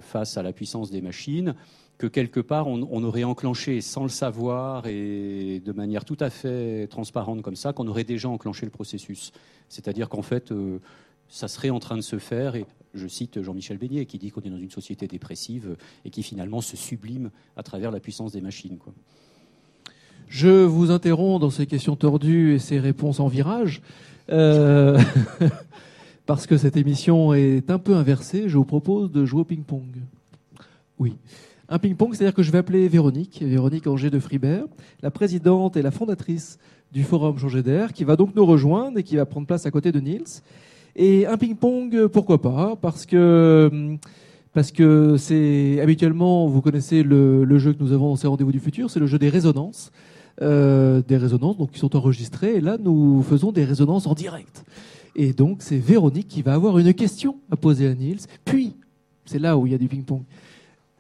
face 0.00 0.36
à 0.36 0.44
la 0.44 0.52
puissance 0.52 0.92
des 0.92 1.00
machines, 1.00 1.56
que 1.96 2.06
quelque 2.06 2.38
part 2.38 2.68
on, 2.68 2.86
on, 2.92 3.02
aurait 3.02 3.24
enclenché 3.24 3.80
sans 3.80 4.04
le 4.04 4.08
savoir 4.08 4.86
et 4.86 5.60
de 5.64 5.72
manière 5.72 6.04
tout 6.04 6.16
à 6.20 6.30
fait 6.30 6.86
transparente 6.86 7.42
comme 7.42 7.56
ça, 7.56 7.72
qu'on 7.72 7.88
aurait 7.88 8.04
déjà 8.04 8.28
enclenché 8.28 8.64
le 8.64 8.70
processus. 8.70 9.32
C'est-à-dire 9.68 10.08
qu'en 10.08 10.22
fait, 10.22 10.52
ça 11.28 11.48
serait 11.48 11.70
en 11.70 11.78
train 11.78 11.96
de 11.96 12.02
se 12.02 12.18
faire 12.18 12.56
et 12.56 12.66
je 12.94 13.06
cite 13.06 13.42
Jean-Michel 13.42 13.78
Beignet, 13.78 14.06
qui 14.06 14.18
dit 14.18 14.30
qu'on 14.30 14.40
est 14.40 14.50
dans 14.50 14.58
une 14.58 14.70
société 14.70 15.06
dépressive 15.06 15.76
et 16.04 16.10
qui 16.10 16.22
finalement 16.22 16.60
se 16.60 16.76
sublime 16.76 17.30
à 17.56 17.62
travers 17.62 17.90
la 17.90 18.00
puissance 18.00 18.32
des 18.32 18.40
machines. 18.40 18.78
Je 20.28 20.64
vous 20.64 20.90
interromps 20.90 21.40
dans 21.40 21.50
ces 21.50 21.66
questions 21.66 21.96
tordues 21.96 22.54
et 22.54 22.58
ces 22.58 22.78
réponses 22.78 23.20
en 23.20 23.28
virage. 23.28 23.82
Euh, 24.30 25.00
parce 26.26 26.46
que 26.46 26.58
cette 26.58 26.76
émission 26.76 27.32
est 27.32 27.70
un 27.70 27.78
peu 27.78 27.94
inversée, 27.94 28.48
je 28.48 28.58
vous 28.58 28.64
propose 28.64 29.10
de 29.10 29.24
jouer 29.24 29.40
au 29.40 29.44
ping-pong. 29.44 29.96
Oui. 30.98 31.16
Un 31.70 31.78
ping-pong, 31.78 32.14
c'est-à-dire 32.14 32.34
que 32.34 32.42
je 32.42 32.50
vais 32.50 32.58
appeler 32.58 32.88
Véronique, 32.88 33.42
Véronique 33.42 33.86
Angers 33.86 34.10
de 34.10 34.18
Fribert, 34.18 34.64
la 35.02 35.10
présidente 35.10 35.76
et 35.76 35.82
la 35.82 35.90
fondatrice 35.90 36.58
du 36.92 37.04
Forum 37.04 37.38
Changer 37.38 37.62
d'air, 37.62 37.92
qui 37.92 38.04
va 38.04 38.16
donc 38.16 38.34
nous 38.34 38.44
rejoindre 38.44 38.98
et 38.98 39.02
qui 39.02 39.16
va 39.16 39.26
prendre 39.26 39.46
place 39.46 39.66
à 39.66 39.70
côté 39.70 39.92
de 39.92 40.00
Niels. 40.00 40.24
Et 41.00 41.26
un 41.26 41.36
ping-pong, 41.36 42.08
pourquoi 42.08 42.42
pas 42.42 42.74
Parce 42.74 43.06
que 43.06 43.96
parce 44.52 44.72
que 44.72 45.16
c'est 45.16 45.80
habituellement, 45.80 46.48
vous 46.48 46.60
connaissez 46.60 47.04
le, 47.04 47.58
jeu 47.58 47.72
que 47.72 47.80
nous 47.80 47.92
avons 47.92 48.08
dans 48.08 48.16
ces 48.16 48.26
rendez-vous 48.26 48.50
du 48.50 48.58
futur, 48.58 48.90
c'est 48.90 48.98
le 48.98 49.06
jeu 49.06 49.16
des 49.16 49.28
résonances, 49.28 49.92
euh, 50.42 51.00
des 51.06 51.16
résonances 51.16 51.56
donc 51.56 51.70
qui 51.70 51.78
sont 51.78 51.94
enregistrées. 51.94 52.56
Et 52.56 52.60
là, 52.60 52.78
nous 52.80 53.22
faisons 53.22 53.52
des 53.52 53.64
résonances 53.64 54.08
en 54.08 54.14
direct. 54.14 54.64
Et 55.14 55.32
donc, 55.32 55.58
c'est 55.60 55.78
Véronique 55.78 56.26
qui 56.26 56.42
va 56.42 56.54
avoir 56.54 56.76
une 56.80 56.92
question 56.92 57.36
à 57.52 57.56
poser 57.56 57.86
à 57.86 57.94
Niels. 57.94 58.18
Puis, 58.44 58.74
c'est 59.24 59.38
là 59.38 59.56
où 59.56 59.66
il 59.66 59.72
y 59.72 59.76
a 59.76 59.78
du 59.78 59.86
ping-pong. 59.86 60.22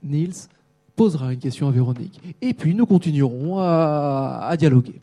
Niels 0.04 0.46
posera 0.94 1.32
une 1.32 1.40
question 1.40 1.66
à 1.66 1.72
Véronique. 1.72 2.20
Et 2.40 2.54
puis, 2.54 2.72
nous 2.72 2.86
continuerons 2.86 3.58
à 3.58 4.54
dialoguer. 4.56 5.00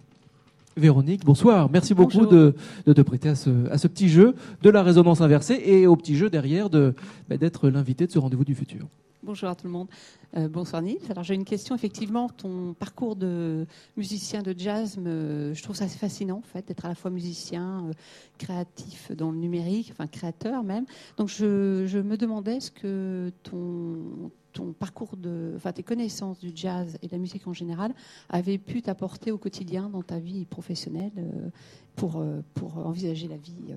Véronique, 0.77 1.23
bonsoir. 1.23 1.69
Merci 1.71 1.93
beaucoup 1.93 2.25
de, 2.25 2.53
te 2.85 3.01
prêter 3.01 3.29
à 3.29 3.35
ce, 3.35 3.87
petit 3.87 4.09
jeu 4.09 4.35
de 4.61 4.69
la 4.69 4.83
résonance 4.83 5.21
inversée 5.21 5.61
et 5.65 5.87
au 5.87 5.95
petit 5.95 6.17
jeu 6.17 6.29
derrière 6.29 6.69
de, 6.69 6.93
bah, 7.29 7.37
d'être 7.37 7.69
l'invité 7.69 8.07
de 8.07 8.11
ce 8.11 8.19
rendez-vous 8.19 8.43
du 8.43 8.55
futur. 8.55 8.85
Bonjour 9.23 9.47
à 9.47 9.55
tout 9.55 9.67
le 9.67 9.71
monde. 9.71 9.87
Euh, 10.35 10.49
bonsoir 10.49 10.81
Nils. 10.81 10.99
Alors 11.09 11.23
j'ai 11.23 11.33
une 11.33 11.45
question. 11.45 11.75
Effectivement, 11.75 12.27
ton 12.27 12.73
parcours 12.73 13.15
de 13.15 13.65
musicien 13.95 14.41
de 14.41 14.53
jazz, 14.55 14.99
je 15.01 15.63
trouve 15.63 15.77
ça 15.77 15.85
assez 15.85 15.97
fascinant 15.97 16.39
en 16.39 16.47
fait, 16.47 16.67
d'être 16.67 16.85
à 16.85 16.89
la 16.89 16.95
fois 16.95 17.09
musicien, 17.09 17.85
euh, 17.85 17.93
créatif 18.37 19.13
dans 19.13 19.31
le 19.31 19.37
numérique, 19.37 19.91
enfin 19.93 20.07
créateur 20.07 20.63
même. 20.63 20.85
Donc 21.15 21.29
je, 21.29 21.85
je 21.87 21.99
me 21.99 22.17
demandais 22.17 22.59
ce 22.59 22.69
que 22.69 23.31
ton 23.43 24.29
ton 24.55 24.71
parcours 24.71 25.17
de, 25.17 25.53
enfin 25.55 25.71
tes 25.71 25.83
connaissances 25.83 26.39
du 26.39 26.51
jazz 26.55 26.97
et 27.01 27.07
de 27.07 27.11
la 27.11 27.19
musique 27.19 27.45
en 27.45 27.53
général 27.53 27.93
avaient 28.29 28.57
pu 28.57 28.81
t'apporter 28.81 29.31
au 29.31 29.37
quotidien 29.37 29.89
dans 29.89 30.01
ta 30.01 30.17
vie 30.17 30.45
professionnelle 30.45 31.11
euh, 31.17 31.49
pour, 31.95 32.21
euh, 32.21 32.41
pour 32.55 32.77
envisager 32.77 33.27
la 33.27 33.37
vie 33.37 33.53
euh, 33.69 33.75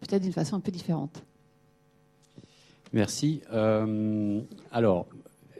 peut-être 0.00 0.22
d'une 0.22 0.32
façon 0.32 0.56
un 0.56 0.60
peu 0.60 0.72
différente? 0.72 1.22
Merci. 2.92 3.42
alors, 4.72 5.06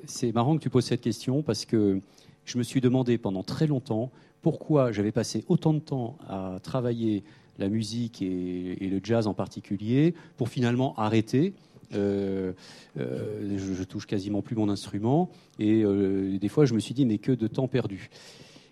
c'est 0.07 0.33
marrant 0.33 0.57
que 0.57 0.63
tu 0.63 0.71
poses 0.71 0.87
cette 0.87 1.03
question 1.03 1.43
parce 1.43 1.67
que 1.67 2.01
je 2.47 2.57
me 2.57 2.63
suis 2.63 2.81
demandé 2.81 3.19
pendant 3.19 3.43
très 3.43 3.67
longtemps 3.67 4.11
pourquoi 4.41 4.93
j'avais 4.93 5.13
passé 5.13 5.45
autant 5.49 5.75
de 5.75 5.79
temps 5.79 6.17
à 6.27 6.59
travailler 6.63 7.25
la 7.59 7.69
musique 7.69 8.23
et, 8.23 8.83
et 8.83 8.89
le 8.89 9.01
jazz 9.05 9.27
en 9.27 9.35
particulier 9.35 10.15
pour 10.39 10.49
finalement 10.49 10.95
arrêter 10.97 11.53
euh, 11.95 12.53
euh, 12.99 13.59
je, 13.59 13.83
touche 13.85 14.07
quasiment 14.07 14.43
plus 14.43 14.57
mon 14.57 14.69
instrument. 14.69 15.31
Et 15.59 15.83
euh, 15.85 16.39
des 16.39 16.49
fois, 16.49 16.65
je 16.65 16.75
me 16.75 16.81
suis 16.81 16.95
dit, 16.95 17.07
mais 17.07 17.19
que 17.19 17.33
de 17.33 17.47
temps 17.47 17.69
perdu. 17.69 18.11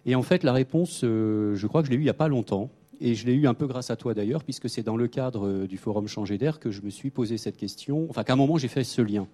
Et 0.04 0.14
en 0.14 0.22
fait, 0.22 0.44
la 0.44 0.52
réponse, 0.52 1.00
je 1.02 1.66
crois 1.66 1.82
que 1.82 1.86
je 1.86 1.92
l'ai 1.92 1.96
eue 1.96 2.00
il 2.00 2.04
n'y 2.04 2.10
a 2.10 2.14
pas 2.14 2.28
longtemps. 2.28 2.70
Et 3.00 3.14
je 3.14 3.26
l'ai 3.26 3.34
eu 3.34 3.46
un 3.46 3.54
peu 3.54 3.66
grâce 3.66 3.90
à 3.90 3.96
toi 3.96 4.14
d'ailleurs, 4.14 4.42
puisque 4.42 4.70
c'est 4.70 4.82
dans 4.82 4.96
le 4.96 5.06
cadre 5.06 5.66
du 5.66 5.76
forum 5.76 6.08
Changer 6.08 6.38
d'air 6.38 6.58
que 6.58 6.70
je 6.70 6.80
me 6.80 6.88
suis 6.88 7.10
posé 7.10 7.36
cette 7.36 7.58
question, 7.58 8.06
enfin 8.08 8.24
qu'à 8.24 8.32
un 8.32 8.36
moment 8.36 8.56
j'ai 8.56 8.68
fait 8.68 8.84
ce 8.84 9.02
lien. 9.02 9.28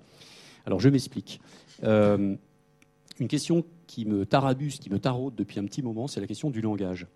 Alors 0.66 0.80
je 0.80 0.88
m'explique. 0.88 1.40
une 1.84 2.38
question 3.28 3.64
qui 3.86 4.04
me 4.04 4.26
tarabuse, 4.26 4.80
qui 4.80 4.90
me 4.90 4.98
taraude 4.98 5.36
depuis 5.36 5.60
un 5.60 5.64
petit 5.64 5.80
moment, 5.80 6.08
c'est 6.08 6.20
la 6.20 6.26
question 6.26 6.50
du 6.50 6.60
langage. 6.60 7.06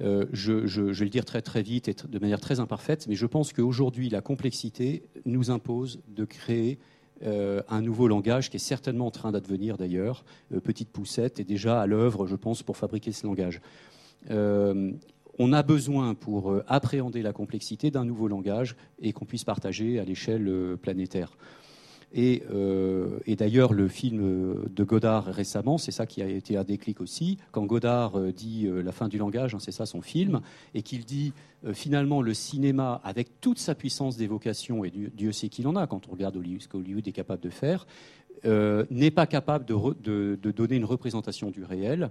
Euh, 0.00 0.26
je, 0.32 0.52
vais 0.52 1.04
le 1.04 1.10
dire 1.10 1.24
très 1.24 1.42
très 1.42 1.62
vite 1.62 1.88
et 1.88 1.94
de 1.94 2.18
manière 2.18 2.40
très 2.40 2.60
imparfaite, 2.60 3.06
mais 3.08 3.14
je 3.14 3.26
pense 3.26 3.52
qu'aujourd'hui, 3.52 4.08
la 4.10 4.20
complexité 4.20 5.04
nous 5.24 5.50
impose 5.50 6.00
de 6.08 6.24
créer 6.24 6.78
euh, 7.24 7.62
un 7.68 7.80
nouveau 7.80 8.08
langage 8.08 8.50
qui 8.50 8.56
est 8.56 8.60
certainement 8.60 9.06
en 9.06 9.10
train 9.10 9.32
d'advenir 9.32 9.78
d'ailleurs. 9.78 10.24
Euh, 10.52 10.60
petite 10.60 10.90
poussette 10.90 11.40
est 11.40 11.44
déjà 11.44 11.80
à 11.80 11.86
l'œuvre, 11.86 12.26
je 12.26 12.36
pense, 12.36 12.62
pour 12.62 12.76
fabriquer 12.76 13.12
ce 13.12 13.26
langage. 13.26 13.60
on 15.38 15.52
a 15.52 15.62
besoin, 15.62 16.14
pour 16.14 16.54
appréhender 16.66 17.22
la 17.22 17.32
complexité, 17.32 17.90
d'un 17.90 18.04
nouveau 18.04 18.26
langage 18.26 18.74
et 19.00 19.12
qu'on 19.12 19.26
puisse 19.26 19.44
partager 19.44 19.98
à 19.98 20.04
l'échelle 20.04 20.76
planétaire. 20.80 21.36
Euh, 22.16 23.18
et, 23.26 23.36
d'ailleurs, 23.36 23.72
le 23.72 23.88
film 23.88 24.64
de 24.68 24.84
Godard 24.84 25.24
récemment, 25.26 25.78
c'est 25.78 25.92
ça 25.92 26.06
qui 26.06 26.22
a 26.22 26.28
été 26.28 26.56
un 26.56 26.64
déclic 26.64 27.00
aussi. 27.00 27.38
Quand 27.52 27.64
Godard 27.64 28.18
euh, 28.18 28.32
dit 28.32 28.66
euh, 28.66 28.82
la 28.82 28.92
fin 28.92 29.08
du 29.08 29.18
langage, 29.18 29.54
hein, 29.54 29.58
c'est 29.60 29.72
ça 29.72 29.86
son 29.86 30.00
film, 30.00 30.40
et 30.74 30.82
qu'il 30.82 31.04
dit 31.04 31.32
finalement 31.72 32.22
le 32.22 32.32
cinéma, 32.32 33.00
avec 33.02 33.40
toute 33.40 33.58
sa 33.58 33.74
puissance 33.74 34.16
d'évocation, 34.16 34.84
et 34.84 34.90
Dieu, 34.90 35.32
sait 35.32 35.48
qu'il 35.48 35.66
en 35.66 35.74
a 35.74 35.86
quand 35.88 36.06
on 36.08 36.12
regarde 36.12 36.40
ce 36.60 36.68
qu'Hollywood 36.68 37.08
est 37.08 37.12
capable 37.12 37.42
de 37.42 37.50
faire, 37.50 37.86
n'est 38.44 39.10
pas 39.10 39.26
capable 39.26 39.64
de, 39.64 40.36
donner 40.52 40.76
une 40.76 40.84
représentation 40.84 41.50
du 41.50 41.64
réel. 41.64 42.10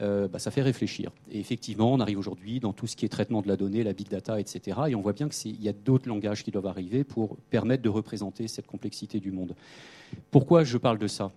Euh, 0.00 0.26
bah, 0.26 0.38
ça 0.38 0.50
fait 0.50 0.62
réfléchir. 0.62 1.10
Et 1.30 1.38
effectivement, 1.38 1.92
on 1.92 2.00
arrive 2.00 2.18
aujourd'hui 2.18 2.60
dans 2.60 2.72
tout 2.72 2.86
ce 2.86 2.96
qui 2.96 3.04
est 3.04 3.10
traitement 3.10 3.42
de 3.42 3.48
la 3.48 3.56
donnée, 3.56 3.82
la 3.82 3.92
big 3.92 4.08
data, 4.08 4.40
etc. 4.40 4.80
Et 4.88 4.94
on 4.94 5.02
voit 5.02 5.12
bien 5.12 5.28
qu'il 5.28 5.62
y 5.62 5.68
a 5.68 5.74
d'autres 5.74 6.08
langages 6.08 6.44
qui 6.44 6.50
doivent 6.50 6.66
arriver 6.66 7.04
pour 7.04 7.36
permettre 7.50 7.82
de 7.82 7.90
représenter 7.90 8.48
cette 8.48 8.66
complexité 8.66 9.20
du 9.20 9.32
monde. 9.32 9.54
Pourquoi 10.30 10.64
je 10.64 10.78
parle 10.78 10.98
de 10.98 11.08
ça? 11.08 11.30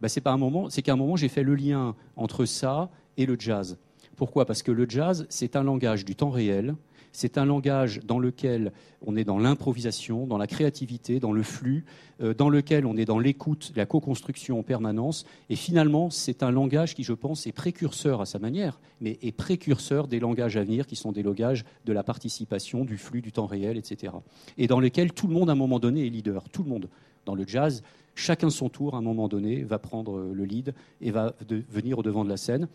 Bah, 0.00 0.08
C'est 0.08 0.22
qu'à 0.22 0.32
un 0.32 0.38
moment, 0.38 0.68
moment 0.96 1.16
j'ai 1.16 1.28
fait 1.28 1.42
le 1.42 1.54
lien 1.54 1.94
entre 2.16 2.46
ça 2.46 2.88
et 3.18 3.26
le 3.26 3.36
jazz. 3.38 3.76
Pourquoi? 4.16 4.46
Parce 4.46 4.62
que 4.62 4.72
le 4.72 4.88
jazz, 4.88 5.26
c'est 5.28 5.54
un 5.54 5.62
langage 5.62 6.06
du 6.06 6.16
temps 6.16 6.30
réel, 6.30 6.74
c'est 7.12 7.38
un 7.38 7.44
langage 7.44 8.00
dans 8.04 8.18
lequel 8.18 8.72
on 9.06 9.16
est 9.16 9.24
dans 9.24 9.38
l'improvisation, 9.38 10.26
dans 10.26 10.38
la 10.38 10.46
créativité, 10.46 11.20
dans 11.20 11.32
le 11.32 11.42
flux, 11.42 11.84
euh, 12.20 12.34
dans 12.34 12.48
lequel 12.48 12.86
on 12.86 12.96
est 12.96 13.04
dans 13.04 13.18
l'écoute, 13.18 13.72
la 13.76 13.86
co-construction 13.86 14.58
en 14.58 14.62
permanence. 14.62 15.24
Et 15.50 15.56
finalement, 15.56 16.10
c'est 16.10 16.42
un 16.42 16.50
langage 16.50 16.94
qui, 16.94 17.04
je 17.04 17.12
pense, 17.12 17.46
est 17.46 17.52
précurseur 17.52 18.20
à 18.20 18.26
sa 18.26 18.38
manière, 18.38 18.80
mais 19.00 19.18
est 19.22 19.32
précurseur 19.32 20.08
des 20.08 20.20
langages 20.20 20.56
à 20.56 20.64
venir 20.64 20.86
qui 20.86 20.96
sont 20.96 21.12
des 21.12 21.22
langages 21.22 21.64
de 21.84 21.92
la 21.92 22.02
participation, 22.02 22.84
du 22.84 22.98
flux, 22.98 23.22
du 23.22 23.32
temps 23.32 23.46
réel, 23.46 23.76
etc. 23.76 24.12
Et 24.56 24.66
dans 24.66 24.80
lesquels 24.80 25.12
tout 25.12 25.28
le 25.28 25.34
monde, 25.34 25.48
à 25.50 25.52
un 25.52 25.56
moment 25.56 25.78
donné, 25.78 26.06
est 26.06 26.10
leader. 26.10 26.48
Tout 26.50 26.62
le 26.62 26.68
monde. 26.68 26.88
Dans 27.24 27.34
le 27.34 27.46
jazz, 27.46 27.82
chacun 28.14 28.50
son 28.50 28.68
tour, 28.68 28.94
à 28.94 28.98
un 28.98 29.02
moment 29.02 29.28
donné, 29.28 29.62
va 29.62 29.78
prendre 29.78 30.18
le 30.18 30.44
lead 30.44 30.74
et 31.00 31.10
va 31.10 31.34
venir 31.70 31.98
au 31.98 32.02
devant 32.02 32.24
de 32.24 32.30
la 32.30 32.36
scène. 32.36 32.68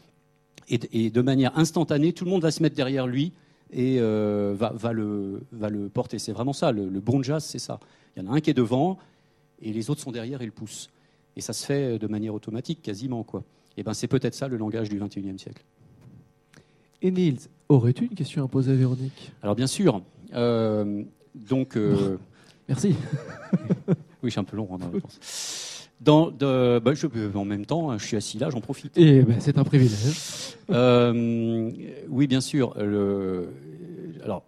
et, 0.70 1.10
de 1.10 1.22
manière 1.22 1.58
instantanée, 1.58 2.14
tout 2.14 2.24
le 2.24 2.32
monde 2.32 2.44
va 2.44 2.52
se 2.52 2.62
mettre 2.62 2.76
derrière 2.76 3.08
lui 3.08 3.34
et 3.74 3.98
euh, 4.00 4.56
va, 4.56 4.94
le, 4.94 5.44
va 5.52 5.70
le 5.70 5.90
porter. 5.90 6.20
C'est 6.20 6.32
vraiment 6.32 6.54
ça, 6.54 6.72
le, 6.72 6.88
bon 7.00 7.22
jazz, 7.24 7.44
c'est 7.44 7.60
ça. 7.60 7.80
Il 8.16 8.24
y 8.24 8.28
en 8.28 8.32
a 8.32 8.36
un 8.36 8.40
qui 8.40 8.50
est 8.50 8.56
devant 8.56 8.98
et 9.62 9.74
les 9.74 9.90
autres 9.90 10.02
sont 10.02 10.12
derrière 10.12 10.42
et 10.42 10.46
le 10.46 10.52
poussent. 10.52 10.90
Et 11.36 11.42
ça 11.42 11.54
se 11.54 11.66
fait 11.66 11.98
de 11.98 12.08
manière 12.08 12.34
automatique, 12.34 12.82
quasiment. 12.82 13.24
Quoi. 13.24 13.44
Et 13.76 13.84
ben, 13.84 13.94
c'est 13.94 14.08
peut-être 14.08 14.36
ça 14.36 14.48
le 14.48 14.58
langage 14.58 14.90
du 14.90 15.00
XXIe 15.00 15.40
siècle. 15.40 15.64
Et 17.02 17.12
Niels, 17.12 17.40
aurais-tu 17.68 18.06
une 18.06 18.16
question 18.16 18.46
à 18.46 18.48
poser 18.48 18.72
à 18.72 18.76
Véronique? 18.76 19.32
Alors 19.42 19.56
bien 19.56 19.68
sûr. 19.68 20.02
Euh, 20.34 21.04
donc, 21.36 21.76
euh, 21.76 22.18
merci. 22.68 22.96
oui, 23.88 23.96
je 24.24 24.30
suis 24.30 24.40
un 24.40 24.44
peu 24.44 24.56
long 24.56 24.68
en 24.72 24.78
réponse. 24.78 25.73
Dans, 26.04 26.32
de, 26.32 26.80
bah, 26.80 26.94
je, 26.94 27.08
en 27.36 27.46
même 27.46 27.66
temps, 27.66 27.98
je 27.98 28.06
suis 28.06 28.18
assis 28.18 28.38
là, 28.38 28.50
j'en 28.50 28.60
profite. 28.60 28.98
Et 28.98 29.22
ben, 29.22 29.40
c'est 29.40 29.58
un 29.58 29.64
privilège. 29.64 30.58
Euh, 30.70 31.72
oui, 32.10 32.28
bien 32.28 32.42
sûr. 32.42 32.74
Le, 32.78 33.50
alors, 34.22 34.44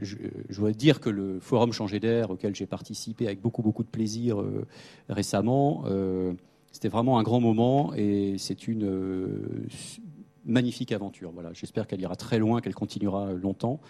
je, 0.00 0.16
je, 0.48 0.56
voudrais 0.56 0.74
dire 0.74 1.00
que 1.00 1.10
le 1.10 1.40
forum 1.40 1.72
Changer 1.72 1.98
d'air, 1.98 2.30
auquel 2.30 2.54
j'ai 2.54 2.66
participé 2.66 3.26
avec 3.26 3.40
beaucoup, 3.40 3.62
beaucoup 3.62 3.82
de 3.82 3.88
plaisir 3.88 4.40
euh, 4.40 4.66
récemment, 5.08 5.84
euh, 5.86 6.34
c'était 6.70 6.88
vraiment 6.88 7.18
un 7.18 7.24
grand 7.24 7.40
moment 7.40 7.92
et 7.94 8.36
c'est 8.38 8.68
une 8.68 9.28
magnifique 10.44 10.92
aventure. 10.92 11.32
Voilà, 11.32 11.52
j'espère 11.52 11.88
qu'elle 11.88 12.00
ira 12.00 12.14
très 12.14 12.38
loin, 12.38 12.60
qu'elle 12.60 12.74
continuera 12.74 13.32
longtemps. 13.32 13.80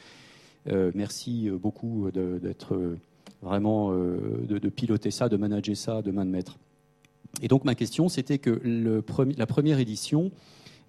merci 0.95 1.51
beaucoup 1.51 2.11
d'être 2.11 2.97
vraiment 3.43 3.93
de, 3.93 4.59
de, 4.59 4.69
piloter 4.71 5.11
ça, 5.11 5.29
de 5.29 5.37
manager 5.37 5.77
ça 5.77 6.01
de 6.01 6.11
main 6.11 6.25
de 6.25 6.31
maître. 6.31 6.59
Et 7.43 7.49
donc 7.49 7.65
ma 7.65 7.75
question, 7.75 8.09
c'était 8.09 8.39
que 8.39 8.61
le 8.63 9.05
la 9.37 9.47
première 9.47 9.79
édition, 9.79 10.31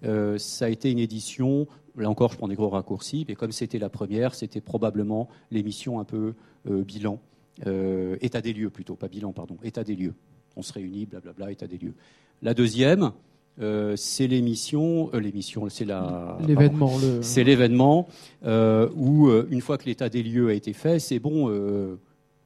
euh, 0.04 0.38
ça 0.38 0.66
a 0.66 0.68
été 0.68 0.90
une 0.90 0.98
édition, 0.98 1.66
là 1.96 2.10
encore 2.10 2.32
je 2.32 2.38
prends 2.38 2.48
des 2.48 2.54
gros 2.54 2.68
raccourcis, 2.68 3.24
mais 3.28 3.34
comme 3.34 3.52
c'était 3.52 3.78
la 3.78 3.88
première, 3.88 4.34
c'était 4.34 4.60
probablement 4.60 5.28
l'émission 5.50 6.00
un 6.00 6.04
peu 6.04 6.34
euh, 6.68 6.82
bilan, 6.82 7.20
euh, 7.66 8.16
état 8.20 8.40
des 8.40 8.52
lieux 8.52 8.70
plutôt, 8.70 8.96
pas 8.96 9.08
bilan, 9.08 9.32
pardon, 9.32 9.56
état 9.62 9.84
des 9.84 9.94
lieux. 9.94 10.14
On 10.56 10.62
se 10.62 10.72
réunit, 10.72 11.06
blablabla, 11.06 11.52
état 11.52 11.66
des 11.66 11.78
lieux. 11.78 11.94
La 12.42 12.54
deuxième, 12.54 13.12
c'est 13.96 14.26
l'émission, 14.26 15.10
l'émission, 15.12 15.68
c'est 15.68 15.84
la 15.84 16.38
l'événement, 16.46 16.98
c'est 17.20 17.44
l'événement 17.44 18.08
où 18.44 19.30
une 19.30 19.60
fois 19.60 19.78
que 19.78 19.84
l'état 19.84 20.08
des 20.08 20.22
lieux 20.22 20.48
a 20.48 20.54
été 20.54 20.72
fait, 20.72 20.98
c'est 20.98 21.20
bon 21.20 21.48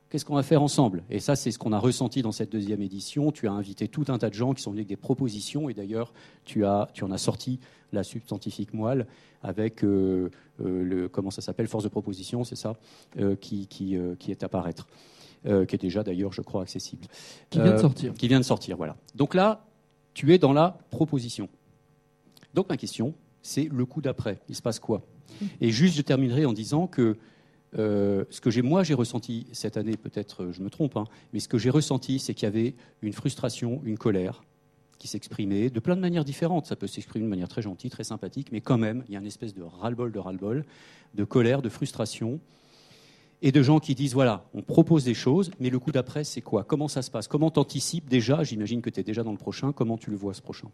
Qu'est-ce 0.09 0.24
qu'on 0.24 0.36
va 0.36 0.44
faire 0.44 0.62
ensemble? 0.62 1.02
Et 1.11 1.18
ça, 1.18 1.34
c'est 1.34 1.50
ce 1.50 1.59
qu'on 1.59 1.72
a 1.72 1.78
ressenti 1.78 2.22
dans 2.22 2.30
cette 2.30 2.52
deuxième 2.52 2.80
édition. 2.80 3.32
Tu 3.32 3.48
as 3.48 3.52
invité 3.52 3.88
tout 3.88 4.04
un 4.09 4.18
tas 4.18 4.28
de 4.28 4.34
gens 4.34 4.54
qui 4.54 4.62
sont 4.62 4.70
venus 4.70 4.82
avec 4.82 4.88
des 4.88 4.96
propositions, 4.96 5.68
et 5.68 5.74
d'ailleurs, 5.74 6.12
tu, 6.44 6.64
as, 6.64 6.88
tu 6.94 7.02
en 7.02 7.11
as 7.11 7.18
sorti 7.18 7.59
la 7.92 8.04
substantifique 8.04 8.72
moelle 8.72 9.07
avec 9.42 9.84
euh, 9.84 10.30
euh, 10.61 10.82
le 10.84 11.09
comment 11.09 11.30
ça 11.30 11.40
s'appelle? 11.42 11.66
Force 11.66 11.84
de 11.84 11.88
proposition, 11.88 12.44
c'est 12.44 12.57
ça, 12.57 12.76
euh, 13.18 13.34
qui, 13.34 13.66
qui, 13.66 13.96
qui, 14.18 14.30
est 14.30 14.44
à 14.44 14.48
paraître, 14.48 14.86
qui 15.44 15.50
est 15.50 15.80
déjà 15.80 16.04
d'ailleurs, 16.04 16.32
je 16.32 16.42
crois, 16.42 16.62
accessible. 16.62 17.07
Qui 17.50 17.61
vient 17.61 17.72
de 17.72 17.78
sortir. 17.78 18.14
Qui 18.14 18.28
vient 18.28 18.40
de 18.40 18.44
sortir, 18.44 18.76
voilà. 18.76 18.96
Donc 19.14 19.34
là, 19.34 19.64
tu 20.14 20.32
es 20.32 20.38
dans 20.38 20.52
la 20.52 20.78
proposition. 20.90 21.48
Donc 22.54 22.68
ma 22.68 22.76
question, 22.76 23.12
c'est 23.42 23.68
le 23.70 23.84
coup 23.86 24.00
d'après. 24.00 24.40
Il 24.48 24.54
se 24.54 24.62
passe 24.62 24.78
quoi? 24.78 25.02
Et 25.61 25.70
juste, 25.70 25.96
je 25.96 26.02
terminerai 26.02 26.46
en 26.46 26.52
disant 26.52 26.86
que 26.86 27.16
euh, 27.78 28.24
ce 28.30 28.40
que 28.40 28.50
j'ai, 28.50 28.62
moi 28.62 28.82
j'ai 28.84 28.94
ressenti 28.94 29.46
cette 29.52 29.76
année, 29.76 29.96
peut-être 29.96 30.50
je 30.52 30.62
me 30.62 30.70
trompe, 30.70 30.96
hein, 30.96 31.04
mais 31.32 31.40
ce 31.40 31.48
que 31.48 31.58
j'ai 31.58 31.70
ressenti, 31.70 32.18
c'est 32.18 32.34
qu'il 32.34 32.44
y 32.44 32.48
avait 32.48 32.74
une 33.02 33.12
frustration, 33.12 33.80
une 33.84 33.98
colère 33.98 34.42
qui 34.98 35.08
s'exprimait 35.08 35.68
de 35.68 35.80
plein 35.80 35.96
de 35.96 36.00
manières 36.00 36.24
différentes. 36.24 36.66
Ça 36.66 36.76
peut 36.76 36.86
s'exprimer 36.86 37.24
de 37.24 37.30
manière 37.30 37.48
très 37.48 37.62
gentille, 37.62 37.90
très 37.90 38.04
sympathique, 38.04 38.48
mais 38.50 38.60
quand 38.60 38.78
même, 38.78 39.04
il 39.08 39.14
y 39.14 39.16
a 39.16 39.20
une 39.20 39.26
espèce 39.26 39.54
de 39.54 39.62
ras-le-bol, 39.62 40.10
de 40.10 40.18
ras-le-bol, 40.18 40.64
de 41.14 41.24
colère, 41.24 41.60
de 41.60 41.68
frustration, 41.68 42.40
et 43.42 43.52
de 43.52 43.62
gens 43.62 43.78
qui 43.78 43.94
disent 43.94 44.14
voilà, 44.14 44.46
on 44.54 44.62
propose 44.62 45.04
des 45.04 45.14
choses, 45.14 45.50
mais 45.60 45.68
le 45.68 45.78
coup 45.78 45.92
d'après, 45.92 46.24
c'est 46.24 46.40
quoi? 46.40 46.64
Comment 46.64 46.88
ça 46.88 47.02
se 47.02 47.10
passe? 47.10 47.28
Comment 47.28 47.50
t'anticipes 47.50 48.08
déjà? 48.08 48.42
J'imagine 48.42 48.80
que 48.80 48.90
tu 48.90 49.00
es 49.00 49.02
déjà 49.02 49.22
dans 49.22 49.32
le 49.32 49.36
prochain. 49.36 49.72
Comment 49.72 49.98
tu 49.98 50.10
le 50.10 50.16
vois 50.16 50.32
ce 50.32 50.40
prochain? 50.40 50.68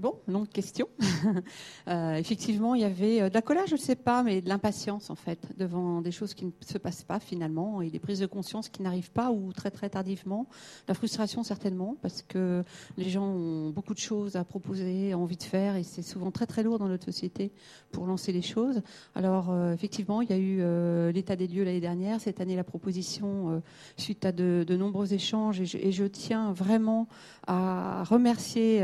Bon, 0.00 0.14
longue 0.28 0.48
question. 0.48 0.88
euh, 1.88 2.14
effectivement, 2.14 2.74
il 2.74 2.80
y 2.80 2.84
avait 2.84 3.20
euh, 3.20 3.28
de 3.28 3.34
la 3.34 3.42
colère, 3.42 3.66
je 3.66 3.74
ne 3.74 3.78
sais 3.78 3.96
pas, 3.96 4.22
mais 4.22 4.40
de 4.40 4.48
l'impatience 4.48 5.10
en 5.10 5.14
fait 5.14 5.38
devant 5.58 6.00
des 6.00 6.10
choses 6.10 6.32
qui 6.32 6.46
ne 6.46 6.52
se 6.66 6.78
passent 6.78 7.04
pas 7.04 7.20
finalement 7.20 7.82
et 7.82 7.90
des 7.90 7.98
prises 7.98 8.20
de 8.20 8.24
conscience 8.24 8.70
qui 8.70 8.80
n'arrivent 8.80 9.10
pas 9.10 9.30
ou 9.30 9.52
très 9.52 9.70
très 9.70 9.90
tardivement. 9.90 10.46
La 10.88 10.94
frustration 10.94 11.42
certainement 11.42 11.96
parce 12.00 12.22
que 12.22 12.64
les 12.96 13.10
gens 13.10 13.26
ont 13.26 13.68
beaucoup 13.68 13.92
de 13.92 13.98
choses 13.98 14.36
à 14.36 14.44
proposer, 14.44 15.12
envie 15.12 15.36
de 15.36 15.42
faire 15.42 15.76
et 15.76 15.82
c'est 15.82 16.00
souvent 16.00 16.30
très 16.30 16.46
très 16.46 16.62
lourd 16.62 16.78
dans 16.78 16.88
notre 16.88 17.04
société 17.04 17.52
pour 17.92 18.06
lancer 18.06 18.32
les 18.32 18.40
choses. 18.40 18.80
Alors 19.14 19.50
euh, 19.50 19.74
effectivement, 19.74 20.22
il 20.22 20.30
y 20.30 20.32
a 20.32 20.38
eu 20.38 20.60
euh, 20.62 21.12
l'état 21.12 21.36
des 21.36 21.46
lieux 21.46 21.64
l'année 21.64 21.78
dernière, 21.78 22.22
cette 22.22 22.40
année 22.40 22.56
la 22.56 22.64
proposition 22.64 23.60
suite 23.98 24.24
à 24.24 24.32
de, 24.32 24.64
nombreux 24.76 25.12
échanges 25.12 25.60
et 25.60 25.92
je, 25.92 26.04
tiens 26.04 26.54
vraiment 26.54 27.06
à 27.46 28.02
remercier 28.04 28.80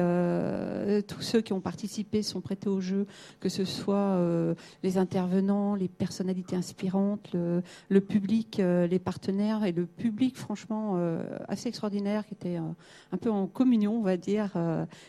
tous 1.06 1.22
ceux 1.22 1.40
qui 1.40 1.52
ont 1.52 1.60
participé 1.60 2.22
sont 2.22 2.40
prêtés 2.40 2.68
au 2.68 2.80
jeu, 2.80 3.06
que 3.40 3.48
ce 3.48 3.64
soit 3.64 3.96
euh, 3.96 4.54
les 4.82 4.98
intervenants, 4.98 5.74
les 5.74 5.88
personnalités 5.88 6.56
inspirantes, 6.56 7.32
le, 7.32 8.00
public, 8.00 8.60
euh, 8.60 8.86
les 8.86 8.98
partenaires 8.98 9.64
et 9.64 9.72
le 9.72 9.86
public, 9.86 10.36
franchement, 10.36 10.94
euh, 10.96 11.22
assez 11.48 11.68
extraordinaire, 11.68 12.26
qui 12.26 12.34
était 12.34 12.56
un 12.56 13.16
peu 13.16 13.30
en 13.30 13.46
communion, 13.46 13.98
on 13.98 14.02
va 14.02 14.16
dire, 14.16 14.52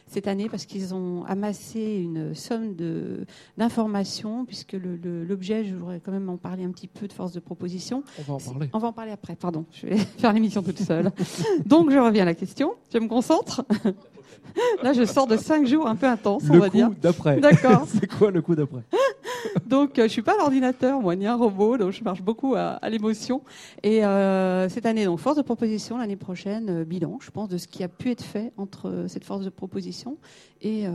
cette 0.07 0.27
année, 0.27 0.49
parce 0.49 0.65
qu'ils 0.65 0.93
ont 0.93 1.23
amassé 1.25 1.95
une 1.95 2.33
somme 2.35 2.75
d'informations, 3.57 4.45
puisque 4.45 4.73
l'objet, 4.73 5.65
je 5.65 5.75
voudrais 5.75 5.99
quand 5.99 6.11
même 6.11 6.29
en 6.29 6.37
parler 6.37 6.63
un 6.63 6.71
petit 6.71 6.87
peu 6.87 7.07
de 7.07 7.13
force 7.13 7.31
de 7.31 7.39
proposition. 7.39 8.03
On 8.19 8.23
va 8.23 8.33
en 8.33 8.39
parler. 8.39 8.69
On 8.73 8.79
va 8.79 8.87
en 8.89 8.93
parler 8.93 9.11
après, 9.11 9.35
pardon, 9.35 9.65
je 9.71 9.87
vais 9.87 9.97
faire 10.17 10.33
l'émission 10.33 10.61
toute 10.61 10.79
seule. 10.79 11.11
Donc, 11.65 11.91
je 11.91 11.97
reviens 11.97 12.23
à 12.23 12.25
la 12.25 12.35
question, 12.35 12.73
je 12.93 12.99
me 12.99 13.07
concentre. 13.07 13.65
Là, 14.83 14.93
je 14.93 15.05
sors 15.05 15.27
de 15.27 15.37
cinq 15.37 15.65
jours 15.67 15.87
un 15.87 15.95
peu 15.95 16.07
intenses, 16.07 16.43
on 16.49 16.59
va 16.59 16.69
dire. 16.69 16.89
Le 16.89 16.95
coup 16.95 17.01
d'après. 17.01 17.39
D'accord. 17.39 17.85
c'est 17.99 18.07
quoi 18.07 18.31
le 18.31 18.41
coup 18.41 18.55
d'après 18.55 18.81
Donc, 19.65 19.99
euh, 19.99 20.03
je 20.03 20.07
suis 20.07 20.21
pas 20.21 20.35
l'ordinateur, 20.37 20.99
moi, 21.01 21.15
ni 21.15 21.27
un 21.27 21.35
robot, 21.35 21.77
donc 21.77 21.91
je 21.91 22.03
marche 22.03 22.21
beaucoup 22.21 22.55
à, 22.55 22.79
l'émotion. 22.89 23.41
Et 23.83 24.05
euh, 24.05 24.69
cette 24.69 24.85
année, 24.85 25.05
donc, 25.05 25.19
force 25.19 25.37
de 25.37 25.41
proposition, 25.41 25.97
l'année 25.97 26.15
prochaine, 26.15 26.69
euh, 26.69 26.83
bilan, 26.83 27.19
je 27.21 27.31
pense, 27.31 27.49
de 27.49 27.57
ce 27.57 27.67
qui 27.67 27.83
a 27.83 27.87
pu 27.87 28.11
être 28.11 28.23
fait 28.23 28.51
entre 28.57 29.05
cette 29.07 29.23
force 29.23 29.43
de 29.43 29.49
proposition 29.49 30.17
et, 30.61 30.85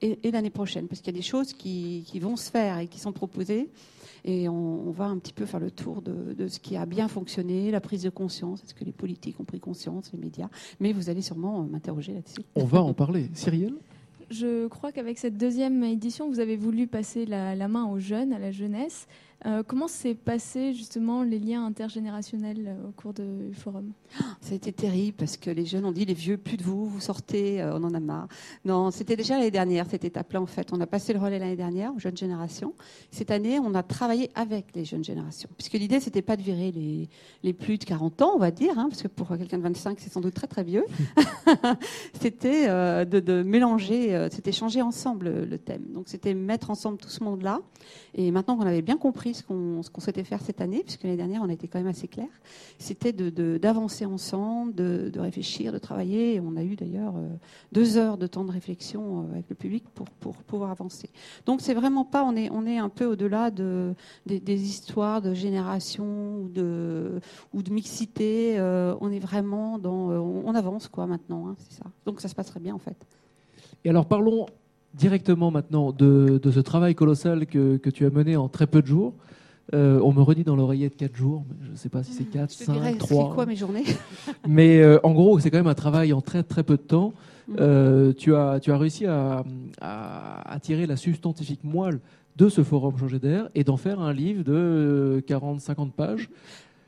et, 0.00 0.30
l'année 0.30 0.50
prochaine. 0.50 0.88
Parce 0.88 1.00
qu'il 1.00 1.14
y 1.14 1.16
a 1.16 1.18
des 1.18 1.26
choses 1.26 1.52
qui, 1.52 2.04
qui, 2.06 2.18
vont 2.18 2.36
se 2.36 2.50
faire 2.50 2.78
et 2.78 2.88
qui 2.88 2.98
sont 2.98 3.12
proposées 3.12 3.68
et 4.24 4.48
on, 4.48 4.90
va 4.90 5.06
un 5.06 5.18
petit 5.18 5.32
peu 5.32 5.46
faire 5.46 5.60
le 5.60 5.70
tour 5.70 6.02
de, 6.02 6.46
ce 6.46 6.58
qui 6.58 6.76
a 6.76 6.86
bien 6.86 7.08
fonctionné, 7.08 7.70
la 7.70 7.80
prise 7.80 8.02
de 8.02 8.10
conscience, 8.10 8.62
est-ce 8.62 8.74
que 8.74 8.84
les 8.84 8.92
politiques 8.92 9.40
ont 9.40 9.44
pris 9.44 9.60
conscience, 9.60 10.12
les 10.12 10.18
médias, 10.18 10.48
mais 10.80 10.92
vous 10.92 11.10
allez 11.10 11.22
sûrement 11.22 11.62
m'interroger 11.62 12.14
là-dessus. 12.14 12.42
On 12.54 12.64
va 12.64 12.82
en 12.82 12.94
parler. 12.94 13.30
Cyrielle? 13.34 13.74
Je 14.30 14.66
crois 14.68 14.92
qu'avec 14.92 15.18
cette 15.18 15.36
deuxième 15.36 15.84
édition, 15.84 16.28
vous 16.30 16.40
avez 16.40 16.56
voulu 16.56 16.86
passer 16.86 17.26
la, 17.26 17.68
main 17.68 17.84
aux 17.84 17.98
jeunes, 17.98 18.32
à 18.32 18.38
la 18.38 18.50
jeunesse. 18.50 19.06
Euh, 19.44 19.62
comment 19.66 19.88
s'est 19.88 20.14
passé 20.14 20.72
justement 20.72 21.22
les 21.22 21.40
liens 21.40 21.66
intergénérationnels 21.66 22.64
euh, 22.68 22.88
au 22.88 22.92
cours 22.92 23.12
du 23.12 23.52
forum? 23.54 23.92
C'était 24.40 24.70
terrible 24.70 25.16
parce 25.16 25.36
que 25.36 25.50
les 25.50 25.66
jeunes 25.66 25.84
ont 25.84 25.92
dit 25.92 26.04
les 26.04 26.14
vieux, 26.14 26.36
plus 26.36 26.56
de 26.56 26.62
vous, 26.62 26.86
vous 26.86 27.00
sortez, 27.00 27.60
euh, 27.60 27.76
on 27.76 27.82
en 27.82 27.92
a 27.94 28.00
marre. 28.00 28.28
Non, 28.64 28.92
c'était 28.92 29.16
déjà 29.16 29.36
l'année 29.36 29.50
dernière 29.50 29.86
cette 29.90 30.04
étape-là 30.04 30.40
en 30.40 30.46
fait. 30.46 30.68
On 30.72 30.80
a 30.80 30.86
passé 30.86 31.12
le 31.12 31.18
relais 31.18 31.40
l'année 31.40 31.56
dernière 31.56 31.92
aux 31.94 31.98
jeunes 31.98 32.16
générations. 32.16 32.74
Cette 33.10 33.32
année, 33.32 33.58
on 33.58 33.74
a 33.74 33.82
travaillé 33.82 34.30
avec 34.36 34.66
les 34.76 34.84
jeunes 34.84 35.04
générations 35.04 35.48
puisque 35.56 35.74
l'idée 35.74 35.98
c'était 35.98 36.22
pas 36.22 36.36
de 36.36 36.42
virer 36.42 36.70
les, 36.70 37.08
les, 37.42 37.52
plus 37.52 37.78
de 37.78 37.84
40 37.84 38.22
ans, 38.22 38.32
on 38.34 38.38
va 38.38 38.52
dire, 38.52 38.78
hein, 38.78 38.86
parce 38.88 39.02
que 39.02 39.08
pour 39.08 39.28
quelqu'un 39.28 39.58
de 39.58 39.62
25 39.64 39.98
c'est 39.98 40.12
sans 40.12 40.20
doute 40.20 40.34
très 40.34 40.46
très 40.46 40.62
vieux. 40.62 40.84
c'était 42.20 42.68
de, 42.68 43.20
de, 43.20 43.42
mélanger, 43.42 44.28
c'était 44.30 44.52
changer 44.52 44.82
ensemble 44.82 45.44
le 45.44 45.58
thème. 45.58 45.82
Donc 45.92 46.04
c'était 46.06 46.34
mettre 46.34 46.70
ensemble 46.70 46.98
tout 46.98 47.08
ce 47.08 47.24
monde-là. 47.24 47.60
Et 48.14 48.30
maintenant 48.30 48.56
qu'on 48.56 48.66
avait 48.66 48.82
bien 48.82 48.96
compris 48.96 49.31
ce 49.32 49.42
qu'on 49.42 50.00
souhaitait 50.00 50.24
faire 50.24 50.40
cette 50.40 50.60
année, 50.60 50.82
puisque 50.82 51.04
l'année 51.04 51.16
dernière, 51.16 51.42
on 51.42 51.48
a 51.48 51.52
été 51.52 51.68
quand 51.68 51.78
même 51.78 51.88
assez 51.88 52.08
clair, 52.08 52.28
c'était 52.78 53.12
d'avancer 53.12 54.04
ensemble, 54.04 54.74
de, 54.74 55.20
réfléchir, 55.20 55.72
de 55.72 55.78
travailler. 55.78 56.40
On 56.40 56.56
a 56.56 56.62
eu 56.62 56.76
d'ailleurs 56.76 57.14
euh, 57.16 57.28
deux 57.72 57.96
heures 57.96 58.18
de 58.18 58.26
temps 58.26 58.44
de 58.44 58.52
réflexion 58.52 59.20
euh, 59.20 59.32
avec 59.32 59.48
le 59.48 59.54
public 59.54 59.84
pour, 59.94 60.36
pouvoir 60.36 60.70
avancer. 60.70 61.10
Donc 61.46 61.60
c'est 61.60 61.74
vraiment 61.74 62.04
pas, 62.04 62.24
on 62.24 62.36
est, 62.36 62.78
un 62.78 62.88
peu 62.88 63.04
au-delà 63.04 63.50
de, 63.50 63.94
des, 64.26 64.62
histoires 64.62 65.22
de 65.22 65.34
génération 65.34 66.42
ou 66.42 66.48
de, 66.48 67.20
mixité. 67.70 68.58
Euh, 68.58 68.94
on 69.00 69.10
est 69.10 69.18
vraiment 69.18 69.78
dans, 69.78 70.10
on, 70.10 70.54
avance 70.54 70.88
quoi 70.88 71.06
maintenant, 71.06 71.48
hein, 71.48 71.54
c'est 71.58 71.78
ça. 71.78 71.84
Donc 72.04 72.20
ça 72.20 72.28
se 72.28 72.34
passerait 72.34 72.60
bien 72.60 72.74
en 72.74 72.78
fait. 72.78 72.96
Et 73.84 73.90
alors 73.90 74.06
parlons 74.06 74.46
directement 74.94 75.50
maintenant 75.50 75.92
de, 75.92 76.40
ce 76.44 76.60
travail 76.60 76.94
colossal 76.94 77.46
que, 77.46 77.90
tu 77.90 78.06
as 78.06 78.10
mené 78.10 78.36
en 78.36 78.48
très 78.48 78.66
peu 78.66 78.82
de 78.82 78.86
jours. 78.86 79.14
Euh, 79.74 80.00
on 80.02 80.12
me 80.12 80.20
redit 80.20 80.44
dans 80.44 80.56
l'oreillette 80.56 80.96
4 80.96 81.14
jours, 81.16 81.44
je 81.62 81.70
ne 81.70 81.76
sais 81.76 81.88
pas 81.88 82.02
si 82.02 82.12
c'est 82.12 82.24
4, 82.24 82.50
5, 82.50 82.98
3. 82.98 83.28
C'est 83.28 83.34
quoi 83.34 83.46
mes 83.46 83.56
journées? 83.56 83.84
Mais 84.48 84.80
euh, 84.80 84.98
en 85.02 85.12
gros, 85.12 85.38
c'est 85.38 85.50
quand 85.50 85.56
même 85.56 85.68
un 85.68 85.74
travail 85.74 86.12
en 86.12 86.20
très 86.20 86.42
très 86.42 86.62
peu 86.62 86.76
de 86.76 86.82
temps. 86.82 87.14
Mm. 87.48 87.54
Euh, 87.60 88.12
tu, 88.12 88.34
as, 88.34 88.60
tu 88.60 88.72
as 88.72 88.76
réussi 88.76 89.06
à, 89.06 89.44
à, 89.80 90.58
tirer 90.60 90.86
la 90.86 90.96
substantifique 90.96 91.64
moelle 91.64 92.00
de 92.36 92.48
ce 92.48 92.62
forum 92.62 92.98
Changer 92.98 93.18
d'air 93.18 93.48
et 93.54 93.64
d'en 93.64 93.76
faire 93.76 94.00
un 94.00 94.12
livre 94.12 94.42
de 94.42 95.22
40-50 95.26 95.92
pages. 95.92 96.28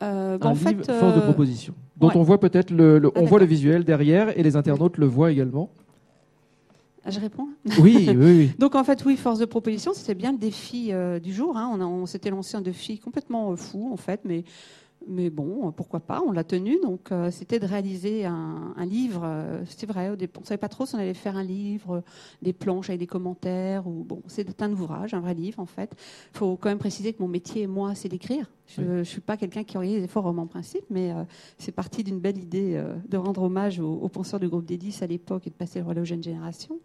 un 0.01 0.39
en 0.41 0.53
livre 0.53 0.85
fait, 0.85 0.93
force 0.93 1.15
de 1.15 1.21
proposition, 1.21 1.75
dont 1.97 2.11
on 2.15 2.23
voit 2.23 2.41
peut-être 2.41 2.71
le, 2.71 3.01
ah, 3.05 3.19
on 3.19 3.25
voit 3.25 3.39
le 3.39 3.47
visuel 3.47 3.85
derrière 3.85 4.37
et 4.39 4.43
les 4.43 4.57
internautes 4.57 4.99
le 4.99 5.07
voient 5.07 5.31
également. 5.31 5.71
Ah, 7.05 7.11
je 7.11 7.21
réponds 7.21 7.49
Oui, 7.81 8.07
oui, 8.09 8.17
oui. 8.17 8.51
Donc 8.59 8.75
en 8.75 8.85
fait, 8.85 9.05
oui, 9.05 9.17
force 9.17 9.39
de 9.39 9.45
proposition, 9.45 9.93
c'était 9.93 10.15
bien 10.15 10.33
le 10.33 10.39
défi 10.39 10.93
euh, 10.93 11.21
du 11.21 11.35
jour. 11.35 11.57
Hein. 11.57 11.71
On, 11.79 11.83
on 11.83 12.07
s'était 12.07 12.31
lancé 12.31 12.57
un 12.57 12.63
défi 12.63 12.99
complètement 12.99 13.53
euh, 13.53 13.57
fou, 13.57 13.91
en 13.93 13.97
fait, 13.97 14.21
mais 14.25 14.45
mais 15.07 15.29
bon, 15.29 15.71
pourquoi 15.73 16.01
pas, 16.01 16.23
on 16.27 16.33
l'a 16.33 16.45
tenu. 16.45 16.79
Donc, 16.83 17.13
euh, 17.13 17.31
c'était 17.31 17.59
de 17.59 17.67
réaliser 17.67 18.25
un, 18.25 18.75
livre. 18.87 19.29
C'est 19.67 19.85
vrai, 19.85 20.09
on 20.09 20.13
ne 20.13 20.47
savait 20.47 20.57
pas 20.57 20.71
trop 20.71 20.87
si 20.87 20.95
on 20.95 20.99
allait 20.99 21.13
faire 21.13 21.37
un 21.37 21.43
livre, 21.43 22.03
des 22.41 22.55
planches 22.55 22.89
avec 22.89 23.01
des 23.01 23.07
commentaires. 23.07 23.87
ou 23.87 24.03
Bon, 24.03 24.23
c'est 24.29 24.63
un 24.63 24.73
ouvrage, 24.73 25.13
un 25.13 25.21
vrai 25.21 25.35
livre, 25.35 25.61
en 25.61 25.67
fait. 25.67 25.95
Il 26.33 26.39
faut 26.39 26.57
quand 26.57 26.71
même 26.71 26.79
préciser 26.79 27.13
que 27.13 27.21
mon 27.21 27.29
métier, 27.29 27.67
moi, 27.67 27.95
c'est 27.95 28.09
d'écrire. 28.09 28.51
Je 28.67 28.83
ne 28.83 29.05
suis 29.05 29.21
pas 29.21 29.37
quelqu'un 29.37 29.63
qui 29.63 29.77
organise 29.77 30.01
des 30.01 30.09
forums 30.09 30.39
en 30.39 30.47
principe, 30.47 30.85
mais 30.91 31.11
euh, 31.11 31.23
c'est 31.59 31.73
parti 31.73 32.03
d'une 32.03 32.19
belle 32.19 32.39
idée 32.39 32.83
de 33.09 33.17
rendre 33.17 33.43
hommage 33.43 33.79
aux, 33.79 34.09
penseurs 34.09 34.41
du 34.41 34.49
groupe 34.49 34.65
des 34.65 34.77
10 34.77 35.03
à 35.03 35.07
l'époque 35.07 35.47
et 35.47 35.51
de 35.51 35.55
passer 35.55 35.81
le 35.81 35.85
relais 35.85 36.01
aux 36.01 36.07
jeunes 36.07 36.23
générations. 36.23 36.79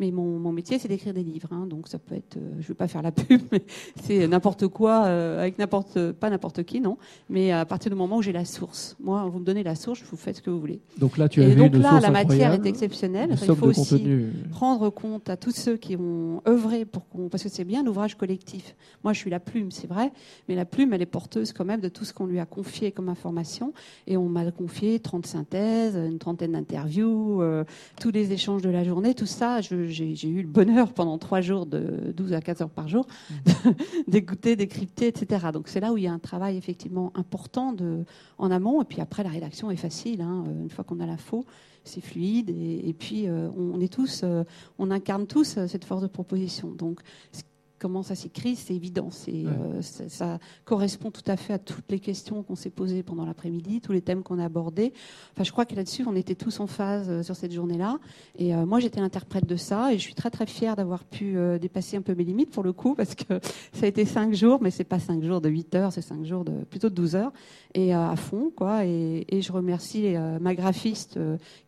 Mais 0.00 0.10
mon, 0.10 0.52
métier, 0.52 0.78
c'est 0.78 0.88
d'écrire 0.88 1.12
des 1.12 1.22
livres. 1.22 1.48
Hein. 1.52 1.66
donc, 1.66 1.88
ça 1.88 1.98
peut 1.98 2.14
être, 2.14 2.38
je 2.38 2.62
ne 2.62 2.62
veux 2.62 2.74
pas 2.74 2.88
faire 2.88 3.02
la 3.02 3.12
pub, 3.12 3.40
mais 3.52 3.62
c'est 4.02 4.26
n'importe 4.26 4.66
quoi, 4.68 5.02
avec 5.02 5.58
n'importe, 5.58 6.12
pas 6.12 6.30
n'importe 6.30 6.62
qui, 6.64 6.80
non. 6.80 6.96
Mais 7.28 7.52
à 7.52 7.64
partir 7.64 7.90
du 7.90 7.96
moment 7.96 8.16
où 8.16 8.22
j'ai 8.22 8.32
la 8.32 8.44
source. 8.44 8.96
Moi, 9.00 9.24
vous 9.30 9.38
me 9.38 9.44
donnez 9.44 9.62
la 9.62 9.74
source, 9.74 10.02
vous 10.02 10.16
faites 10.16 10.36
ce 10.36 10.42
que 10.42 10.50
vous 10.50 10.60
voulez. 10.60 10.80
Donc 10.98 11.18
là, 11.18 11.28
tu 11.28 11.42
as 11.42 11.48
Et 11.48 11.54
donc 11.54 11.74
là, 11.74 12.00
la 12.00 12.10
matière 12.10 12.52
est 12.52 12.66
exceptionnelle. 12.66 13.30
Il 13.30 13.54
faut 13.54 13.66
aussi 13.66 14.26
rendre 14.52 14.90
compte 14.90 15.28
à 15.28 15.36
tous 15.36 15.52
ceux 15.52 15.76
qui 15.76 15.96
ont 15.96 16.42
œuvré 16.48 16.84
pour 16.84 17.08
qu'on, 17.08 17.28
parce 17.28 17.42
que 17.42 17.48
c'est 17.48 17.64
bien 17.64 17.82
l'ouvrage 17.82 18.16
collectif. 18.16 18.74
Moi, 19.04 19.12
je 19.12 19.18
suis 19.18 19.30
la 19.30 19.40
plume, 19.40 19.70
c'est 19.70 19.86
vrai, 19.86 20.12
mais 20.48 20.54
la 20.54 20.64
plume, 20.64 20.92
elle 20.92 21.02
est 21.02 21.06
porteuse 21.26 21.52
quand 21.52 21.64
même 21.64 21.80
de 21.80 21.88
tout 21.88 22.04
ce 22.04 22.14
qu'on 22.14 22.26
lui 22.26 22.38
a 22.38 22.46
confié 22.46 22.92
comme 22.92 23.08
information. 23.08 23.72
Et 24.06 24.16
on 24.16 24.28
m'a 24.28 24.48
confié 24.52 25.00
30 25.00 25.26
synthèses, 25.26 25.96
une 25.96 26.20
trentaine 26.20 26.52
d'interviews, 26.52 27.42
euh, 27.42 27.64
tous 28.00 28.12
les 28.12 28.32
échanges 28.32 28.62
de 28.62 28.70
la 28.70 28.84
journée, 28.84 29.12
tout 29.12 29.26
ça. 29.26 29.60
J'ai 29.60 30.28
eu 30.28 30.42
le 30.42 30.48
bonheur 30.48 30.92
pendant 30.92 31.18
trois 31.18 31.40
jours, 31.40 31.66
de 31.66 32.12
12 32.16 32.32
à 32.32 32.40
14 32.40 32.62
heures 32.62 32.70
par 32.70 32.86
jour, 32.86 33.08
mmh. 33.30 33.70
d'écouter, 34.06 34.54
décrypter, 34.54 35.08
etc. 35.08 35.46
Donc 35.52 35.66
c'est 35.66 35.80
là 35.80 35.92
où 35.92 35.96
il 35.96 36.04
y 36.04 36.06
a 36.06 36.12
un 36.12 36.20
travail 36.20 36.56
effectivement 36.56 37.10
important 37.16 37.72
de, 37.72 38.04
en 38.38 38.52
amont. 38.52 38.80
Et 38.82 38.84
puis 38.84 39.00
après, 39.00 39.24
la 39.24 39.30
rédaction 39.30 39.72
est 39.72 39.76
facile. 39.76 40.20
Hein, 40.20 40.44
une 40.62 40.70
fois 40.70 40.84
qu'on 40.84 41.00
a 41.00 41.06
l'info, 41.06 41.44
c'est 41.82 42.00
fluide. 42.00 42.50
Et, 42.50 42.94
puis, 42.96 43.26
euh, 43.26 43.48
on 43.56 43.80
est 43.80 43.92
tous, 43.92 44.20
euh, 44.22 44.44
on 44.78 44.92
incarne 44.92 45.26
tous 45.26 45.58
cette 45.66 45.84
force 45.84 46.02
de 46.02 46.08
proposition. 46.08 46.68
Donc, 46.70 47.00
comment 47.78 48.02
ça 48.02 48.14
s'écrit, 48.14 48.56
c'est 48.56 48.74
évident. 48.74 49.10
Euh, 49.28 49.82
ça, 49.82 50.38
correspond 50.64 51.10
tout 51.10 51.22
à 51.26 51.36
fait 51.36 51.52
à 51.52 51.58
toutes 51.58 51.90
les 51.90 52.00
questions 52.00 52.42
qu'on 52.42 52.54
s'est 52.54 52.70
posées 52.70 53.02
pendant 53.02 53.24
l'après-midi, 53.26 53.80
tous 53.80 53.92
les 53.92 54.00
thèmes 54.00 54.22
qu'on 54.22 54.38
a 54.38 54.44
abordés. 54.44 54.92
Enfin, 55.32 55.44
je 55.44 55.52
crois 55.52 55.66
que 55.66 55.74
là-dessus, 55.74 56.04
on 56.06 56.16
était 56.16 56.34
tous 56.34 56.60
en 56.60 56.66
phase 56.66 57.08
euh, 57.08 57.22
sur 57.22 57.36
cette 57.36 57.52
journée-là. 57.52 57.98
Et 58.38 58.54
euh, 58.54 58.66
moi, 58.66 58.80
j'étais 58.80 59.00
l'interprète 59.00 59.46
de 59.46 59.56
ça, 59.56 59.92
et 59.92 59.98
je 59.98 60.02
suis 60.02 60.14
très 60.14 60.30
très 60.30 60.46
fière 60.46 60.76
d'avoir 60.76 61.04
pu 61.04 61.36
dépasser 61.60 61.96
un 61.96 62.02
peu 62.02 62.14
mes 62.14 62.24
limites 62.24 62.50
pour 62.50 62.62
le 62.62 62.72
coup, 62.72 62.94
parce 62.94 63.14
que 63.14 63.40
ça 63.72 63.84
a 63.84 63.86
été 63.86 64.04
cinq 64.04 64.34
jours, 64.34 64.60
mais 64.62 64.70
c'est 64.70 64.84
pas 64.84 64.98
cinq 64.98 65.22
jours 65.22 65.40
de 65.40 65.48
8 65.48 65.74
heures, 65.74 65.92
c'est 65.92 66.02
cinq 66.02 66.24
jours 66.24 66.44
de 66.44 66.64
plutôt 66.64 66.88
de 66.88 66.94
12 66.94 67.16
heures, 67.16 67.32
et 67.74 67.92
à 67.92 68.16
fond, 68.16 68.50
quoi. 68.54 68.84
Et, 68.84 69.24
je 69.36 69.52
remercie 69.52 70.14
ma 70.40 70.54
graphiste 70.54 71.18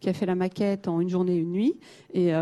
qui 0.01 0.09
a 0.09 0.15
fait 0.15 0.25
la 0.25 0.35
maquette 0.35 0.89
en 0.89 1.01
une 1.01 1.11
journée 1.11 1.35
et 1.35 1.39
une 1.39 1.53
nuit, 1.53 1.77
et 2.15 2.33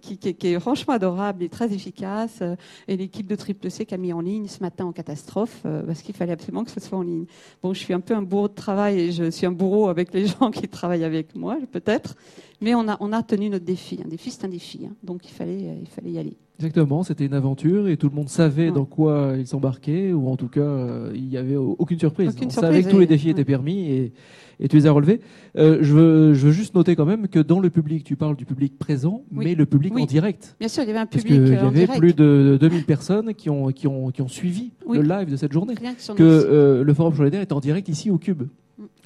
qui, 0.00 0.16
qui, 0.16 0.46
est 0.46 0.60
franchement 0.60 0.94
adorable 0.94 1.42
et 1.42 1.48
très 1.48 1.72
efficace. 1.72 2.42
Et 2.86 2.96
l'équipe 3.00 3.26
de 3.26 3.34
Triple 3.34 3.70
C 3.70 3.86
qui 3.86 3.94
a 3.94 3.96
mis 3.96 4.12
en 4.12 4.20
ligne 4.20 4.46
ce 4.46 4.60
matin 4.60 4.84
en 4.84 4.92
catastrophe 4.92 5.62
euh, 5.64 5.82
parce 5.82 6.02
qu'il 6.02 6.14
fallait 6.14 6.32
absolument 6.32 6.64
que 6.64 6.70
ce 6.70 6.80
soit 6.80 6.98
en 6.98 7.02
ligne. 7.02 7.24
Bon, 7.62 7.72
je 7.72 7.78
suis 7.78 7.94
un 7.94 8.00
peu 8.00 8.14
un 8.14 8.22
bourreau 8.22 8.48
de 8.48 8.54
travail 8.54 9.00
et 9.00 9.12
je 9.12 9.30
suis 9.30 9.46
un 9.46 9.52
bourreau 9.52 9.88
avec 9.88 10.12
les 10.12 10.26
gens 10.40 10.50
qui 10.50 10.68
travaillent 10.68 11.04
avec 11.04 11.34
moi, 11.34 11.56
peut-être. 11.72 12.14
Mais 12.60 12.74
on 12.74 12.88
a, 12.88 12.96
on 13.00 13.12
a 13.12 13.22
tenu 13.22 13.48
notre 13.48 13.64
défi. 13.64 14.00
Un 14.04 14.08
défi, 14.08 14.30
c'est 14.30 14.44
un 14.44 14.48
défi. 14.48 14.86
Hein. 14.86 14.94
Donc 15.02 15.26
il 15.26 15.32
fallait, 15.32 15.78
il 15.80 15.88
fallait 15.88 16.10
y 16.10 16.18
aller. 16.18 16.36
Exactement, 16.60 17.02
c'était 17.04 17.24
une 17.24 17.32
aventure 17.32 17.88
et 17.88 17.96
tout 17.96 18.10
le 18.10 18.14
monde 18.14 18.28
savait 18.28 18.70
dans 18.70 18.84
quoi 18.84 19.32
il 19.38 19.46
s'embarquait, 19.46 20.12
ou 20.12 20.28
en 20.28 20.36
tout 20.36 20.48
cas, 20.48 20.60
euh, 20.60 21.10
il 21.14 21.24
n'y 21.24 21.38
avait 21.38 21.56
aucune 21.56 21.98
surprise. 21.98 22.36
on 22.38 22.50
savait 22.50 22.82
que 22.82 22.90
tous 22.90 22.98
les 22.98 23.06
défis 23.06 23.30
étaient 23.30 23.46
permis 23.46 23.86
et, 23.86 24.12
et 24.60 24.68
tu 24.68 24.76
les 24.76 24.86
as 24.86 24.92
relevés. 24.92 25.22
Euh, 25.56 25.78
je, 25.80 25.94
veux, 25.94 26.34
je, 26.34 26.48
veux, 26.48 26.52
juste 26.52 26.74
noter 26.74 26.96
quand 26.96 27.06
même 27.06 27.28
que 27.28 27.38
dans 27.38 27.60
le 27.60 27.70
public, 27.70 28.04
tu 28.04 28.14
parles 28.14 28.36
du 28.36 28.44
public 28.44 28.78
présent, 28.78 29.24
mais 29.32 29.54
le 29.54 29.64
public 29.64 29.96
en 29.96 30.04
direct. 30.04 30.54
Bien 30.60 30.68
sûr, 30.68 30.82
il 30.82 30.88
y 30.88 30.90
avait 30.90 30.98
un 30.98 31.06
public. 31.06 31.28
Parce 31.28 31.44
qu'il 31.44 31.54
y 31.54 31.56
euh, 31.56 31.66
avait 31.66 31.86
plus 31.86 32.12
de 32.12 32.58
2000 32.60 32.84
personnes 32.84 33.32
qui 33.32 33.48
ont, 33.48 33.68
qui 33.68 33.86
ont, 33.86 34.10
qui 34.10 34.20
ont 34.20 34.28
suivi 34.28 34.72
le 34.86 35.00
live 35.00 35.30
de 35.30 35.36
cette 35.36 35.52
journée. 35.54 35.76
que, 35.76 36.12
que 36.14 36.82
le 36.82 36.94
Forum 36.94 37.14
Solidaire 37.14 37.40
est 37.40 37.52
en 37.52 37.60
direct 37.60 37.88
ici 37.88 38.10
au 38.10 38.18
Cube. 38.18 38.42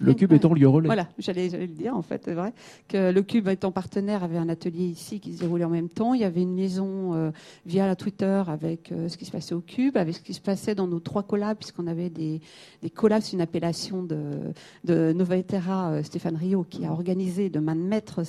Le 0.00 0.14
Cube 0.14 0.32
étant 0.32 0.52
lieu 0.52 0.68
relais. 0.68 0.86
Voilà, 0.86 1.08
j'allais 1.18 1.48
le 1.48 1.66
dire 1.66 1.96
en 1.96 2.02
fait, 2.02 2.22
c'est 2.24 2.34
vrai. 2.34 2.52
Que 2.88 3.12
le 3.12 3.22
Cube 3.22 3.48
étant 3.48 3.72
partenaire 3.72 4.24
avait 4.24 4.36
un 4.36 4.48
atelier 4.48 4.84
ici 4.84 5.20
qui 5.20 5.34
se 5.34 5.40
déroulait 5.40 5.64
en 5.64 5.70
même 5.70 5.88
temps. 5.88 6.14
Il 6.14 6.20
y 6.20 6.24
avait 6.24 6.42
une 6.42 6.56
liaison 6.56 7.14
euh, 7.14 7.30
via 7.66 7.86
la 7.86 7.96
Twitter 7.96 8.42
avec 8.46 8.92
euh, 8.92 9.08
ce 9.08 9.16
qui 9.16 9.24
se 9.24 9.30
passait 9.30 9.54
au 9.54 9.60
Cube, 9.60 9.96
avec 9.96 10.14
ce 10.14 10.20
qui 10.20 10.34
se 10.34 10.40
passait 10.40 10.74
dans 10.74 10.86
nos 10.86 11.00
trois 11.00 11.22
collabs, 11.22 11.56
puisqu'on 11.56 11.86
avait 11.86 12.10
des, 12.10 12.40
des 12.82 12.90
collabs, 12.90 13.22
une 13.32 13.40
appellation 13.40 14.02
de, 14.02 15.12
Nova 15.12 15.42
Terra, 15.42 15.90
euh, 15.90 16.02
Stéphane 16.02 16.36
Rio, 16.36 16.64
qui 16.68 16.84
a 16.84 16.92
organisé 16.92 17.50
de 17.50 17.60
main 17.60 17.76
de 17.76 17.80
maître 17.80 18.22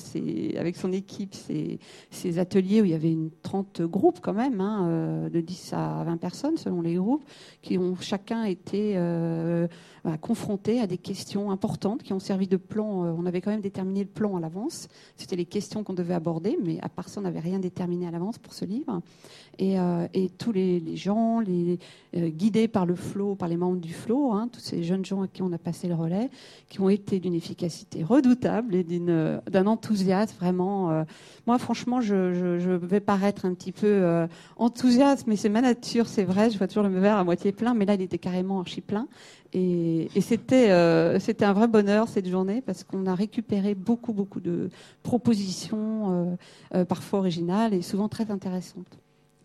avec 0.57 0.75
son 0.75 0.91
équipe 0.91 1.33
ces, 1.33 1.79
ces, 2.09 2.39
ateliers 2.39 2.81
où 2.81 2.85
il 2.85 2.91
y 2.91 2.95
avait 2.95 3.11
une 3.11 3.29
30 3.43 3.81
groupes 3.83 4.19
quand 4.21 4.33
même, 4.33 4.61
hein, 4.61 5.29
de 5.31 5.41
10 5.41 5.73
à 5.73 6.03
20 6.05 6.17
personnes 6.17 6.57
selon 6.57 6.81
les 6.81 6.95
groupes, 6.95 7.23
qui 7.61 7.77
ont 7.77 7.95
chacun 7.99 8.43
été 8.43 8.97
confrontés 10.21 10.79
à 10.79 10.87
des 10.87 10.97
questions 10.97 11.34
importantes 11.35 12.03
qui 12.03 12.13
ont 12.13 12.19
servi 12.19 12.47
de 12.47 12.57
plan. 12.57 13.05
Euh, 13.05 13.15
on 13.17 13.25
avait 13.25 13.41
quand 13.41 13.51
même 13.51 13.61
déterminé 13.61 14.01
le 14.01 14.09
plan 14.09 14.35
à 14.37 14.39
l'avance. 14.39 14.87
C'était 15.17 15.35
les 15.35 15.45
questions 15.45 15.83
qu'on 15.83 15.93
devait 15.93 16.13
aborder, 16.13 16.57
mais 16.63 16.79
à 16.81 16.89
part 16.89 17.09
ça, 17.09 17.19
on 17.19 17.23
n'avait 17.23 17.39
rien 17.39 17.59
déterminé 17.59 18.07
à 18.07 18.11
l'avance 18.11 18.37
pour 18.37 18.53
ce 18.53 18.65
livre. 18.65 19.01
Et, 19.57 19.79
euh, 19.79 20.07
tous 20.37 20.51
les, 20.51 20.95
gens, 20.95 21.41
euh, 21.41 21.77
guidés 22.29 22.67
par 22.67 22.85
le 22.85 22.95
flot, 22.95 23.35
par 23.35 23.47
les 23.47 23.57
membres 23.57 23.79
du 23.79 23.93
flot, 23.93 24.33
hein, 24.33 24.49
tous 24.51 24.59
ces 24.59 24.83
jeunes 24.83 25.05
gens 25.05 25.21
à 25.21 25.27
qui 25.27 25.41
on 25.41 25.51
a 25.53 25.57
passé 25.57 25.87
le 25.87 25.95
relais, 25.95 26.29
qui 26.69 26.81
ont 26.81 26.89
été 26.89 27.19
d'une 27.19 27.33
efficacité 27.33 28.03
redoutable 28.03 28.75
et 28.75 28.83
d'un 28.83 29.67
enthousiasme 29.67 30.35
vraiment. 30.37 31.05
moi, 31.47 31.57
franchement, 31.57 32.01
je, 32.01 32.33
je, 32.33 32.71
vais 32.71 32.99
paraître 32.99 33.45
un 33.45 33.53
petit 33.53 33.71
peu 33.71 34.27
enthousiaste, 34.57 35.25
mais 35.27 35.35
c'est 35.35 35.49
ma 35.49 35.61
nature, 35.61 36.07
c'est 36.07 36.23
vrai. 36.23 36.49
Je 36.49 36.57
vois 36.57 36.67
toujours 36.67 36.83
le 36.83 36.99
verre 36.99 37.17
à 37.17 37.23
moitié 37.23 37.51
plein, 37.51 37.73
mais 37.73 37.85
là, 37.85 37.93
il 37.93 38.01
était 38.01 38.17
carrément 38.17 38.59
archi 38.59 38.81
plein. 38.81 39.07
Et, 39.55 40.09
euh, 40.51 41.19
c'était 41.19 41.45
un 41.45 41.53
vrai 41.53 41.69
bonheur 41.69 42.09
cette 42.09 42.27
journée 42.27 42.61
parce 42.61 42.83
qu'on 42.83 43.05
a 43.05 43.15
récupéré 43.15 43.73
beaucoup, 43.73 44.11
beaucoup 44.11 44.41
de 44.41 44.69
propositions, 45.01 46.11
euh, 46.11 46.35
euh, 46.75 46.85
parfois 46.85 47.19
originales 47.19 47.73
et 47.73 47.81
souvent 47.81 48.09
très 48.09 48.31
intéressantes. 48.31 48.99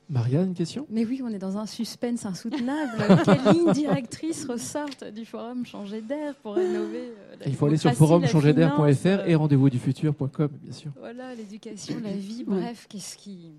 Maria, 0.08 0.42
une 0.42 0.54
question? 0.54 0.84
Mais 0.90 1.04
oui, 1.04 1.22
on 1.24 1.28
est 1.28 1.38
dans 1.38 1.58
un 1.58 1.66
suspense 1.66 2.26
insoutenable. 2.26 3.22
Quelle 3.24 3.54
ligne 3.54 3.72
directrice 3.72 4.44
ressortent 4.44 5.04
du 5.04 5.24
forum 5.24 5.64
Changer 5.64 6.00
d'air 6.00 6.34
pour 6.42 6.54
rénover 6.54 7.12
Il 7.46 7.54
faut 7.54 7.66
aller 7.66 7.76
sur 7.76 7.92
forumchangerdair.fr 7.92 9.28
et 9.28 9.36
rendez-vous 9.36 9.70
du 9.70 9.78
futur.com, 9.78 10.50
bien 10.60 10.72
sûr. 10.72 10.90
Voilà, 10.98 11.36
l'éducation, 11.36 11.94
la 12.02 12.14
vie, 12.14 12.42
bref, 12.44 12.88
qu'est-ce 12.88 13.16
qui, 13.16 13.52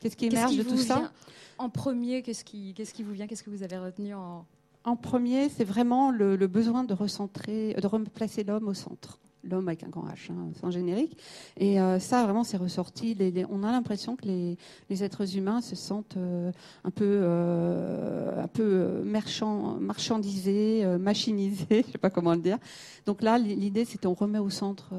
qu'est-ce 0.00 0.16
qui 0.16 0.26
émerge 0.26 0.56
de 0.56 0.64
tout 0.64 0.78
ça? 0.78 1.12
En 1.58 1.68
premier, 1.68 2.22
qu'est-ce 2.22 2.42
qui, 2.42 2.74
qu'est-ce 2.74 2.92
qui 2.92 3.04
vous 3.04 3.12
vient? 3.12 3.28
Qu'est-ce 3.28 3.44
que 3.44 3.50
vous 3.50 3.62
avez 3.62 3.78
retenu 3.78 4.14
en, 4.14 4.44
en 4.84 4.96
premier, 4.96 5.48
c'est 5.48 5.64
vraiment 5.64 6.10
le, 6.10 6.36
besoin 6.46 6.84
de 6.84 6.94
recentrer, 6.94 7.74
de 7.74 7.86
replacer 7.86 8.44
l'homme 8.44 8.68
au 8.68 8.74
centre. 8.74 9.18
L'homme 9.44 9.66
avec 9.66 9.82
un 9.82 9.88
grand 9.88 10.06
H, 10.06 10.30
hein, 10.30 10.50
sans 10.60 10.70
générique. 10.70 11.18
Et 11.56 11.80
euh, 11.80 11.98
ça, 11.98 12.22
vraiment, 12.22 12.44
c'est 12.44 12.56
ressorti. 12.56 13.16
on 13.50 13.64
a 13.64 13.72
l'impression 13.72 14.14
que 14.14 14.24
les, 14.24 15.02
êtres 15.02 15.36
humains 15.36 15.60
se 15.60 15.74
sentent 15.74 16.16
euh, 16.16 16.52
un 16.84 16.90
peu, 16.92 17.04
euh, 17.04 18.40
un 18.40 18.46
peu 18.46 19.02
marchandisés, 19.04 20.86
machinisés, 21.00 21.66
je 21.70 21.76
ne 21.76 21.92
sais 21.92 21.98
pas 21.98 22.10
comment 22.10 22.34
le 22.34 22.40
dire. 22.40 22.58
Donc 23.04 23.20
là, 23.20 23.36
l'idée, 23.36 23.84
c'est 23.84 24.00
qu'on 24.00 24.14
remet 24.14 24.38
au 24.38 24.50
centre 24.50 24.90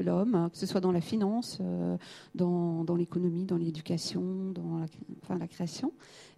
l'homme, 0.00 0.50
que 0.52 0.58
ce 0.58 0.66
soit 0.66 0.80
dans 0.80 0.92
la 0.92 1.00
finance, 1.00 1.58
dans, 2.36 2.96
l'économie, 2.96 3.44
dans 3.44 3.56
l'éducation, 3.56 4.52
dans 4.52 4.86
la 5.36 5.48
création. 5.48 5.92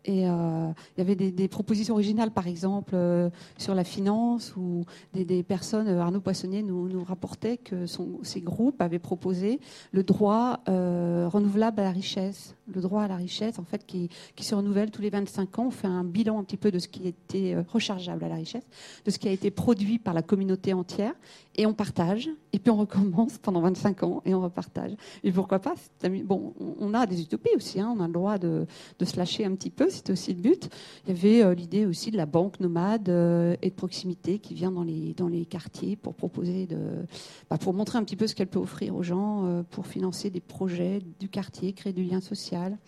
Et 0.05 0.29
euh, 0.29 0.69
il 0.97 0.99
y 0.99 1.01
avait 1.01 1.15
des, 1.15 1.49
propositions 1.49 1.95
originales, 1.95 2.33
par 2.33 2.49
exemple, 2.49 2.93
euh, 2.95 3.31
sur 3.57 3.75
la 3.75 3.85
finance, 3.85 4.55
où 4.57 4.85
des, 5.15 5.43
personnes, 5.43 5.87
euh, 5.87 6.01
Arnaud 6.01 6.21
Poissonnier 6.21 6.63
nous, 6.63 7.05
rapportait 7.05 7.57
que 7.57 7.87
son, 7.87 8.19
ces 8.23 8.41
groupes 8.41 8.81
avaient 8.81 8.99
proposé 8.99 9.61
le 9.93 10.03
droit 10.03 10.61
renouvelable 10.67 11.81
à 11.81 11.85
la 11.85 11.91
richesse. 11.91 12.55
Le 12.73 12.81
droit 12.81 13.03
à 13.03 13.09
la 13.09 13.17
richesse, 13.17 13.59
en 13.59 13.65
fait, 13.65 13.85
qui, 13.87 14.09
se 14.41 14.55
renouvelle 14.55 14.91
tous 14.91 15.03
les 15.03 15.11
25 15.11 15.59
ans. 15.59 15.67
On 15.67 15.71
fait 15.71 15.87
un 15.87 16.05
bilan 16.05 16.39
un 16.39 16.45
petit 16.45 16.57
peu 16.57 16.71
de 16.71 16.79
ce 16.79 16.89
qui 16.89 17.07
était 17.07 17.57
rechargeable 17.73 18.25
à 18.25 18.29
la 18.29 18.35
richesse, 18.35 18.65
de 19.05 19.11
ce 19.11 19.19
qui 19.19 19.29
a 19.29 19.33
été 19.33 19.51
produit 19.51 19.99
par 19.99 20.15
la 20.15 20.23
communauté 20.23 20.73
entière, 20.73 21.15
et 21.55 21.67
on 21.67 21.75
partage, 21.75 22.29
et 22.53 22.59
puis 22.59 22.71
on 22.71 22.77
recommence 22.77 23.39
pendant 23.39 23.61
25 23.61 24.03
ans, 24.03 24.23
et 24.25 24.35
on 24.35 24.43
repartage. 24.43 24.93
Et 25.23 25.31
pourquoi 25.31 25.61
pas 25.61 25.75
Bon, 26.25 26.55
on 26.81 26.95
a 26.95 27.07
des 27.07 27.21
utopies 27.21 27.55
aussi, 27.57 27.81
hein, 27.81 27.93
on 27.97 28.01
a 28.01 28.07
le 28.07 28.13
droit 28.13 28.39
de 28.39 28.67
se 29.01 29.17
lâcher 29.17 29.45
un 29.45 29.55
petit 29.55 29.71
peu 29.71 29.89
c'était 29.93 30.13
aussi 30.13 30.33
le 30.33 30.41
but. 30.41 30.69
Il 31.07 31.15
y 31.15 31.19
avait 31.19 31.45
euh, 31.45 31.55
l'idée 31.55 31.87
aussi 31.87 32.11
de 32.11 32.17
la 32.17 32.27
banque 32.27 32.61
nomade 32.61 33.09
euh, 33.09 33.57
et 33.63 33.71
de 33.71 33.75
proximité 33.75 34.39
qui 34.39 34.55
vient 34.55 34.73
dans 34.73 34.83
les, 34.83 35.15
dans 35.15 35.29
les 35.29 35.45
quartiers 35.45 35.97
pour 35.97 36.15
proposer 36.15 36.67
de, 36.67 36.79
bah, 37.51 37.59
pour 37.59 37.75
montrer 37.75 37.99
un 37.99 38.05
petit 38.05 38.17
peu 38.17 38.27
ce 38.27 38.35
qu'elle 38.35 38.49
peut 38.49 38.59
offrir 38.59 38.95
aux 38.97 39.03
gens, 39.03 39.47
euh, 39.47 39.63
pour 39.63 39.87
financer 39.87 40.31
des 40.31 40.41
projets 40.41 41.01
du 41.21 41.29
quartier, 41.29 41.73
créer 41.73 41.93
du 41.93 42.03
lien 42.03 42.21
social. 42.21 42.79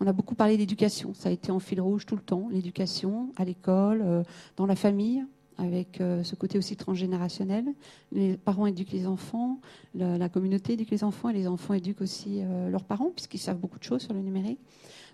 On 0.00 0.06
a 0.06 0.12
beaucoup 0.12 0.34
parlé 0.34 0.56
d'éducation, 0.56 1.14
ça 1.14 1.28
a 1.28 1.32
été 1.32 1.52
en 1.52 1.58
fil 1.60 1.80
rouge 1.80 2.06
tout 2.06 2.16
le 2.16 2.22
temps, 2.22 2.48
l'éducation 2.50 3.30
à 3.36 3.44
l'école, 3.44 4.24
dans 4.56 4.66
la 4.66 4.74
famille, 4.74 5.24
avec 5.58 5.98
ce 5.98 6.34
côté 6.34 6.58
aussi 6.58 6.74
transgénérationnel. 6.74 7.66
Les 8.10 8.36
parents 8.36 8.66
éduquent 8.66 8.90
les 8.90 9.06
enfants, 9.06 9.60
la, 9.94 10.28
communauté 10.28 10.72
éduque 10.72 10.90
les 10.90 11.04
enfants 11.04 11.28
et 11.28 11.34
les 11.34 11.46
enfants 11.46 11.74
éduquent 11.74 12.00
aussi 12.00 12.40
leurs 12.68 12.82
parents, 12.82 13.10
puisqu'ils 13.14 13.38
savent 13.38 13.58
beaucoup 13.58 13.78
de 13.78 13.84
choses 13.84 14.02
sur 14.02 14.12
le 14.12 14.22
numérique. 14.22 14.58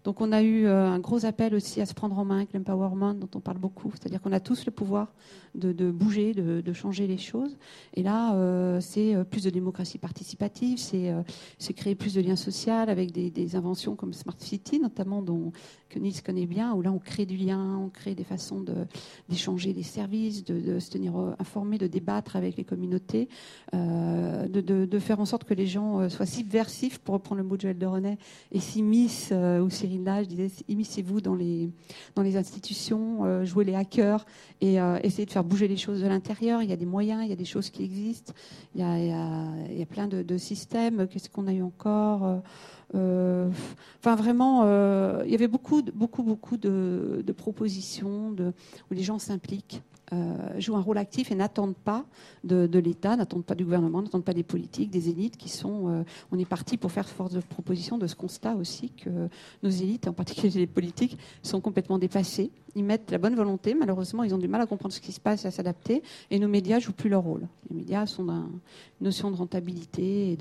Donc 0.05 0.21
on 0.21 0.33
a 0.33 0.43
eu 0.43 0.67
euh, 0.67 0.87
un 0.87 0.99
gros 0.99 1.25
appel 1.25 1.55
aussi 1.55 1.81
à 1.81 1.87
se 1.87 1.95
prendre 1.95 2.19
en 2.19 2.25
main 2.25 2.39
avec 2.39 2.53
l'empowerment 2.53 3.15
dont 3.15 3.29
on 3.35 3.41
parle 3.41 3.59
beaucoup, 3.59 3.93
c'est-à-dire 3.93 4.21
qu'on 4.21 4.33
a 4.33 4.41
tous 4.41 4.65
le 4.67 4.71
pouvoir 4.71 5.13
de, 5.55 5.91
bouger, 5.91 6.35
de, 6.35 6.73
changer 6.73 7.07
les 7.07 7.19
choses. 7.19 7.57
Et 7.95 8.03
là, 8.03 8.35
euh, 8.35 8.81
c'est 8.81 9.15
euh, 9.15 9.25
plus 9.25 9.43
de 9.43 9.51
démocratie 9.51 9.99
participative, 9.99 10.79
c'est 10.79 11.75
créer 11.75 11.95
plus 11.95 12.15
de 12.15 12.21
liens 12.21 12.37
sociaux 12.37 12.73
avec 12.73 13.13
des, 13.13 13.57
inventions 13.57 13.97
comme 13.97 14.13
Smart 14.13 14.37
City, 14.39 14.79
notamment 14.79 15.23
dont, 15.23 15.53
que 15.89 15.99
Nice 15.99 16.21
connaît 16.21 16.47
bien, 16.47 16.75
où 16.75 16.83
là 16.83 16.93
on 16.93 16.99
crée 16.99 17.27
du 17.27 17.37
lien, 17.37 17.79
on 17.79 17.89
crée 17.89 18.15
des 18.15 18.25
façons 18.25 18.65
d'échanger 19.29 19.73
des 19.73 19.83
services, 19.83 20.45
de, 20.45 20.79
se 20.79 20.91
tenir 20.91 21.17
informé, 21.39 21.79
de 21.79 21.87
débattre 21.87 22.37
avec 22.37 22.57
les 22.57 22.65
communautés, 22.65 23.29
de, 23.73 24.99
faire 24.99 25.21
en 25.21 25.25
sorte 25.25 25.45
que 25.45 25.55
les 25.55 25.67
gens 25.67 26.09
soient 26.09 26.27
subversifs, 26.27 26.99
pour 26.99 27.15
reprendre 27.15 27.41
le 27.41 27.49
mot 27.49 27.57
de 27.57 27.63
Joël 27.63 27.79
de 27.79 27.87
René, 27.87 28.19
et 28.53 28.61
s'immiscent 28.61 29.33
ou 29.33 29.71
Cyril 29.71 30.05
je 30.07 30.29
disais, 30.29 30.51
immiscez-vous 30.69 31.21
dans 31.21 31.35
les, 31.35 31.71
dans 32.15 32.23
les 32.23 32.37
institutions, 32.37 33.45
jouez 33.45 33.65
les 33.65 33.75
hackers 33.75 34.25
et 34.61 34.77
essayez 35.03 35.27
de 35.27 35.33
faire 35.33 35.45
bouger 35.45 35.69
les 35.69 35.77
choses 35.77 36.03
de 36.03 36.07
l'intérieur. 36.07 36.63
Il 36.63 36.71
y 36.71 36.73
a 36.73 36.77
des 36.77 36.87
moyens, 36.87 37.23
il 37.25 37.31
y 37.31 37.33
a 37.33 37.37
des 37.37 37.45
choses 37.45 37.71
qui 37.71 37.85
existent, 37.85 38.33
il 38.75 38.81
y 38.81 38.85
a, 38.85 38.99
il 38.99 39.79
y 39.79 39.83
a, 39.83 39.87
plein 39.87 40.07
de, 40.07 40.39
systèmes. 40.39 41.07
Qu'est-ce 41.09 41.29
qu'on 41.29 41.47
a 41.47 41.53
eu 41.53 41.63
encore? 41.63 42.25
Euh, 42.25 42.39
enfin, 42.95 44.17
vraiment, 44.17 44.63
euh, 44.65 45.23
il 45.25 45.31
y 45.31 45.35
avait 45.35 45.49
beaucoup, 45.49 45.83
beaucoup, 45.83 46.23
beaucoup 46.23 46.57
de, 46.57 47.25
propositions 47.37 48.35
où 48.91 48.95
les 48.95 49.03
gens 49.03 49.19
s'impliquent. 49.19 49.83
Euh, 50.13 50.59
jouent 50.59 50.77
un 50.77 50.81
rôle 50.81 50.99
actif 50.99 51.31
et 51.31 51.35
n'attendent 51.35 51.77
pas 51.77 52.07
de, 52.45 52.79
l'État, 52.79 53.17
n'attendent 53.17 53.45
pas 53.45 53.55
du 53.55 53.65
gouvernement, 53.65 54.01
n'attendent 54.01 54.25
pas 54.25 54.33
des 54.33 54.43
politiques, 54.43 54.91
des 54.91 55.09
élites 55.11 55.37
qui 55.37 55.49
sont. 55.49 56.05
on 56.33 56.39
est 56.39 56.45
parti 56.45 56.77
pour 56.77 56.93
faire 56.93 57.09
force 57.09 57.33
de 57.33 57.41
proposition 57.41 57.99
de 57.99 58.07
ce 58.07 58.15
constat 58.15 58.55
aussi 58.55 58.91
que 58.91 59.11
nos 59.63 59.71
élites, 59.71 60.09
en 60.09 60.13
particulier 60.13 60.61
les 60.61 60.67
politiques, 60.67 61.19
sont 61.43 61.61
complètement 61.61 61.99
dépassées 61.99 62.51
ils 62.79 62.85
mettent 62.85 63.11
la 63.11 63.19
bonne 63.19 63.35
volonté. 63.35 63.75
Malheureusement, 63.75 64.23
ils 64.23 64.35
ont 64.35 64.39
du 64.39 64.49
mal 64.49 64.61
à 64.61 64.67
comprendre 64.67 64.95
ce 64.95 65.01
qui 65.01 65.13
se 65.13 65.21
passe 65.21 65.45
et 65.45 65.49
à 65.49 65.51
s'adapter. 65.51 66.03
Et 66.31 66.39
nos 66.39 66.49
médias 66.49 66.79
jouent 66.79 66.93
plus 66.93 67.11
leur 67.11 67.23
rôle. 67.23 67.47
Les 67.71 67.77
médias 67.77 68.07
sont 68.07 68.25
d'une 68.25 68.61
notion 69.01 69.31
de 69.31 69.37
rentabilité 69.37 70.33
et 70.33 70.39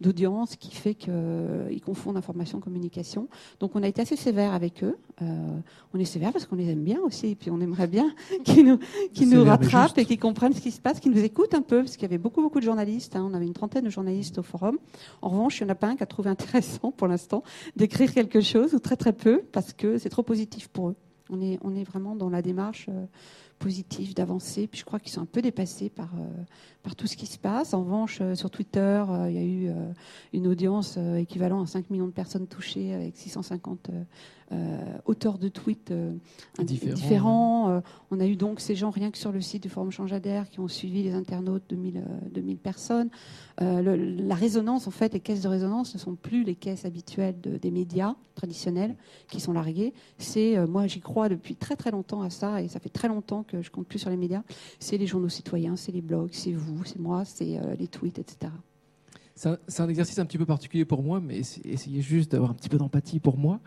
d'audience 0.00 0.56
qui 0.56 0.74
fait 0.74 0.94
qu'ils 0.94 1.80
confondent 1.84 2.16
information 2.16 2.60
communication. 2.60 3.28
Donc, 3.60 3.76
on 3.76 3.82
a 3.82 3.88
été 3.88 4.02
assez 4.02 4.16
sévère 4.16 4.52
avec 4.52 4.82
eux. 4.82 4.96
Euh, 5.22 5.58
on 5.94 5.98
est 5.98 6.04
sévère 6.04 6.32
parce 6.32 6.46
qu'on 6.46 6.56
les 6.56 6.68
aime 6.68 6.82
bien 6.82 7.00
aussi. 7.00 7.28
Et 7.28 7.34
puis, 7.34 7.50
on 7.50 7.60
aimerait 7.60 7.86
bien 7.86 8.12
qu'ils 8.44 8.66
nous, 8.66 8.78
nous 9.26 9.44
rattrapent 9.44 9.98
et 9.98 10.04
qu'ils 10.04 10.18
comprennent 10.18 10.52
ce 10.52 10.60
qui 10.60 10.70
se 10.70 10.80
passe, 10.80 11.00
qu'ils 11.00 11.12
nous 11.12 11.22
écoutent 11.22 11.54
un 11.54 11.62
peu. 11.62 11.82
Parce 11.82 11.96
qu'il 11.96 12.02
y 12.02 12.06
avait 12.06 12.18
beaucoup, 12.18 12.42
beaucoup 12.42 12.60
de 12.60 12.64
journalistes. 12.64 13.16
Hein. 13.16 13.26
On 13.28 13.34
avait 13.34 13.46
une 13.46 13.52
trentaine 13.52 13.84
de 13.84 13.90
journalistes 13.90 14.38
au 14.38 14.42
forum. 14.42 14.78
En 15.22 15.28
revanche, 15.28 15.60
il 15.60 15.64
n'y 15.64 15.70
en 15.70 15.72
a 15.72 15.76
pas 15.76 15.88
un 15.88 15.96
qui 15.96 16.02
a 16.02 16.06
trouvé 16.06 16.30
intéressant 16.30 16.90
pour 16.90 17.08
l'instant 17.08 17.42
d'écrire 17.76 18.12
quelque 18.12 18.40
chose, 18.40 18.74
ou 18.74 18.78
très, 18.78 18.96
très 18.96 19.12
peu, 19.12 19.42
parce 19.52 19.72
que 19.72 19.98
c'est 19.98 20.10
trop 20.10 20.22
positif 20.22 20.68
pour 20.68 20.90
eux. 20.90 20.96
On 21.30 21.40
est, 21.40 21.58
on 21.62 21.76
est 21.76 21.84
vraiment 21.84 22.16
dans 22.16 22.28
la 22.28 22.42
démarche 22.42 22.86
euh, 22.88 23.06
positive 23.60 24.14
d'avancer. 24.14 24.66
Puis 24.66 24.80
je 24.80 24.84
crois 24.84 24.98
qu'ils 24.98 25.12
sont 25.12 25.20
un 25.20 25.26
peu 25.26 25.42
dépassés 25.42 25.90
par, 25.90 26.08
euh, 26.16 26.42
par 26.82 26.96
tout 26.96 27.06
ce 27.06 27.16
qui 27.16 27.26
se 27.26 27.38
passe. 27.38 27.72
En 27.72 27.84
revanche, 27.84 28.18
euh, 28.20 28.34
sur 28.34 28.50
Twitter, 28.50 29.04
il 29.28 29.34
y 29.34 29.38
a 29.38 29.44
eu 29.44 29.70
une 30.32 30.48
audience 30.48 30.98
équivalente 31.18 31.68
à 31.68 31.70
5 31.70 31.90
millions 31.90 32.06
de 32.06 32.12
personnes 32.12 32.48
touchées 32.48 32.92
avec 32.94 33.16
650 33.16 33.90
euh, 33.90 34.02
auteurs 35.04 35.38
de 35.38 35.48
tweets 35.48 35.90
euh, 35.90 36.14
différents. 36.62 37.70
Euh, 37.70 37.80
on 38.10 38.20
a 38.20 38.26
eu 38.26 38.36
donc 38.36 38.60
ces 38.60 38.74
gens, 38.74 38.90
rien 38.90 39.10
que 39.10 39.18
sur 39.18 39.32
le 39.32 39.40
site 39.40 39.62
du 39.62 39.68
Forum 39.68 39.90
Changeadère, 39.90 40.48
qui 40.48 40.60
ont 40.60 40.68
suivi 40.68 41.02
les 41.02 41.12
internautes 41.14 41.64
de 41.68 41.76
2000, 41.76 42.56
personnes. 42.58 43.10
la 43.58 44.34
résonance, 44.34 44.86
en 44.86 44.90
fait, 44.90 45.12
les 45.12 45.20
caisses 45.20 45.42
de 45.42 45.48
résonance 45.48 45.94
ne 45.94 45.98
sont 45.98 46.14
plus 46.14 46.44
les 46.44 46.54
caisses 46.54 46.84
habituelles 46.84 47.36
des 47.40 47.70
médias 47.70 48.14
traditionnels 48.34 48.96
qui 49.28 49.40
sont 49.40 49.52
largués. 49.52 49.92
C'est, 50.18 50.66
moi, 50.66 50.86
j'y 50.86 51.00
crois 51.00 51.28
depuis 51.28 51.54
très 51.56 51.76
très 51.76 51.90
longtemps 51.90 52.22
à 52.22 52.30
ça, 52.30 52.62
et 52.62 52.68
ça 52.68 52.80
fait 52.80 52.88
très 52.88 53.08
longtemps 53.08 53.42
que 53.42 53.62
je 53.62 53.70
compte 53.70 53.86
plus 53.86 53.98
sur 53.98 54.10
les 54.10 54.16
médias. 54.16 54.42
C'est 54.78 54.98
les 54.98 55.06
journaux 55.06 55.28
citoyens, 55.28 55.76
c'est 55.76 55.92
les 55.92 56.02
blogs, 56.02 56.30
c'est 56.32 56.52
vous, 56.52 56.84
c'est 56.84 56.98
moi, 56.98 57.24
c'est 57.24 57.60
les 57.78 57.88
tweets, 57.88 58.18
etc. 58.18 58.52
C'est 59.40 59.80
un, 59.80 59.88
exercice 59.88 60.18
un 60.18 60.26
petit 60.26 60.36
peu 60.36 60.44
particulier 60.44 60.84
pour 60.84 61.02
moi, 61.02 61.18
mais 61.18 61.38
essayez 61.38 62.02
juste 62.02 62.32
d'avoir 62.32 62.50
un 62.50 62.54
petit 62.54 62.68
peu 62.68 62.76
d'empathie 62.76 63.20
pour 63.20 63.38
moi 63.38 63.58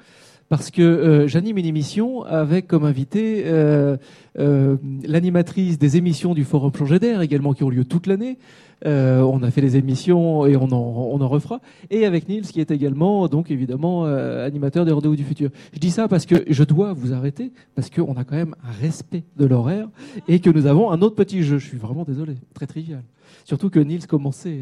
parce 0.54 0.70
que 0.70 0.84
euh, 0.84 1.28
j'anime 1.28 1.58
une 1.58 1.66
émission 1.66 2.22
avec 2.26 2.68
comme 2.68 2.86
invité 2.86 3.42
euh, 3.48 3.98
euh, 4.38 4.78
l'animatrice 5.04 5.80
des 5.80 5.98
émissions 5.98 6.36
du 6.36 6.44
Forum 6.44 6.72
Changer 6.78 7.00
d'air, 7.00 7.22
également 7.22 7.54
qui 7.54 7.64
ont 7.64 7.72
lieu 7.72 7.86
toute 7.86 8.06
l'année. 8.06 8.38
on 8.86 9.42
a 9.42 9.50
fait 9.50 9.62
des 9.62 9.78
émissions 9.78 10.46
et 10.46 10.56
on 10.56 10.66
en, 10.66 10.76
on 10.76 11.28
refera. 11.28 11.60
Et 11.90 12.06
avec 12.06 12.30
Niels, 12.30 12.44
qui 12.46 12.62
est 12.62 12.70
également, 12.70 13.28
donc 13.28 13.50
évidemment, 13.50 14.06
animateur 14.06 14.86
des 14.86 14.92
Rendez-vous 14.92 15.16
du 15.16 15.24
Futur. 15.24 15.50
Je 15.74 15.80
dis 15.80 15.90
ça 15.90 16.08
parce 16.08 16.28
que 16.28 16.44
je 16.48 16.64
dois 16.64 16.94
vous 16.94 17.14
arrêter, 17.14 17.52
parce 17.74 17.90
qu'on 17.90 18.14
a 18.14 18.24
quand 18.24 18.36
même 18.36 18.54
un 18.64 18.80
respect 18.80 19.24
de 19.36 19.46
l'horaire 19.48 19.88
et 20.28 20.40
que 20.40 20.52
nous 20.52 20.68
avons 20.68 20.92
un 20.92 21.02
autre 21.02 21.16
petit 21.16 21.42
jeu. 21.42 21.58
Je 21.58 21.68
suis 21.68 21.80
vraiment 21.80 22.04
désolé, 22.04 22.36
très 22.54 22.68
trivial. 22.68 23.02
Surtout 23.44 23.72
que 23.72 23.80
Niels 23.80 24.06
commençait 24.06 24.60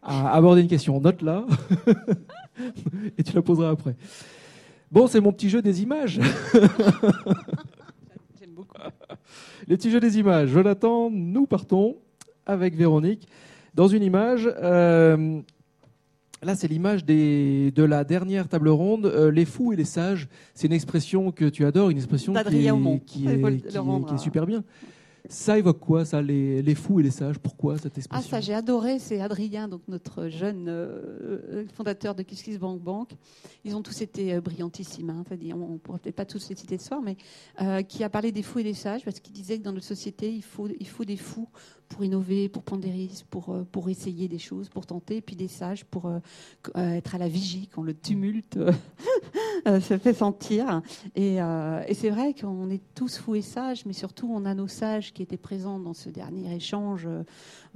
à 0.00 0.32
aborder 0.32 0.62
une 0.62 0.68
question. 0.68 1.00
Note 1.00 1.22
là, 1.22 1.44
et 3.18 3.24
tu 3.24 3.34
la 3.34 3.42
poseras 3.42 3.70
après. 3.70 3.96
Bon, 4.90 5.06
c'est 5.06 5.20
mon 5.20 5.32
petit 5.32 5.48
jeu 5.48 5.62
des 5.62 5.82
images. 5.82 6.18
J'aime 8.40 8.50
beaucoup. 8.56 8.76
Les 9.68 9.76
petits 9.76 9.90
jeux 9.90 10.00
des 10.00 10.18
images. 10.18 10.48
Jonathan, 10.48 11.10
nous 11.10 11.46
partons 11.46 11.98
avec 12.44 12.74
Véronique 12.74 13.28
dans 13.74 13.86
une 13.86 14.02
image. 14.02 14.50
Euh, 14.60 15.40
là, 16.42 16.56
c'est 16.56 16.66
l'image 16.66 17.04
de 17.04 17.82
la 17.84 18.02
dernière 18.02 18.48
table 18.48 18.68
ronde, 18.68 19.06
euh, 19.06 19.30
les 19.30 19.44
fous 19.44 19.72
et 19.72 19.76
les 19.76 19.84
sages. 19.84 20.28
C'est 20.54 20.66
une 20.66 20.72
expression 20.72 21.30
que 21.30 21.44
tu 21.44 21.64
adores, 21.64 21.90
une 21.90 21.98
expression 21.98 22.32
qui 22.32 22.66
qui 23.06 23.28
est 23.28 24.18
super 24.18 24.44
bien. 24.46 24.64
Ça 25.30 25.56
évoque 25.56 25.78
quoi, 25.78 26.04
ça, 26.04 26.20
les, 26.20 26.74
fous 26.74 26.98
et 26.98 27.04
les 27.04 27.12
sages? 27.12 27.38
Pourquoi 27.38 27.78
cette 27.78 27.96
expression 27.96 28.28
Ah, 28.28 28.28
ça, 28.28 28.40
j'ai 28.40 28.52
adoré. 28.52 28.98
C'est 28.98 29.20
Adrien, 29.20 29.68
donc 29.68 29.82
notre 29.86 30.28
jeune 30.28 30.66
euh, 30.68 31.38
euh, 31.52 31.64
fondateur 31.72 32.16
de 32.16 32.24
Kiss 32.24 32.42
Kiss 32.42 32.58
Bank 32.58 32.80
Bank. 32.80 33.10
Ils 33.64 33.76
ont 33.76 33.82
tous 33.82 34.02
été 34.02 34.34
euh, 34.34 34.40
brillantissimes. 34.40 35.10
Hein. 35.10 35.24
on 35.54 35.74
ne 35.74 35.78
pourrait 35.78 36.00
peut-être 36.00 36.16
pas 36.16 36.24
tous 36.24 36.48
les 36.48 36.56
citer 36.56 36.78
ce 36.78 36.88
soir, 36.88 37.00
mais 37.00 37.16
qui 37.84 38.02
a 38.02 38.10
parlé 38.10 38.32
des 38.32 38.42
fous 38.42 38.58
et 38.58 38.64
des 38.64 38.74
sages 38.74 39.04
parce 39.04 39.20
qu'il 39.20 39.32
disait 39.32 39.58
que 39.58 39.62
dans 39.62 39.72
notre 39.72 39.86
société, 39.86 40.32
il 40.32 40.42
faut, 40.42 40.66
il 40.66 40.88
faut 40.88 41.04
des 41.04 41.16
fous 41.16 41.48
pour 41.90 42.04
innover, 42.04 42.48
pour 42.48 42.62
prendre 42.62 42.82
des 42.82 42.90
risques, 42.90 43.26
pour, 43.28 43.50
euh, 43.50 43.66
pour 43.70 43.90
essayer 43.90 44.28
des 44.28 44.38
choses, 44.38 44.68
pour 44.68 44.86
tenter, 44.86 45.20
puis 45.20 45.36
des 45.36 45.48
sages 45.48 45.84
pour 45.84 46.06
euh, 46.06 46.20
euh, 46.76 46.92
être 46.92 47.16
à 47.16 47.18
la 47.18 47.28
vigie 47.28 47.68
quand 47.74 47.82
le 47.82 47.94
tumulte 47.94 48.58
se 49.66 49.98
fait 49.98 50.14
sentir. 50.14 50.80
Et 51.16 51.38
c'est 51.92 52.08
vrai 52.08 52.32
qu'on 52.32 52.70
est 52.70 52.80
tous 52.94 53.18
fous 53.18 53.34
et 53.34 53.42
sages, 53.42 53.84
mais 53.84 53.92
surtout 53.92 54.30
on 54.32 54.46
a 54.46 54.54
nos 54.54 54.68
sages 54.68 55.12
qui 55.12 55.22
étaient 55.22 55.36
présents 55.36 55.78
dans 55.78 55.92
ce 55.92 56.08
dernier 56.08 56.54
échange 56.54 57.06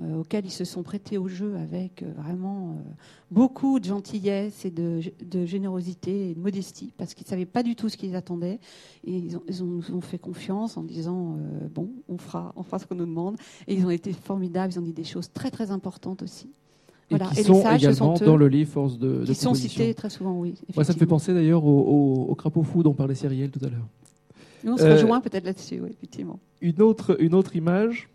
auquel 0.02 0.44
ils 0.44 0.50
se 0.50 0.64
sont 0.64 0.82
prêtés 0.82 1.18
au 1.18 1.28
jeu 1.28 1.54
avec 1.56 2.04
vraiment 2.16 2.76
beaucoup 3.30 3.78
de 3.78 3.84
gentillesse 3.84 4.64
et 4.64 4.70
de, 4.70 5.00
de, 5.24 5.46
générosité 5.46 6.30
et 6.30 6.34
de 6.34 6.40
modestie, 6.40 6.92
parce 6.96 7.14
qu'ils 7.14 7.26
ne 7.26 7.30
savaient 7.30 7.46
pas 7.46 7.62
du 7.62 7.76
tout 7.76 7.88
ce 7.88 7.96
qu'ils 7.96 8.16
attendaient. 8.16 8.58
Et 9.06 9.16
ils, 9.16 9.36
ont, 9.36 9.42
ils 9.48 9.64
nous 9.64 9.94
ont 9.94 10.00
fait 10.00 10.18
confiance 10.18 10.76
en 10.76 10.82
disant, 10.82 11.36
bon, 11.72 11.90
on 12.08 12.18
fera, 12.18 12.52
on 12.56 12.64
fera 12.64 12.80
ce 12.80 12.86
qu'on 12.86 12.96
nous 12.96 13.06
demande. 13.06 13.36
Et 13.68 13.74
ils 13.74 13.86
ont 13.86 13.90
été 13.90 14.12
formidables. 14.12 14.72
Ils 14.72 14.78
ont 14.80 14.82
dit 14.82 14.92
des 14.92 15.04
choses 15.04 15.30
très 15.32 15.52
très 15.52 15.70
importantes 15.70 16.22
aussi. 16.22 16.48
Et 17.10 17.18
qui 17.18 17.44
sont 17.44 17.70
également 17.70 18.14
dans 18.14 18.36
le 18.36 18.48
livre 18.48 18.70
Force 18.70 18.98
de, 18.98 19.20
de 19.20 19.24
Qui 19.26 19.34
sont 19.34 19.54
cités 19.54 19.94
très 19.94 20.10
souvent, 20.10 20.38
oui. 20.38 20.54
Ça 20.82 20.92
me 20.92 20.98
fait 20.98 21.06
penser 21.06 21.34
d'ailleurs 21.34 21.64
au, 21.64 22.26
au, 22.28 22.34
crapaud 22.34 22.62
fou 22.62 22.82
dont 22.82 22.94
parlait 22.94 23.14
Cyrielle 23.14 23.50
tout 23.50 23.64
à 23.64 23.68
l'heure. 23.68 23.86
on 24.66 24.76
se 24.76 24.84
rejoint 24.84 25.18
euh, 25.18 25.20
peut-être 25.20 25.44
là-dessus, 25.44 25.80
oui, 25.80 25.90
effectivement. 25.90 26.38
Une 26.60 26.80
autre, 26.82 27.16
une 27.20 27.34
autre 27.34 27.56
image. 27.56 28.08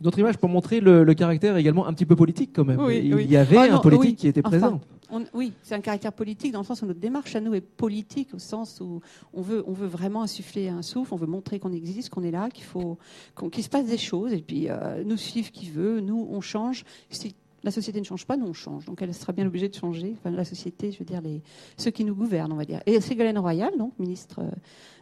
Une 0.00 0.06
autre 0.06 0.18
image 0.18 0.38
pour 0.38 0.48
montrer 0.48 0.80
le, 0.80 1.04
caractère 1.14 1.56
également 1.56 1.86
un 1.86 1.92
petit 1.92 2.06
peu 2.06 2.16
politique 2.16 2.50
quand 2.54 2.64
même. 2.64 2.80
il 2.90 3.30
y 3.30 3.36
avait 3.36 3.56
ah 3.56 3.74
un 3.76 3.78
politique 3.78 4.16
qui 4.18 4.28
était 4.28 4.42
présent 4.42 4.80
oui, 5.32 5.52
c'est 5.62 5.74
un 5.74 5.80
caractère 5.80 6.12
politique 6.12 6.52
dans 6.52 6.60
le 6.60 6.64
sens 6.64 6.82
où 6.82 6.86
notre 6.86 7.00
démarche 7.00 7.34
à 7.34 7.40
nous 7.40 7.54
est 7.54 7.60
politique, 7.60 8.34
au 8.34 8.38
sens 8.38 8.80
où 8.80 9.00
on 9.32 9.40
veut, 9.40 9.64
on 9.66 9.72
veut 9.72 9.86
vraiment 9.86 10.22
insuffler 10.22 10.68
un 10.68 10.82
souffle, 10.82 11.14
on 11.14 11.16
veut 11.16 11.26
montrer 11.26 11.58
qu'on 11.58 11.72
existe, 11.72 12.10
qu'on 12.10 12.22
est 12.22 12.30
là, 12.30 12.48
qu'il 12.50 12.64
faut, 12.64 12.98
qu'il 13.50 13.64
se 13.64 13.68
passe 13.68 13.86
des 13.86 13.98
choses, 13.98 14.32
et 14.32 14.42
puis 14.42 14.68
euh, 14.68 15.02
nous 15.04 15.16
suivre 15.16 15.50
qui 15.50 15.70
veut, 15.70 16.00
nous 16.00 16.26
on 16.30 16.40
change. 16.40 16.84
Si 17.10 17.34
la 17.64 17.70
société 17.70 17.98
ne 17.98 18.04
change 18.04 18.26
pas, 18.26 18.36
nous 18.36 18.46
on 18.46 18.52
change. 18.52 18.84
Donc 18.84 19.00
elle 19.02 19.12
sera 19.14 19.32
bien 19.32 19.46
obligée 19.46 19.68
de 19.68 19.74
changer. 19.74 20.14
Enfin, 20.18 20.30
la 20.30 20.44
société, 20.44 20.92
je 20.92 20.98
veux 20.98 21.04
dire, 21.04 21.20
les, 21.20 21.42
ceux 21.76 21.90
qui 21.90 22.04
nous 22.04 22.14
gouvernent, 22.14 22.52
on 22.52 22.56
va 22.56 22.64
dire. 22.64 22.80
Et 22.86 23.00
Ségolène 23.00 23.38
Royal, 23.38 23.76
donc 23.78 23.98
ministre 23.98 24.40
euh, 24.40 24.50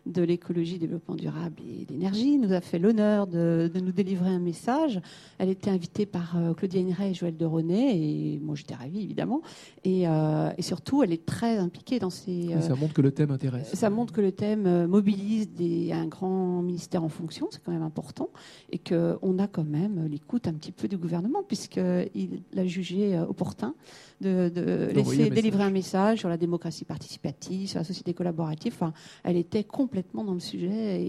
de 0.06 0.22
l'écologie, 0.22 0.78
développement 0.78 1.16
durable 1.16 1.56
et 1.68 1.84
d'énergie, 1.84 2.38
nous 2.38 2.52
a 2.52 2.60
fait 2.60 2.78
l'honneur 2.78 3.26
de, 3.26 3.70
nous 3.74 3.92
délivrer 3.92 4.30
un 4.30 4.38
message. 4.38 5.00
Elle 5.38 5.50
était 5.50 5.70
invitée 5.70 6.06
par 6.06 6.36
euh, 6.36 6.54
Claudia 6.54 6.80
Inray 6.80 7.10
et 7.10 7.14
Joël 7.14 7.36
de 7.36 7.44
René, 7.44 8.34
et 8.34 8.38
moi 8.38 8.54
j'étais 8.54 8.74
ravie 8.74 9.02
évidemment. 9.02 9.42
Et, 9.84 10.08
euh, 10.08 10.50
surtout, 10.60 11.02
elle 11.02 11.12
est 11.12 11.26
très 11.26 11.58
impliquée 11.58 11.98
dans 11.98 12.10
ces. 12.10 12.50
ça 12.60 12.74
montre 12.74 12.94
que 12.94 13.02
le 13.02 13.10
thème 13.10 13.30
intéresse. 13.30 13.74
Ça 13.74 13.90
montre 13.90 14.12
que 14.12 14.20
le 14.20 14.32
thème 14.32 14.86
mobilise 14.86 15.50
des, 15.50 15.92
un 15.92 16.06
grand 16.06 16.62
ministère 16.62 17.04
en 17.04 17.08
fonction, 17.08 17.48
c'est 17.50 17.62
quand 17.62 17.72
même 17.72 17.82
important, 17.82 18.30
et 18.70 18.78
qu'on 18.78 19.38
a 19.38 19.46
quand 19.48 19.64
même 19.64 20.06
l'écoute 20.06 20.46
un 20.46 20.54
petit 20.54 20.72
peu 20.72 20.88
du 20.88 20.96
gouvernement, 20.96 21.42
puisqu'il 21.42 22.42
l'a 22.52 22.66
jugé 22.66 23.18
opportun 23.18 23.74
de, 24.20 24.90
laisser 24.94 25.30
délivrer 25.30 25.64
un 25.64 25.70
message 25.70 26.20
sur 26.20 26.28
la 26.28 26.36
démocratie 26.36 26.84
participative, 26.84 27.68
sur 27.68 27.78
la 27.78 27.84
société 27.84 28.14
collaborative. 28.14 28.72
Enfin, 28.74 28.92
elle 29.24 29.36
était 29.36 29.64
complètement 29.64 29.95
dans 30.14 30.34
le 30.34 30.40
sujet 30.40 31.02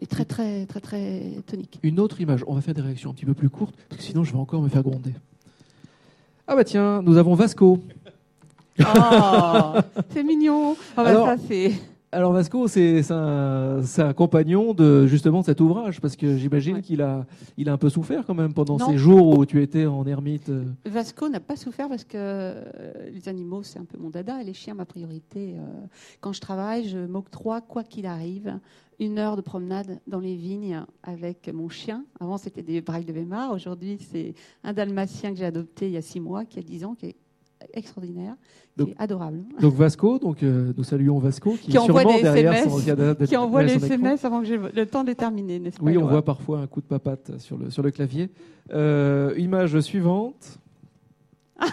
et, 0.00 0.06
très, 0.06 0.24
très, 0.24 0.66
très, 0.66 0.80
très 0.80 1.22
tonique. 1.46 1.78
Une 1.82 2.00
autre 2.00 2.20
image. 2.20 2.44
On 2.46 2.54
va 2.54 2.60
faire 2.60 2.74
des 2.74 2.82
réactions 2.82 3.10
un 3.10 3.14
petit 3.14 3.24
peu 3.24 3.34
plus 3.34 3.50
courtes, 3.50 3.74
parce 3.88 4.00
que 4.00 4.06
sinon 4.06 4.24
je 4.24 4.32
vais 4.32 4.38
encore 4.38 4.60
me 4.62 4.68
faire 4.68 4.82
gronder. 4.82 5.12
Ah 6.46 6.54
bah 6.54 6.64
tiens, 6.64 7.02
nous 7.02 7.16
avons 7.16 7.34
Vasco. 7.34 7.80
Oh, 8.80 9.74
c'est 10.10 10.22
mignon. 10.22 10.76
Ah 10.96 11.04
bah 11.04 11.14
ça, 11.14 11.36
c'est... 11.48 11.72
Alors 12.14 12.32
Vasco, 12.32 12.68
c'est 12.68 13.10
un, 13.10 13.80
un, 13.98 14.12
compagnon 14.12 14.72
de 14.72 15.04
justement 15.08 15.42
cet 15.42 15.60
ouvrage, 15.60 16.00
parce 16.00 16.14
que 16.14 16.36
j'imagine 16.36 16.80
qu'il 16.80 17.02
a, 17.02 17.26
il 17.56 17.68
a 17.68 17.72
un 17.72 17.76
peu 17.76 17.90
souffert 17.90 18.24
quand 18.24 18.34
même 18.34 18.54
pendant 18.54 18.78
ces 18.78 18.96
jours 18.96 19.36
où 19.36 19.44
tu 19.44 19.60
étais 19.60 19.86
en 19.86 20.06
ermite. 20.06 20.48
Vasco 20.86 21.28
n'a 21.28 21.40
pas 21.40 21.56
souffert 21.56 21.88
parce 21.88 22.04
que 22.04 22.54
les 23.12 23.28
animaux, 23.28 23.64
c'est 23.64 23.80
un 23.80 23.84
peu 23.84 23.98
mon 23.98 24.10
dada, 24.10 24.40
et 24.40 24.44
les 24.44 24.54
chiens, 24.54 24.74
ma 24.74 24.84
priorité. 24.84 25.56
Quand 26.20 26.32
je 26.32 26.40
travaille, 26.40 26.88
je 26.88 26.98
m'octroie, 26.98 27.60
quoi 27.60 27.82
qu'il 27.82 28.06
arrive, 28.06 28.60
une 29.00 29.18
heure 29.18 29.34
de 29.34 29.42
promenade 29.42 29.98
dans 30.06 30.20
les 30.20 30.36
vignes 30.36 30.84
avec 31.02 31.52
mon 31.52 31.68
chien. 31.68 32.04
Avant, 32.20 32.38
c'était 32.38 32.62
des 32.62 32.80
brailles 32.80 33.04
de 33.04 33.12
Weimar. 33.12 33.52
Aujourd'hui, 33.52 33.98
c'est 34.00 34.34
un 34.62 34.72
dalmatien 34.72 35.32
que 35.32 35.38
j'ai 35.38 35.46
adopté 35.46 35.86
il 35.86 35.92
y 35.92 35.96
a 35.96 36.02
six 36.02 36.20
mois, 36.20 36.44
qui 36.44 36.60
a 36.60 36.62
dix 36.62 36.84
ans, 36.84 36.94
qui 36.94 37.06
est 37.06 37.16
extraordinaire, 37.72 38.34
qui 38.76 38.90
est 38.90 38.94
adorable. 38.98 39.40
Donc 39.60 39.74
Vasco, 39.74 40.18
donc 40.18 40.42
euh, 40.42 40.72
nous 40.76 40.84
saluons 40.84 41.18
Vasco, 41.18 41.56
qui, 41.60 41.76
envoie 41.78 42.04
des 42.04 42.20
SMS, 42.20 42.68
qui 43.26 43.36
envoie 43.36 43.62
les 43.62 43.74
SMS 43.74 44.24
avant 44.24 44.40
que 44.40 44.46
j'ai 44.46 44.58
le 44.58 44.86
temps 44.86 45.04
de 45.04 45.12
terminer, 45.12 45.58
n'est-ce 45.58 45.78
pas 45.78 45.84
Oui, 45.84 45.96
on 45.96 46.06
voit 46.06 46.24
parfois 46.24 46.60
un 46.60 46.66
coup 46.66 46.80
de 46.80 46.86
papate 46.86 47.38
sur 47.38 47.56
le, 47.56 47.70
sur 47.70 47.82
le 47.82 47.90
clavier. 47.90 48.30
Euh, 48.72 49.34
image 49.36 49.78
suivante. 49.80 50.58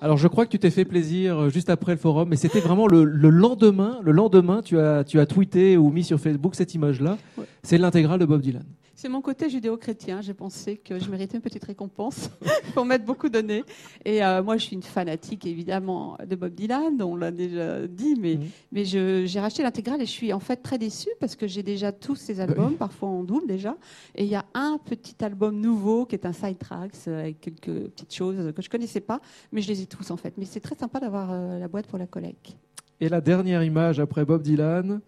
Alors 0.00 0.16
je 0.16 0.28
crois 0.28 0.44
que 0.44 0.50
tu 0.50 0.58
t'es 0.58 0.70
fait 0.70 0.84
plaisir 0.84 1.38
euh, 1.38 1.48
juste 1.48 1.70
après 1.70 1.92
le 1.92 1.98
forum, 1.98 2.28
mais 2.28 2.36
c'était 2.36 2.60
vraiment 2.60 2.86
le, 2.86 3.04
lendemain. 3.04 3.98
Le 4.02 4.12
lendemain, 4.12 4.62
tu 4.62 4.78
as, 4.78 5.04
tu 5.04 5.18
as 5.20 5.26
tweeté 5.26 5.76
ou 5.76 5.90
mis 5.90 6.04
sur 6.04 6.18
Facebook 6.18 6.54
cette 6.54 6.74
image-là. 6.74 7.18
C'est 7.62 7.78
l'intégrale 7.78 8.20
de 8.20 8.26
Bob 8.26 8.40
Dylan. 8.40 8.64
C'est 8.96 9.10
mon 9.10 9.20
côté 9.20 9.50
judéo-chrétien. 9.50 10.22
J'ai 10.22 10.32
pensé 10.32 10.78
que 10.78 10.98
je 10.98 11.10
méritais 11.10 11.36
une 11.36 11.42
petite 11.42 11.64
récompense 11.64 12.30
pour 12.74 12.86
m'être 12.86 13.04
beaucoup 13.04 13.28
donné. 13.28 13.62
Et 14.06 14.24
euh, 14.24 14.42
moi, 14.42 14.56
je 14.56 14.64
suis 14.64 14.74
une 14.74 14.82
fanatique, 14.82 15.44
évidemment, 15.44 16.16
de 16.26 16.34
Bob 16.34 16.54
Dylan, 16.54 17.02
on 17.02 17.14
l'a 17.14 17.30
déjà 17.30 17.86
dit, 17.86 18.16
mais, 18.18 18.36
mhm. 18.36 18.48
mais 18.72 18.84
j'ai 18.86 19.38
racheté 19.38 19.62
l'intégrale 19.62 20.00
et 20.00 20.06
je 20.06 20.10
suis 20.10 20.32
en 20.32 20.40
fait 20.40 20.56
très 20.56 20.78
déçue 20.78 21.10
parce 21.20 21.36
que 21.36 21.46
j'ai 21.46 21.62
déjà 21.62 21.92
tous 21.92 22.16
ces 22.16 22.40
albums, 22.40 22.76
parfois 22.76 23.10
en 23.10 23.22
double 23.22 23.46
déjà. 23.46 23.76
Et 24.14 24.24
il 24.24 24.30
y 24.30 24.34
a 24.34 24.46
un 24.54 24.78
petit 24.82 25.22
album 25.22 25.60
nouveau 25.60 26.06
qui 26.06 26.14
est 26.14 26.24
un 26.24 26.32
side 26.32 26.58
tracks 26.58 27.06
avec 27.06 27.42
quelques 27.42 27.90
petites 27.90 28.14
choses 28.14 28.50
que 28.54 28.62
je 28.62 28.70
connaissais 28.70 29.00
pas, 29.00 29.20
mais 29.52 29.60
je 29.60 29.68
les 29.68 29.82
ai 29.82 29.86
tous 29.86 30.10
en 30.10 30.16
fait. 30.16 30.32
Mais 30.38 30.46
c'est 30.46 30.60
très 30.60 30.74
sympa 30.74 31.00
d'avoir 31.00 31.32
euh, 31.32 31.58
la 31.58 31.68
boîte 31.68 31.86
pour 31.86 31.98
la 31.98 32.06
collecte. 32.06 32.56
Et 33.02 33.10
la 33.10 33.20
dernière 33.20 33.62
image 33.62 34.00
après 34.00 34.24
Bob 34.24 34.40
Dylan, 34.40 35.02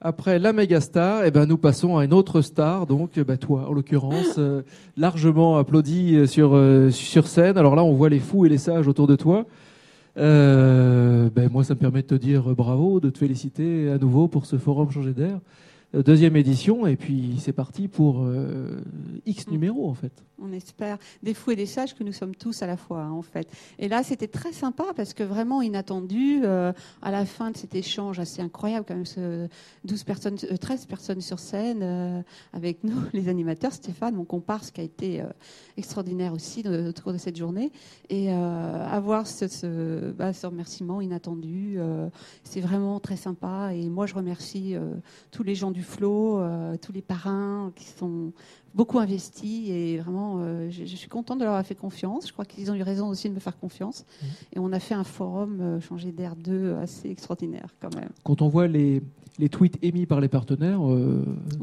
après 0.00 0.38
la 0.38 0.52
méga 0.52 0.80
star, 0.80 1.24
eh 1.24 1.30
ben, 1.32 1.44
nous 1.46 1.58
passons 1.58 1.96
à 1.96 2.04
une 2.04 2.12
autre 2.12 2.40
star, 2.40 2.86
donc 2.86 3.18
bah, 3.18 3.36
toi 3.36 3.66
en 3.68 3.72
l'occurrence, 3.72 4.34
euh, 4.38 4.62
largement 4.96 5.58
applaudi 5.58 6.14
euh, 6.14 6.26
sur, 6.26 6.54
euh, 6.54 6.90
sur 6.90 7.26
scène. 7.26 7.58
Alors 7.58 7.74
là, 7.74 7.82
on 7.82 7.94
voit 7.94 8.08
les 8.08 8.20
fous 8.20 8.46
et 8.46 8.48
les 8.48 8.58
sages 8.58 8.86
autour 8.86 9.08
de 9.08 9.16
toi. 9.16 9.44
ben, 10.16 11.48
moi, 11.50 11.64
ça 11.64 11.74
me 11.74 11.80
permet 11.80 12.02
de 12.02 12.06
te 12.06 12.14
dire 12.14 12.54
bravo, 12.54 13.00
de 13.00 13.10
te 13.10 13.18
féliciter 13.18 13.90
à 13.90 13.98
nouveau 13.98 14.28
pour 14.28 14.46
ce 14.46 14.56
forum 14.56 14.90
Changer 14.90 15.12
d'air. 15.12 15.38
Euh, 15.94 16.02
deuxième 16.02 16.36
édition, 16.36 16.86
et 16.86 16.96
puis 16.96 17.36
c'est 17.38 17.54
parti 17.54 17.88
pour 17.88 18.22
euh, 18.24 18.82
X 19.24 19.46
mm. 19.46 19.50
numéros 19.50 19.88
en 19.88 19.94
fait. 19.94 20.12
On 20.40 20.52
espère 20.52 20.98
des 21.22 21.32
fous 21.32 21.52
et 21.52 21.56
des 21.56 21.66
sages 21.66 21.94
que 21.94 22.04
nous 22.04 22.12
sommes 22.12 22.34
tous 22.34 22.62
à 22.62 22.66
la 22.66 22.76
fois 22.76 23.04
hein, 23.04 23.10
en 23.10 23.22
fait. 23.22 23.48
Et 23.78 23.88
là 23.88 24.02
c'était 24.02 24.28
très 24.28 24.52
sympa 24.52 24.84
parce 24.94 25.14
que 25.14 25.22
vraiment 25.22 25.62
inattendu 25.62 26.42
euh, 26.44 26.72
à 27.00 27.10
la 27.10 27.24
fin 27.24 27.50
de 27.50 27.56
cet 27.56 27.74
échange 27.74 28.18
assez 28.18 28.42
incroyable 28.42 28.84
quand 28.86 28.94
même, 28.94 29.48
12 29.84 30.04
personnes, 30.04 30.36
13 30.36 30.84
personnes 30.84 31.22
sur 31.22 31.38
scène 31.38 32.22
avec 32.52 32.84
nous 32.84 33.00
les 33.14 33.28
animateurs, 33.30 33.72
Stéphane, 33.72 34.14
mon 34.14 34.26
comparse 34.26 34.70
qui 34.70 34.82
a 34.82 34.84
été 34.84 35.22
extraordinaire 35.78 36.34
aussi 36.34 36.64
au 36.68 36.92
cours 37.02 37.12
de 37.14 37.18
cette 37.18 37.36
journée 37.36 37.72
et 38.10 38.30
avoir 38.30 39.26
ce, 39.26 39.48
ce, 39.48 40.10
bah, 40.10 40.32
ce, 40.32 40.46
remerciement 40.46 41.00
inattendu, 41.00 41.78
c'est 42.44 42.60
vraiment 42.60 43.00
très 43.00 43.16
sympa 43.16 43.70
et 43.72 43.88
moi 43.88 44.06
je 44.06 44.14
remercie 44.14 44.76
tous 45.30 45.42
les 45.42 45.54
gens 45.54 45.70
du 45.70 45.77
flot, 45.82 46.40
euh, 46.40 46.76
tous 46.76 46.92
les 46.92 47.02
parrains 47.02 47.72
qui 47.74 47.84
sont 47.84 48.32
beaucoup 48.78 49.00
investis 49.00 49.68
et 49.70 49.98
vraiment, 49.98 50.36
euh, 50.38 50.70
je, 50.70 50.84
suis 50.84 51.08
contente 51.08 51.38
de 51.38 51.42
leur 51.42 51.52
avoir 51.54 51.66
fait 51.66 51.74
confiance. 51.74 52.28
Je 52.28 52.32
crois 52.32 52.44
qu'ils 52.44 52.70
ont 52.70 52.74
eu 52.74 52.82
raison 52.82 53.08
aussi 53.08 53.28
de 53.28 53.34
me 53.34 53.40
faire 53.40 53.58
confiance. 53.58 54.04
Mmh. 54.06 54.26
Et 54.54 54.58
on 54.60 54.72
a 54.72 54.78
fait 54.78 54.94
un 54.94 55.02
forum 55.02 55.58
euh, 55.60 55.80
changer 55.80 56.12
d'air 56.12 56.36
2 56.36 56.76
assez 56.76 57.10
extraordinaire 57.10 57.74
quand 57.80 57.92
même. 57.96 58.10
Quand 58.22 58.40
on 58.40 58.46
voit 58.48 58.68
les, 58.68 59.02
les 59.40 59.48
tweets 59.48 59.78
émis 59.82 60.06
par 60.06 60.20
les 60.20 60.28
partenaires, 60.28 60.80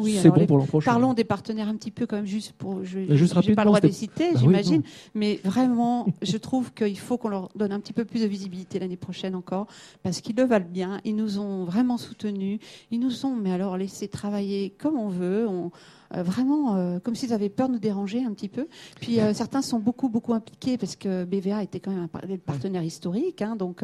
c'est 0.03 0.29
bon 0.29 0.45
pour 0.45 0.57
l'an 0.57 0.65
prochain. 0.65 0.91
Parlons 0.91 1.13
des 1.13 1.23
partenaires 1.23 1.69
un 1.69 1.77
petit 1.77 1.89
peu 1.89 2.05
quand 2.05 2.17
même, 2.17 2.25
juste 2.25 2.51
pour. 2.51 2.83
Je 2.83 2.99
n'ai 2.99 3.55
pas 3.55 3.63
le 3.63 3.67
droit 3.67 3.79
de 3.79 3.87
les 3.87 3.93
citer, 3.93 4.33
bah 4.33 4.39
j'imagine. 4.41 4.81
mais 5.13 5.39
vraiment, 5.45 6.07
je 6.21 6.35
trouve 6.35 6.73
qu'il 6.73 6.99
faut 6.99 7.17
qu'on 7.17 7.29
leur 7.29 7.49
donne 7.55 7.71
un 7.71 7.79
petit 7.79 7.93
peu 7.93 8.03
plus 8.03 8.23
de 8.23 8.27
visibilité 8.27 8.77
l'année 8.77 8.97
prochaine 8.97 9.35
encore, 9.35 9.67
parce 10.03 10.19
qu'ils 10.19 10.35
le 10.35 10.43
valent 10.43 10.67
bien. 10.69 10.99
Ils 11.05 11.15
nous 11.15 11.39
ont 11.39 11.63
vraiment 11.63 11.97
soutenus. 11.97 12.59
Ils 12.91 12.99
nous 12.99 13.25
ont, 13.25 13.37
mais 13.37 13.53
alors, 13.53 13.77
laissé 13.77 14.09
travailler 14.09 14.71
comme 14.77 14.97
on 14.97 15.07
veut. 15.07 15.47
On, 15.47 15.67
euh, 15.67 15.69
vraiment 16.11 16.75
euh, 16.75 16.99
comme 16.99 17.15
s'ils 17.15 17.33
avaient 17.33 17.49
peur 17.49 17.67
de 17.67 17.73
nous 17.73 17.79
déranger 17.79 18.23
un 18.23 18.33
petit 18.33 18.49
peu. 18.49 18.67
Puis 18.99 19.19
euh, 19.19 19.33
certains 19.33 19.61
sont 19.61 19.79
beaucoup 19.79 20.09
beaucoup 20.09 20.33
impliqués 20.33 20.77
parce 20.77 20.95
que 20.95 21.25
BVA 21.25 21.63
était 21.63 21.79
quand 21.79 21.91
même 21.91 22.03
un 22.03 22.37
partenaire 22.37 22.83
historique, 22.83 23.41
hein, 23.41 23.55
donc 23.55 23.83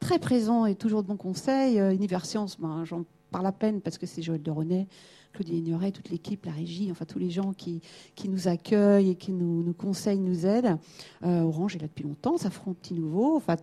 très 0.00 0.18
présent 0.18 0.66
et 0.66 0.74
toujours 0.74 1.02
de 1.02 1.08
bons 1.08 1.16
conseils. 1.16 1.78
Univers 1.78 2.24
Science, 2.24 2.58
ben, 2.60 2.84
j'en 2.84 3.04
parle 3.30 3.46
à 3.46 3.52
peine 3.52 3.80
parce 3.80 3.98
que 3.98 4.06
c'est 4.06 4.22
Joël 4.22 4.42
de 4.42 4.50
René. 4.50 4.88
Claudie 5.36 5.58
Ignoret, 5.58 5.92
toute 5.92 6.10
l'équipe, 6.10 6.44
la 6.46 6.52
régie, 6.52 6.88
enfin 6.90 7.04
tous 7.04 7.18
les 7.18 7.30
gens 7.30 7.52
qui, 7.52 7.80
qui 8.14 8.28
nous 8.28 8.48
accueillent 8.48 9.10
et 9.10 9.14
qui 9.14 9.32
nous, 9.32 9.62
nous 9.62 9.74
conseillent, 9.74 10.18
nous 10.18 10.46
aident. 10.46 10.78
Orange 11.22 11.76
est 11.76 11.80
là 11.80 11.86
depuis 11.86 12.04
longtemps, 12.04 12.36
un 12.66 12.74
petit 12.74 12.94
nouveau. 12.94 13.36
Enfin, 13.36 13.56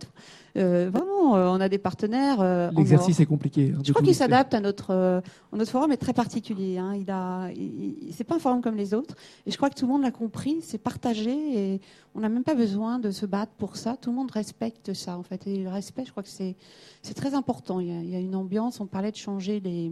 euh, 0.56 0.90
vraiment, 0.92 1.36
euh, 1.36 1.48
on 1.48 1.60
a 1.60 1.68
des 1.68 1.78
partenaires. 1.78 2.40
Euh, 2.40 2.70
L'exercice 2.76 3.20
est 3.20 3.26
compliqué. 3.26 3.72
Hein, 3.74 3.82
je 3.84 3.92
crois 3.92 4.04
qu'il 4.04 4.14
s'adapte 4.14 4.54
à 4.54 4.60
notre, 4.60 5.22
notre 5.52 5.70
forum 5.70 5.92
est 5.92 5.96
très 5.96 6.12
particulier. 6.12 6.78
Hein. 6.78 6.94
Il 6.94 7.10
a, 7.10 7.48
c'est 8.12 8.24
pas 8.24 8.36
un 8.36 8.38
forum 8.38 8.62
comme 8.62 8.76
les 8.76 8.94
autres. 8.94 9.14
Et 9.46 9.50
je 9.50 9.56
crois 9.56 9.70
que 9.70 9.74
tout 9.74 9.86
le 9.86 9.92
monde 9.92 10.02
l'a 10.02 10.10
compris. 10.10 10.58
C'est 10.62 10.78
partagé 10.78 11.32
et 11.74 11.80
on 12.14 12.20
n'a 12.20 12.28
même 12.28 12.44
pas 12.44 12.54
besoin 12.54 12.98
de 13.00 13.10
se 13.10 13.26
battre 13.26 13.52
pour 13.58 13.76
ça. 13.76 13.96
Tout 13.96 14.10
le 14.10 14.16
monde 14.16 14.30
respecte 14.30 14.94
ça 14.94 15.18
en 15.18 15.24
fait. 15.24 15.46
Et 15.48 15.64
le 15.64 15.68
respect, 15.68 16.04
je 16.04 16.12
crois 16.12 16.22
que 16.22 16.28
c'est 16.28 16.56
très 17.14 17.34
important. 17.34 17.80
Il 17.80 18.08
y, 18.08 18.14
a, 18.14 18.20
une 18.20 18.36
ambiance. 18.36 18.80
On 18.80 18.86
parlait 18.86 19.10
de 19.10 19.16
changer 19.16 19.60
les, 19.60 19.90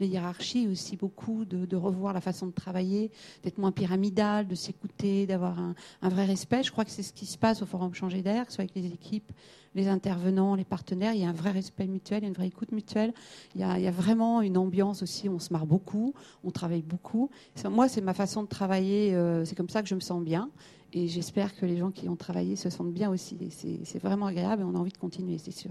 hiérarchies 0.00 0.68
aussi 0.68 0.96
beaucoup, 0.96 1.46
de, 1.46 1.76
revoir 1.76 2.12
la 2.12 2.20
façon 2.20 2.46
de 2.46 2.52
travailler, 2.52 3.10
d'être 3.42 3.58
moins 3.58 3.72
pyramidal, 3.72 4.46
de 4.46 4.54
s'écouter, 4.54 5.26
d'avoir 5.26 5.58
un, 5.58 6.08
vrai 6.08 6.26
respect. 6.26 6.62
Je 6.62 6.70
crois 6.70 6.84
que 6.84 6.90
c'est 6.90 7.02
ce 7.02 7.12
qui 7.12 7.24
se 7.24 7.38
passe 7.38 7.62
au 7.62 7.66
forum 7.66 7.94
Changer 7.94 8.22
d'air, 8.22 8.50
soit 8.50 8.62
avec 8.62 8.74
les 8.74 8.86
équipes 8.86 9.32
les 9.74 9.88
intervenants, 9.88 10.54
les 10.54 10.64
partenaires. 10.64 11.14
Il 11.14 11.22
y 11.22 11.24
a 11.24 11.30
un 11.30 11.32
vrai 11.32 11.50
respect 11.50 11.86
mutuel, 11.86 12.24
une 12.24 12.34
vraie 12.34 12.48
écoute 12.48 12.72
mutuelle. 12.72 13.14
Il 13.54 13.62
y 13.62 13.64
a, 13.64 13.90
vraiment 13.90 14.42
une 14.42 14.58
ambiance 14.58 15.02
aussi, 15.02 15.30
on 15.30 15.38
se 15.38 15.50
marre 15.50 15.64
beaucoup, 15.64 16.12
on 16.44 16.50
travaille 16.50 16.82
beaucoup. 16.82 17.30
Moi, 17.70 17.88
c'est 17.88 18.02
ma 18.02 18.12
façon 18.12 18.42
de 18.42 18.48
travailler, 18.48 19.14
euh, 19.14 19.46
c'est 19.46 19.54
comme 19.54 19.70
ça 19.70 19.82
que 19.82 19.88
je 19.88 19.94
me 19.94 20.00
sens 20.00 20.22
bien. 20.22 20.50
Et 20.92 21.08
j'espère 21.08 21.56
que 21.56 21.64
les 21.64 21.76
gens 21.76 21.90
qui 21.90 22.08
ont 22.08 22.16
travaillé 22.16 22.56
se 22.56 22.68
sentent 22.70 22.92
bien 22.92 23.10
aussi. 23.10 23.36
C'est 23.84 23.98
vraiment 23.98 24.26
agréable 24.26 24.62
et 24.62 24.64
on 24.64 24.74
a 24.74 24.78
envie 24.78 24.92
de 24.92 24.98
continuer, 24.98 25.38
c'est 25.38 25.52
sûr. 25.52 25.70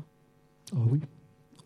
Oh 0.74 0.80
oui, 0.90 1.00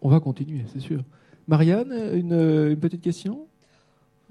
on 0.02 0.10
va 0.10 0.20
continuer, 0.20 0.66
c'est 0.74 0.80
sûr. 0.80 1.04
Marianne, 1.48 1.94
une 2.14 2.76
petite 2.76 3.02
question? 3.02 3.48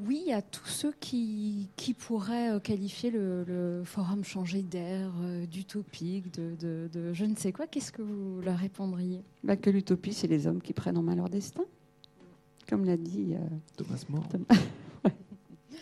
Oui, 0.01 0.33
à 0.33 0.43
tous 0.43 0.67
ceux 0.67 0.93
qui, 0.99 1.69
qui 1.77 1.95
pourraient 1.95 2.51
euh, 2.51 2.59
qualifier 2.59 3.11
le, 3.11 3.83
forum 3.85 4.25
changer 4.25 4.63
d'air, 4.63 5.13
euh, 5.23 5.47
d'utopique, 5.47 6.35
de, 6.35 6.57
de, 6.93 7.13
je 7.13 7.25
ne 7.25 7.37
sais 7.37 7.53
quoi, 7.53 7.69
qu'est-ce 7.69 7.93
que 7.93 8.03
vous 8.03 8.41
leur 8.41 8.59
répondriez? 8.59 9.23
Bah, 9.45 9.57
Que 9.57 9.71
l'utopie, 9.71 10.13
c'est 10.13 10.27
les 10.27 10.49
hommes 10.49 10.61
qui 10.61 10.73
prennent 10.73 10.99
en 10.99 11.03
main 11.03 11.15
leur 11.15 11.29
destin, 11.29 11.63
comme 12.69 12.85
l'a 12.85 12.97
dit 12.97 13.35
euh, 13.35 13.39
Thomas 13.77 14.05
More. 14.09 14.27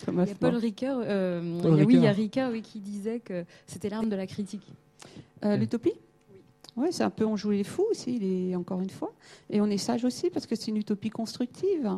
il 0.08 0.14
y 0.14 0.30
a 0.30 0.34
Paul 0.34 0.56
Ricoeur, 0.56 0.98
oui, 0.98 1.94
il 1.94 2.02
y 2.02 2.06
a 2.06 2.12
Ricoeur 2.12 2.50
oui, 2.52 2.62
qui 2.62 2.80
disait 2.80 3.20
que 3.20 3.44
c'était 3.66 3.88
l'arme 3.88 4.08
de 4.08 4.16
la 4.16 4.26
critique. 4.26 4.66
L'utopie 5.42 5.94
oui, 6.76 6.88
c'est 6.90 7.02
un 7.02 7.10
peu 7.10 7.26
on 7.26 7.36
joue 7.36 7.50
les 7.50 7.64
fous 7.64 7.84
aussi, 7.90 8.16
il 8.16 8.50
est, 8.50 8.56
encore 8.56 8.80
une 8.80 8.90
fois. 8.90 9.12
Et 9.50 9.60
on 9.60 9.66
est 9.66 9.78
sage 9.78 10.04
aussi 10.04 10.30
parce 10.30 10.46
que 10.46 10.56
c'est 10.56 10.68
une 10.68 10.78
utopie 10.78 11.10
constructive. 11.10 11.90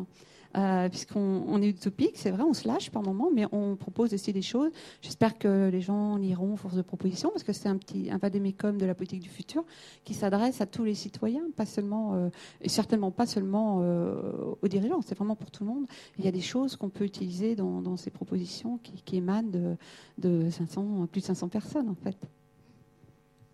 Euh, 0.57 0.87
puisqu'on 0.87 1.61
est 1.61 1.67
utopique, 1.67 2.13
c'est 2.15 2.31
vrai, 2.31 2.43
on 2.43 2.53
se 2.53 2.65
lâche 2.65 2.89
par 2.89 3.03
moment, 3.03 3.29
mais 3.33 3.45
on 3.51 3.75
propose 3.75 4.13
aussi 4.13 4.31
des 4.31 4.41
choses. 4.41 4.71
J'espère 5.01 5.37
que 5.37 5.69
les 5.69 5.81
gens 5.81 6.15
liront 6.15 6.55
force 6.55 6.75
de 6.75 6.81
proposition, 6.81 7.29
parce 7.29 7.43
que 7.43 7.51
c'est 7.51 7.67
un 7.67 7.77
petit 7.77 8.09
un 8.09 8.17
vadémécum 8.17 8.77
de 8.77 8.85
la 8.85 8.95
politique 8.95 9.21
du 9.21 9.29
futur 9.29 9.65
qui 10.05 10.13
s'adresse 10.13 10.61
à 10.61 10.65
tous 10.65 10.85
les 10.85 10.93
citoyens, 10.93 11.43
pas 11.57 11.65
seulement 11.65 12.13
euh, 12.13 12.29
et 12.61 12.69
certainement 12.69 13.11
pas 13.11 13.25
seulement 13.25 13.79
euh, 13.81 14.55
aux 14.61 14.67
dirigeants. 14.69 15.01
C'est 15.01 15.15
vraiment 15.15 15.35
pour 15.35 15.51
tout 15.51 15.65
le 15.65 15.71
monde. 15.71 15.87
Il 16.17 16.23
y 16.23 16.27
a 16.27 16.31
des 16.31 16.41
choses 16.41 16.77
qu'on 16.77 16.89
peut 16.89 17.03
utiliser 17.03 17.55
dans, 17.55 17.97
ces 17.97 18.09
propositions 18.09 18.77
qui, 18.77 19.17
émanent 19.17 19.49
de, 19.49 19.75
de 20.17 20.49
500, 20.49 21.07
plus 21.11 21.21
de 21.21 21.25
500 21.25 21.49
personnes 21.49 21.89
en 21.89 21.95
fait. 21.95 22.17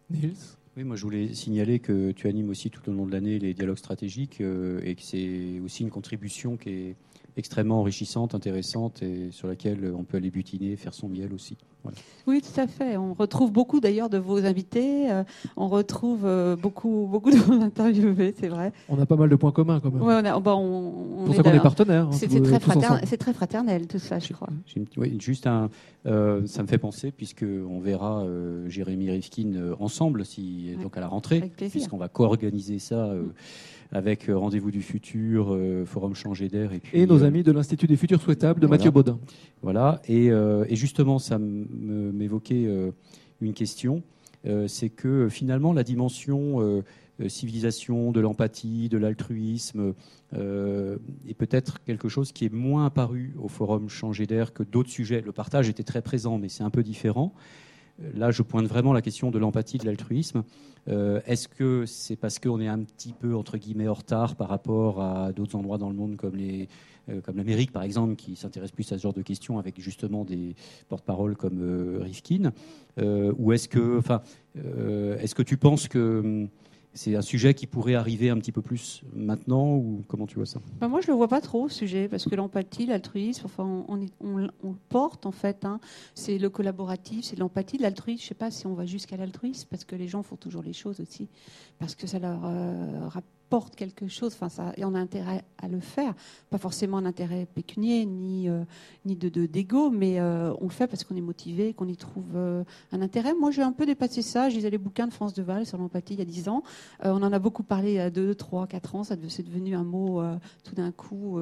Niels 0.09 0.60
oui, 0.77 0.85
moi 0.85 0.95
je 0.95 1.03
voulais 1.03 1.33
signaler 1.33 1.79
que 1.79 2.11
tu 2.11 2.27
animes 2.27 2.49
aussi 2.49 2.69
tout 2.69 2.89
au 2.89 2.93
long 2.93 3.05
de 3.05 3.11
l'année 3.11 3.39
les 3.39 3.53
dialogues 3.53 3.77
stratégiques 3.77 4.39
euh, 4.39 4.79
et 4.83 4.95
que 4.95 5.01
c'est 5.01 5.59
aussi 5.59 5.83
une 5.83 5.89
contribution 5.89 6.55
qui 6.55 6.69
est 6.69 6.95
extrêmement 7.37 7.79
enrichissante, 7.79 8.35
intéressante 8.35 9.01
et 9.03 9.31
sur 9.31 9.47
laquelle 9.47 9.93
on 9.95 10.03
peut 10.03 10.17
aller 10.17 10.31
butiner, 10.31 10.75
faire 10.75 10.93
son 10.93 11.09
miel 11.09 11.33
aussi. 11.33 11.57
Oui, 12.27 12.41
tout 12.41 12.59
à 12.59 12.67
fait. 12.67 12.97
On 12.97 13.13
retrouve 13.13 13.51
beaucoup 13.51 13.79
d'ailleurs 13.79 14.09
de 14.09 14.17
vos 14.17 14.45
invités. 14.45 15.11
Euh, 15.11 15.23
on 15.57 15.67
retrouve 15.67 16.25
euh, 16.25 16.55
beaucoup, 16.55 17.07
beaucoup 17.09 17.31
de 17.31 17.37
vos 17.37 17.53
interviewés, 17.61 18.35
c'est 18.39 18.47
vrai. 18.47 18.71
On 18.89 18.99
a 18.99 19.05
pas 19.05 19.15
mal 19.15 19.29
de 19.29 19.35
points 19.35 19.51
communs 19.51 19.79
quand 19.79 19.91
même. 19.91 20.01
Ouais, 20.01 20.13
on 20.21 20.25
a, 20.25 20.39
bah, 20.39 20.55
on, 20.55 21.25
pour 21.25 21.35
ça 21.35 21.43
qu'on 21.43 21.53
est 21.53 21.59
partenaires. 21.59 22.07
Hein, 22.07 22.11
c'est 22.11 22.27
très, 22.27 22.59
fraternel, 22.59 23.17
très, 23.17 23.33
fraternel 23.33 23.87
tout 23.87 23.99
ça, 23.99 24.19
je 24.19 24.33
crois. 24.33 24.49
Oui, 24.97 25.17
juste 25.19 25.47
un, 25.47 25.69
euh, 26.05 26.45
ça 26.45 26.61
me 26.61 26.67
fait 26.67 26.77
penser 26.77 27.11
puisque 27.11 27.45
on 27.45 27.79
verra 27.79 28.23
Jérémy 28.67 29.09
Rifkin 29.11 29.53
ensemble, 29.79 30.25
si 30.25 30.75
donc 30.81 30.97
à 30.97 30.99
la 30.99 31.07
rentrée, 31.07 31.51
puisqu'on 31.57 31.97
va 31.97 32.09
co-organiser 32.09 32.79
ça. 32.79 33.11
Avec 33.91 34.29
Rendez-vous 34.33 34.71
du 34.71 34.81
futur, 34.81 35.57
Forum 35.85 36.15
Changer 36.15 36.47
d'air. 36.47 36.71
Et, 36.73 37.01
et 37.01 37.05
nos 37.05 37.23
amis 37.23 37.43
de 37.43 37.51
l'Institut 37.51 37.87
des 37.87 37.97
futurs 37.97 38.21
souhaitables 38.21 38.59
de 38.59 38.67
Mathieu 38.67 38.91
Baudin. 38.91 39.19
Voilà, 39.61 40.01
et, 40.07 40.27
et 40.27 40.75
justement, 40.75 41.19
ça 41.19 41.37
m'évoquait 41.39 42.67
une 43.41 43.53
question, 43.53 44.03
euh, 44.45 44.67
c'est 44.67 44.89
que 44.89 45.29
finalement 45.29 45.73
la 45.73 45.83
dimension 45.83 46.61
euh, 46.61 46.83
euh, 47.19 47.29
civilisation, 47.29 48.11
de 48.11 48.19
l'empathie, 48.19 48.89
de 48.89 48.97
l'altruisme, 48.97 49.93
est 50.33 51.33
peut-être 51.33 51.83
quelque 51.83 52.07
chose 52.07 52.31
qui 52.31 52.45
est 52.45 52.53
moins 52.53 52.85
apparu 52.85 53.35
au 53.37 53.49
forum 53.49 53.89
Changer 53.89 54.25
d'air 54.25 54.53
que 54.53 54.63
d'autres 54.63 54.89
sujets. 54.89 55.21
Le 55.21 55.33
partage 55.33 55.67
était 55.67 55.83
très 55.83 56.01
présent, 56.01 56.37
mais 56.37 56.47
c'est 56.47 56.63
un 56.63 56.69
peu 56.69 56.83
différent. 56.83 57.33
Là, 58.15 58.31
je 58.31 58.41
pointe 58.41 58.67
vraiment 58.67 58.93
la 58.93 59.01
question 59.01 59.31
de 59.31 59.39
l'empathie, 59.39 59.77
de 59.77 59.85
l'altruisme. 59.85 60.43
Est-ce 60.87 61.47
que 61.47 61.85
c'est 61.85 62.15
parce 62.15 62.39
qu'on 62.39 62.59
est 62.59 62.67
un 62.67 62.79
petit 62.79 63.13
peu, 63.13 63.35
entre 63.35 63.57
guillemets, 63.57 63.87
en 63.87 63.93
retard 63.93 64.35
par 64.35 64.49
rapport 64.49 65.01
à 65.01 65.31
d'autres 65.31 65.55
endroits 65.55 65.77
dans 65.77 65.89
le 65.89 65.95
monde 65.95 66.15
comme 66.15 66.35
les, 66.35 66.67
euh, 67.09 67.19
comme 67.21 67.37
l'Amérique 67.37 67.71
par 67.71 67.83
exemple, 67.83 68.15
qui 68.15 68.35
s'intéresse 68.35 68.71
plus 68.71 68.91
à 68.91 68.97
ce 68.97 69.01
genre 69.01 69.13
de 69.13 69.21
questions 69.21 69.57
avec 69.57 69.79
justement 69.79 70.23
des 70.23 70.55
porte-paroles 70.87 71.35
comme 71.35 71.59
euh, 71.61 71.99
Rifkin 72.03 72.51
euh, 72.99 73.33
Ou 73.37 73.53
est-ce 73.53 73.67
que, 73.67 73.97
enfin, 73.97 74.21
est-ce 74.55 75.33
que 75.33 75.41
tu 75.41 75.57
penses 75.57 75.87
que 75.87 76.19
hum, 76.19 76.49
c'est 76.93 77.15
un 77.15 77.21
sujet 77.21 77.53
qui 77.53 77.67
pourrait 77.67 77.95
arriver 77.95 78.29
un 78.29 78.37
petit 78.37 78.51
peu 78.51 78.61
plus 78.61 79.01
maintenant 79.13 79.75
ou 79.75 80.03
comment 80.07 80.27
tu 80.27 80.35
vois 80.35 80.45
ça? 80.45 80.59
Ben 80.79 80.87
Moi, 80.87 81.01
je 81.01 81.07
ne 81.07 81.11
le 81.13 81.17
vois 81.17 81.27
pas 81.27 81.41
trop, 81.41 81.69
ce 81.69 81.79
sujet, 81.79 82.07
parce 82.07 82.25
que 82.25 82.35
l'empathie, 82.35 82.85
l'altruisme, 82.85 83.43
enfin, 83.45 83.85
on, 83.87 84.07
on, 84.19 84.73
porte 84.89 85.25
en 85.25 85.31
fait. 85.31 85.63
Hein. 85.63 85.79
c'est 86.15 86.37
le 86.37 86.49
collaboratif, 86.49 87.25
c'est 87.25 87.39
l'empathie, 87.39 87.77
l'altruisme. 87.77 88.21
Je 88.21 88.27
sais 88.27 88.35
pas 88.35 88.51
si 88.51 88.67
on 88.67 88.73
va 88.73 88.85
jusqu'à 88.85 89.17
l'altruisme, 89.17 89.67
parce 89.69 89.85
que 89.85 89.95
les 89.95 90.07
gens 90.07 90.23
font 90.23 90.35
toujours 90.35 90.63
les 90.63 90.73
choses 90.73 90.99
aussi, 90.99 91.29
parce 91.79 91.95
que 91.95 92.07
ça 92.07 92.19
leur 92.19 92.41
rapporte 92.41 93.40
porte 93.51 93.75
quelque 93.75 94.07
chose, 94.07 94.31
enfin 94.33 94.47
ça, 94.47 94.71
et 94.77 94.85
on 94.85 94.95
a 94.95 94.99
intérêt 94.99 95.43
à 95.61 95.67
le 95.67 95.81
faire, 95.81 96.13
pas 96.49 96.57
forcément 96.57 96.97
un 96.97 97.05
intérêt 97.05 97.45
pécunier 97.53 98.05
ni 98.05 98.47
euh, 98.47 98.63
ni 99.05 99.17
de 99.17 99.45
d'ego, 99.45 99.89
mais 99.89 100.21
euh, 100.21 100.53
on 100.61 100.65
le 100.65 100.69
fait 100.69 100.87
parce 100.87 101.03
qu'on 101.03 101.17
est 101.17 101.21
motivé, 101.21 101.73
qu'on 101.73 101.89
y 101.89 101.97
trouve 101.97 102.31
euh, 102.35 102.63
un 102.93 103.01
intérêt. 103.01 103.33
Moi, 103.33 103.51
j'ai 103.51 103.61
un 103.61 103.73
peu 103.73 103.85
dépassé 103.85 104.21
ça. 104.21 104.47
Lisais 104.47 104.69
les 104.69 104.77
bouquins 104.77 105.05
de 105.05 105.11
France 105.11 105.33
Deval 105.33 105.65
sur 105.65 105.77
l'empathie 105.77 106.13
il 106.13 106.19
y 106.19 106.21
a 106.21 106.25
10 106.25 106.47
ans. 106.47 106.63
on 107.03 107.21
en 107.21 107.33
a 107.33 107.39
beaucoup 107.39 107.63
parlé 107.63 107.91
il 107.91 107.95
y 107.95 107.99
a 107.99 108.09
2, 108.09 108.35
3, 108.35 108.67
4 108.67 108.95
ans. 108.95 109.03
Ça 109.03 109.15
c'est 109.27 109.43
devenu 109.43 109.75
un 109.75 109.83
mot 109.83 110.21
tout 110.63 110.75
d'un 110.75 110.91
coup 110.91 111.37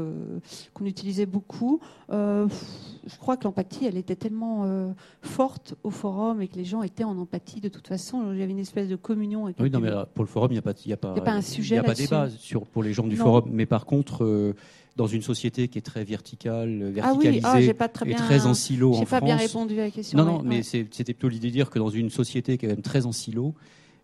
qu'on 0.73 0.85
utilisait 0.85 1.27
beaucoup. 1.27 1.79
je 2.09 3.17
crois 3.19 3.37
que 3.37 3.43
l'empathie, 3.43 3.85
elle 3.85 3.97
était 3.97 4.15
tellement 4.15 4.93
forte 5.21 5.75
au 5.83 5.91
forum 5.91 6.41
et 6.41 6.47
que 6.47 6.55
les 6.55 6.65
gens 6.65 6.81
étaient 6.81 7.03
en 7.03 7.17
empathie 7.17 7.61
de 7.61 7.69
toute 7.69 7.87
façon. 7.87 8.31
Il 8.31 8.39
y 8.39 8.43
avait 8.43 8.51
une 8.51 8.59
espèce 8.59 8.87
de 8.87 8.95
communion. 8.95 9.45
Avec 9.45 9.59
oui, 9.59 9.69
non, 9.69 9.79
mais 9.79 9.91
pour 10.15 10.23
le 10.23 10.29
forum, 10.29 10.51
il 10.51 10.55
n'y 10.55 10.59
a 10.59 10.63
pas, 10.63 10.73
il 10.85 10.89
y 10.89 10.93
a 10.93 10.97
pas, 10.97 11.13
pas 11.13 11.31
un 11.31 11.41
sujet 11.41 11.79
débat 12.03 12.29
sur, 12.37 12.65
pour 12.65 12.83
les 12.83 12.93
gens 12.93 13.07
du 13.07 13.15
forum, 13.15 13.45
mais 13.51 13.65
par 13.65 13.85
contre, 13.85 14.23
euh, 14.23 14.55
dans 14.95 15.07
une 15.07 15.21
société 15.21 15.67
qui 15.67 15.77
est 15.77 15.81
très 15.81 16.03
verticale, 16.03 16.91
verticalisée 16.91 17.41
ah 17.45 17.55
oui, 17.57 17.69
ah, 17.69 17.73
pas 17.73 17.87
très 17.87 18.09
et 18.09 18.15
très 18.15 18.45
en 18.45 18.53
silo 18.53 18.89
en 18.89 18.93
France. 18.93 19.05
J'ai 19.07 19.09
pas 19.09 19.21
bien 19.21 19.37
répondu 19.37 19.79
à 19.79 19.83
la 19.83 19.91
question. 19.91 20.17
Non, 20.17 20.25
non, 20.25 20.41
mais 20.43 20.61
c'était 20.63 21.13
plutôt 21.13 21.29
l'idée 21.29 21.47
de 21.47 21.53
dire 21.53 21.69
que 21.69 21.79
dans 21.79 21.89
une 21.89 22.09
société 22.09 22.57
qui 22.57 22.65
est 22.65 22.69
quand 22.69 22.75
même 22.75 22.83
très 22.83 23.05
en 23.05 23.11
silo, 23.11 23.53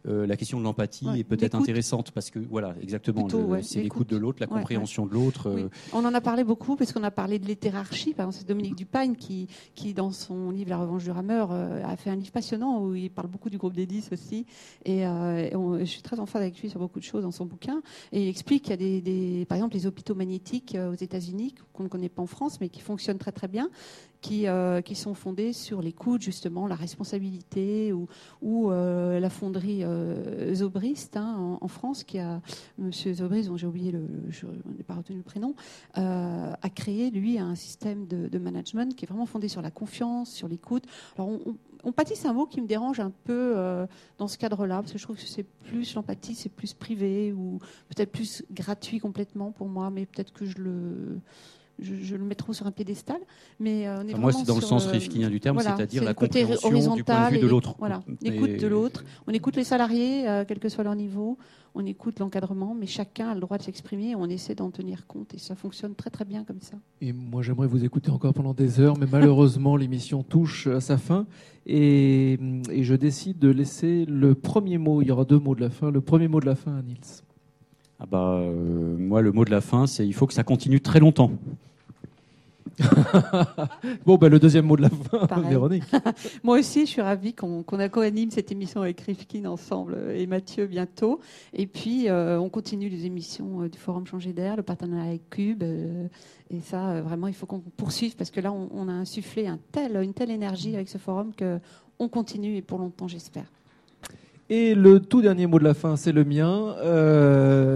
euh, 0.08 0.28
la 0.28 0.38
question 0.38 0.60
de 0.60 0.64
l'empathie 0.64 1.08
est 1.18 1.24
peut-être 1.24 1.56
intéressante 1.56 2.12
parce 2.12 2.30
que 2.30 2.40
voilà 2.40 2.76
exactement 2.82 3.28
c'est 3.62 3.82
l'écoute 3.82 4.10
de 4.10 4.18
l'autre 4.18 4.38
la 4.40 4.48
compréhension 4.48 5.06
de 5.06 5.14
l'autre 5.14 5.50
euh. 5.50 5.70
on 5.94 6.06
en 6.06 6.14
a 6.14 6.22
parlé 6.22 6.44
beaucoup 6.44 6.76
parce 6.76 6.94
qu'on 6.94 7.04
a 7.04 7.12
parlé 7.12 7.40
de 7.40 7.46
l'hétérarchie. 7.46 8.14
Par 8.14 8.26
exemple 8.26 8.38
c'est 8.40 8.48
Dominique 8.48 8.76
Dupagne 8.76 9.16
qui 9.16 9.48
qui 9.74 9.94
dans 9.94 10.12
son 10.12 10.52
livre 10.52 10.70
La 10.70 10.78
revanche 10.78 11.04
du 11.04 11.12
rameur 11.12 11.50
euh, 11.52 11.84
a 11.84 11.96
fait 11.96 12.10
un 12.10 12.16
livre 12.16 12.32
passionnant 12.32 12.84
où 12.84 12.94
il 12.94 13.10
parle 13.10 13.28
beaucoup 13.28 13.50
du 13.50 13.58
groupe 13.58 13.74
des 13.74 13.86
10 13.86 14.10
aussi. 14.12 14.46
Et, 14.86 15.04
je 15.06 15.86
suis 15.86 16.02
très 16.02 16.20
en 16.20 16.26
phase 16.26 16.42
avec 16.42 16.60
lui 16.62 16.70
sur 16.70 16.80
beaucoup 16.80 17.00
de 17.00 17.04
choses 17.04 17.24
dans 17.24 17.32
son 17.32 17.46
bouquin. 17.46 17.82
Et 18.12 18.24
il 18.24 18.30
explique 18.30 18.64
qu'il 18.64 18.72
y 18.72 18.74
a 18.74 18.78
des, 18.78 19.02
des, 19.02 19.46
par 19.46 19.58
exemple 19.58 19.76
les 19.76 19.86
hôpitaux 19.86 20.16
magnétiques 20.16 20.78
aux 20.78 20.96
États-Unis 20.96 21.56
qu'on 21.74 21.84
ne 21.84 21.88
connaît 21.88 22.10
pas 22.10 22.22
en 22.22 22.28
France 22.28 22.60
mais 22.62 22.70
qui 22.70 22.82
fonctionnent 22.82 23.18
très 23.18 23.32
très 23.32 23.48
bien 23.48 23.70
qui, 24.26 24.48
euh, 24.48 24.82
qui 24.82 24.96
sont 24.96 25.14
fondées 25.14 25.54
sur 25.54 25.84
l'écoute, 25.84 26.24
justement, 26.24 26.66
la 26.66 26.74
responsabilité, 26.74 27.94
ou, 27.94 28.72
euh, 28.72 29.20
la 29.20 29.30
fonderie 29.30 29.84
euh, 29.84 30.56
Zobrist 30.56 31.16
hein, 31.16 31.60
en, 31.62 31.68
France, 31.68 32.04
qui 32.04 32.18
a, 32.18 32.42
Monsieur 32.80 33.14
Zobrist, 33.14 33.50
dont 33.50 33.58
j'ai 33.58 33.68
oublié 33.68 33.92
le, 33.92 34.08
je 34.30 34.48
n'ai 34.48 34.84
pas 34.84 34.96
retenu 34.96 35.18
le 35.18 35.24
prénom, 35.24 35.54
a 35.94 36.70
créé, 36.74 37.12
lui, 37.12 37.38
un 37.38 37.54
système 37.54 38.08
de, 38.08 38.40
management 38.40 38.96
qui 38.96 39.06
est 39.06 39.08
vraiment 39.08 39.28
fondé 39.28 39.48
sur 39.48 39.62
la 39.62 39.70
confiance, 39.70 40.32
sur 40.32 40.48
l'écoute. 40.48 40.86
Alors, 41.18 41.30
on, 41.84 41.94
c'est 42.16 42.28
un 42.28 42.34
mot 42.34 42.48
qui 42.48 42.62
me 42.62 42.68
dérange 42.68 43.00
un 43.00 43.12
peu 43.12 43.56
dans 44.18 44.28
ce 44.28 44.40
cadre-là, 44.40 44.82
parce 44.82 44.92
que 44.92 44.98
je 44.98 45.04
trouve 45.04 45.18
que 45.18 45.22
c'est 45.22 45.44
plus 45.44 45.94
l'empathie, 45.94 46.34
c'est 46.34 46.50
plus 46.50 46.74
privé 46.74 47.32
ou 47.32 47.60
peut-être 47.90 48.12
plus 48.12 48.44
gratuit 48.52 48.98
complètement 48.98 49.52
pour 49.52 49.68
moi, 49.68 49.92
mais 49.92 50.08
peut-être 50.08 50.34
que 50.34 50.46
je 50.46 50.58
le 50.58 51.20
je, 51.80 52.16
le 52.16 52.24
mets 52.24 52.36
trop 52.36 52.54
sur 52.54 52.68
un 52.68 52.72
piédestal. 52.72 53.18
Mais 53.60 53.88
euh, 53.88 54.04
moi, 54.18 54.32
c'est 54.32 54.46
dans 54.46 54.56
le 54.56 54.62
sens 54.62 54.88
euh, 54.88 54.92
rifkinien 54.92 55.30
du 55.30 55.40
terme, 55.40 55.60
c'est-à-dire 55.60 56.04
la 56.04 56.14
compréhension 56.14 56.96
du 56.96 57.04
point 57.04 57.30
de 57.30 57.36
vue 57.36 57.42
de 57.42 57.48
l'autre. 57.48 57.76
Voilà, 57.80 58.02
l'écoute 58.22 58.58
de 58.58 58.68
l'autre. 58.68 59.04
On 59.28 59.32
écoute 59.32 59.56
les 59.56 59.64
salariés, 59.64 60.28
euh, 60.28 60.46
quel 60.48 60.60
que 60.60 60.70
soit 60.70 60.84
leur 60.84 60.96
niveau. 60.96 61.38
On 61.78 61.86
écoute 61.86 62.20
l'encadrement, 62.20 62.74
mais 62.74 62.86
chacun 62.86 63.28
a 63.30 63.34
le 63.34 63.42
droit 63.42 63.58
de 63.58 63.64
s'exprimer 63.64 64.12
et 64.12 64.16
on 64.16 64.28
essaie 64.28 64.56
d'en 64.56 64.72
tenir 64.72 65.06
compte. 65.08 65.34
Et 65.34 65.38
ça 65.38 65.56
fonctionne 65.56 65.94
très 65.94 66.10
très 66.10 66.24
bien 66.24 66.46
comme 66.46 66.62
ça. 66.62 66.78
Et 67.02 67.12
moi, 67.12 67.42
j'aimerais 67.42 67.68
vous 67.68 67.84
écouter 67.84 68.12
encore 68.12 68.34
pendant 68.34 68.54
des 68.54 68.80
heures, 68.80 68.98
mais 68.98 69.08
malheureusement, 69.12 69.76
l'émission 69.76 70.24
touche 70.24 70.68
à 70.68 70.80
sa 70.80 70.98
fin. 70.98 71.28
Et, 71.66 72.40
et, 72.72 72.84
je 72.84 72.96
décide 72.96 73.40
de 73.40 73.50
laisser 73.50 74.06
le 74.06 74.36
premier 74.36 74.78
mot, 74.78 75.02
il 75.02 75.10
y 75.10 75.12
aura 75.12 75.26
deux 75.26 75.40
mots 75.40 75.56
de 75.56 75.62
la 75.62 75.70
fin, 75.70 75.92
le 75.92 76.00
premier 76.00 76.30
mot 76.30 76.40
de 76.40 76.46
la 76.46 76.56
fin 76.56 76.78
à 76.78 76.82
Nils. 76.82 77.24
Ah 78.00 78.06
bah, 78.06 78.42
moi, 78.98 79.22
le 79.22 79.32
mot 79.32 79.46
de 79.46 79.52
la 79.52 79.62
fin, 79.62 79.88
c'est 79.88 80.06
il 80.06 80.14
faut 80.14 80.28
que 80.28 80.34
ça 80.34 80.44
continue 80.44 80.82
très 80.82 81.00
longtemps. 81.00 81.32
bon, 84.06 84.18
ben, 84.18 84.30
le 84.30 84.40
deuxième 84.40 84.66
mot 84.66 84.76
de 84.76 84.84
la 84.84 84.90
fin, 84.90 85.42
Véronique. 85.50 85.84
Moi 86.44 86.60
aussi, 86.60 86.82
je 86.82 86.92
suis 86.92 87.02
ravie 87.02 87.34
qu'on 87.34 87.64
a 87.64 87.90
co-anime 87.90 88.32
cette 88.32 88.52
émission 88.52 88.82
avec 88.82 89.02
Rifkin 89.02 89.46
ensemble 89.46 89.98
et 90.14 90.28
Mathieu 90.28 90.68
bientôt. 90.68 91.20
Et 91.54 91.68
puis, 91.68 92.10
euh, 92.10 92.40
on 92.40 92.50
continue 92.50 92.90
les 92.90 93.06
émissions 93.06 93.62
euh, 93.62 93.70
du 93.70 93.78
Forum 93.78 94.06
Changer 94.06 94.34
d'air, 94.34 94.56
le 94.56 94.64
partenariat 94.64 95.10
avec 95.10 95.30
Cube. 95.30 95.64
Euh, 95.64 96.08
et 96.50 96.60
ça, 96.60 97.02
vraiment, 97.02 97.28
il 97.28 97.34
faut 97.34 97.46
qu'on 97.46 97.60
poursuive 97.60 98.16
parce 98.16 98.30
que 98.30 98.42
là, 98.42 98.52
on, 98.52 98.88
a 98.88 98.94
insufflé 98.94 99.48
un 99.48 99.60
tel, 99.72 99.96
une 100.04 100.14
telle 100.14 100.32
énergie 100.32 100.76
avec 100.76 100.90
ce 100.90 100.98
forum 100.98 101.32
qu'on 101.38 102.10
continue 102.10 102.56
et 102.58 102.62
pour 102.62 102.78
longtemps, 102.78 103.08
j'espère. 103.08 103.46
Et 104.50 104.76
le 104.76 105.00
tout 105.00 105.22
dernier 105.22 105.48
mot 105.48 105.60
de 105.60 105.64
la 105.64 105.74
fin, 105.74 105.96
c'est 105.96 106.12
le 106.12 106.24
mien. 106.24 106.76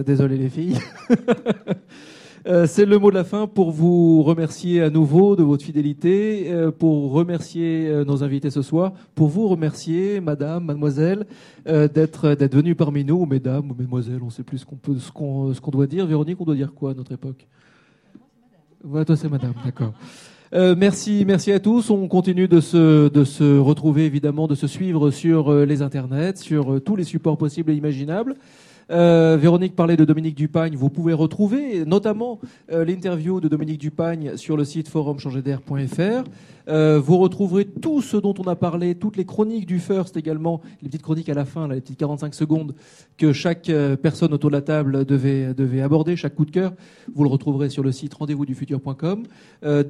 désolé 0.03 0.37
les 0.37 0.49
filles. 0.49 0.77
Euh, 2.47 2.65
c'est 2.67 2.85
le 2.85 2.97
mot 2.97 3.09
de 3.09 3.15
la 3.15 3.23
fin 3.23 3.47
pour 3.47 3.71
vous 3.71 4.23
remercier 4.23 4.81
à 4.81 4.89
nouveau 4.89 5.35
de 5.35 5.43
votre 5.43 5.63
fidélité, 5.63 6.51
euh, 6.51 6.71
pour 6.71 7.11
remercier 7.11 7.87
euh, 7.87 8.05
nos 8.05 8.23
invités 8.23 8.49
ce 8.49 8.61
soir, 8.61 8.93
pour 9.13 9.27
vous 9.27 9.47
remercier, 9.47 10.21
madame, 10.21 10.65
mademoiselle, 10.65 11.25
d'être 11.65 12.35
venue 12.51 12.75
parmi 12.75 13.03
nous, 13.03 13.17
ou 13.17 13.25
mesdames 13.25 13.69
ou 13.69 13.75
mesdemoiselles, 13.75 14.19
on 14.21 14.27
ne 14.27 14.31
sait 14.31 14.43
plus 14.43 14.59
ce 14.59 15.11
qu'on 15.11 15.53
ce 15.53 15.71
doit 15.71 15.87
dire. 15.87 16.07
Véronique, 16.07 16.39
on 16.39 16.45
doit 16.45 16.55
dire 16.55 16.73
quoi 16.73 16.91
à 16.91 16.93
notre 16.93 17.11
époque? 17.11 17.45
Ouais, 18.83 19.03
toi 19.05 19.15
c'est 19.15 19.29
madame, 19.29 19.53
d'accord. 19.63 19.93
Merci, 20.51 21.25
merci 21.25 21.51
à 21.51 21.59
tous. 21.59 21.89
On 21.89 22.07
continue 22.07 22.47
de 22.47 22.59
se, 22.59 23.09
de 23.09 23.23
se 23.23 23.57
retrouver 23.57 24.05
évidemment, 24.05 24.47
de 24.47 24.55
se 24.55 24.67
suivre 24.67 25.11
sur 25.11 25.53
les 25.53 25.81
internets, 25.81 26.37
sur 26.37 26.81
tous 26.83 26.95
les 26.95 27.03
supports 27.03 27.37
possibles 27.37 27.71
et 27.71 27.75
imaginables. 27.75 28.35
Euh, 28.91 29.37
Véronique 29.39 29.75
parlait 29.75 29.97
de 29.97 30.05
Dominique 30.05 30.35
Dupagne. 30.35 30.75
Vous 30.75 30.89
pouvez 30.89 31.13
retrouver 31.13 31.85
notamment 31.85 32.39
euh, 32.71 32.83
l'interview 32.83 33.39
de 33.39 33.47
Dominique 33.47 33.79
Dupagne 33.79 34.35
sur 34.35 34.57
le 34.57 34.65
site 34.65 34.87
forumchangeder.fr. 34.87 36.23
Euh, 36.67 36.99
vous 36.99 37.17
retrouverez 37.17 37.65
tout 37.65 38.01
ce 38.01 38.17
dont 38.17 38.33
on 38.37 38.47
a 38.47 38.55
parlé, 38.55 38.95
toutes 38.95 39.17
les 39.17 39.25
chroniques 39.25 39.65
du 39.65 39.79
First 39.79 40.17
également, 40.17 40.61
les 40.81 40.89
petites 40.89 41.01
chroniques 41.01 41.29
à 41.29 41.33
la 41.33 41.45
fin, 41.45 41.67
les 41.67 41.81
petites 41.81 41.97
45 41.97 42.33
secondes 42.33 42.75
que 43.17 43.33
chaque 43.33 43.69
euh, 43.69 43.95
personne 43.95 44.33
autour 44.33 44.51
de 44.51 44.55
la 44.55 44.61
table 44.61 45.05
devait, 45.05 45.81
aborder, 45.81 46.15
chaque 46.15 46.35
coup 46.35 46.45
de 46.45 46.51
cœur. 46.51 46.73
Vous 47.13 47.23
le 47.23 47.29
retrouverez 47.29 47.69
sur 47.69 47.83
le 47.83 47.91
site 47.91 48.13
rendez-vous-du-futur.com 48.13 49.23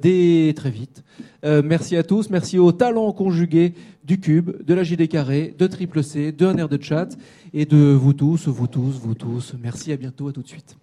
dès 0.02 0.54
très 0.56 0.72
vite. 0.72 1.04
merci 1.44 1.96
à 1.96 2.04
tous, 2.04 2.30
merci 2.30 2.58
aux 2.58 2.72
talents 2.72 3.12
conjugués 3.12 3.74
du 4.04 4.20
Cube, 4.20 4.64
de 4.66 4.74
la 4.74 4.84
JD 4.84 5.08
Carré, 5.08 5.54
de 5.58 5.68
Triple 5.68 6.04
C, 6.04 6.32
de 6.32 6.46
Un 6.46 6.58
Air 6.58 6.70
de 6.70 6.82
Chat 6.82 7.10
et 7.54 7.66
de 7.66 7.94
vous 7.94 8.14
tous, 8.14 8.48
vous 8.48 8.68
tous, 8.68 9.00
vous 9.00 9.16
tous. 9.16 9.54
Merci, 9.60 9.92
à 9.92 9.98
bientôt, 9.98 10.28
à 10.28 10.34
tout 10.34 10.42
de 10.42 10.48
suite. 10.48 10.79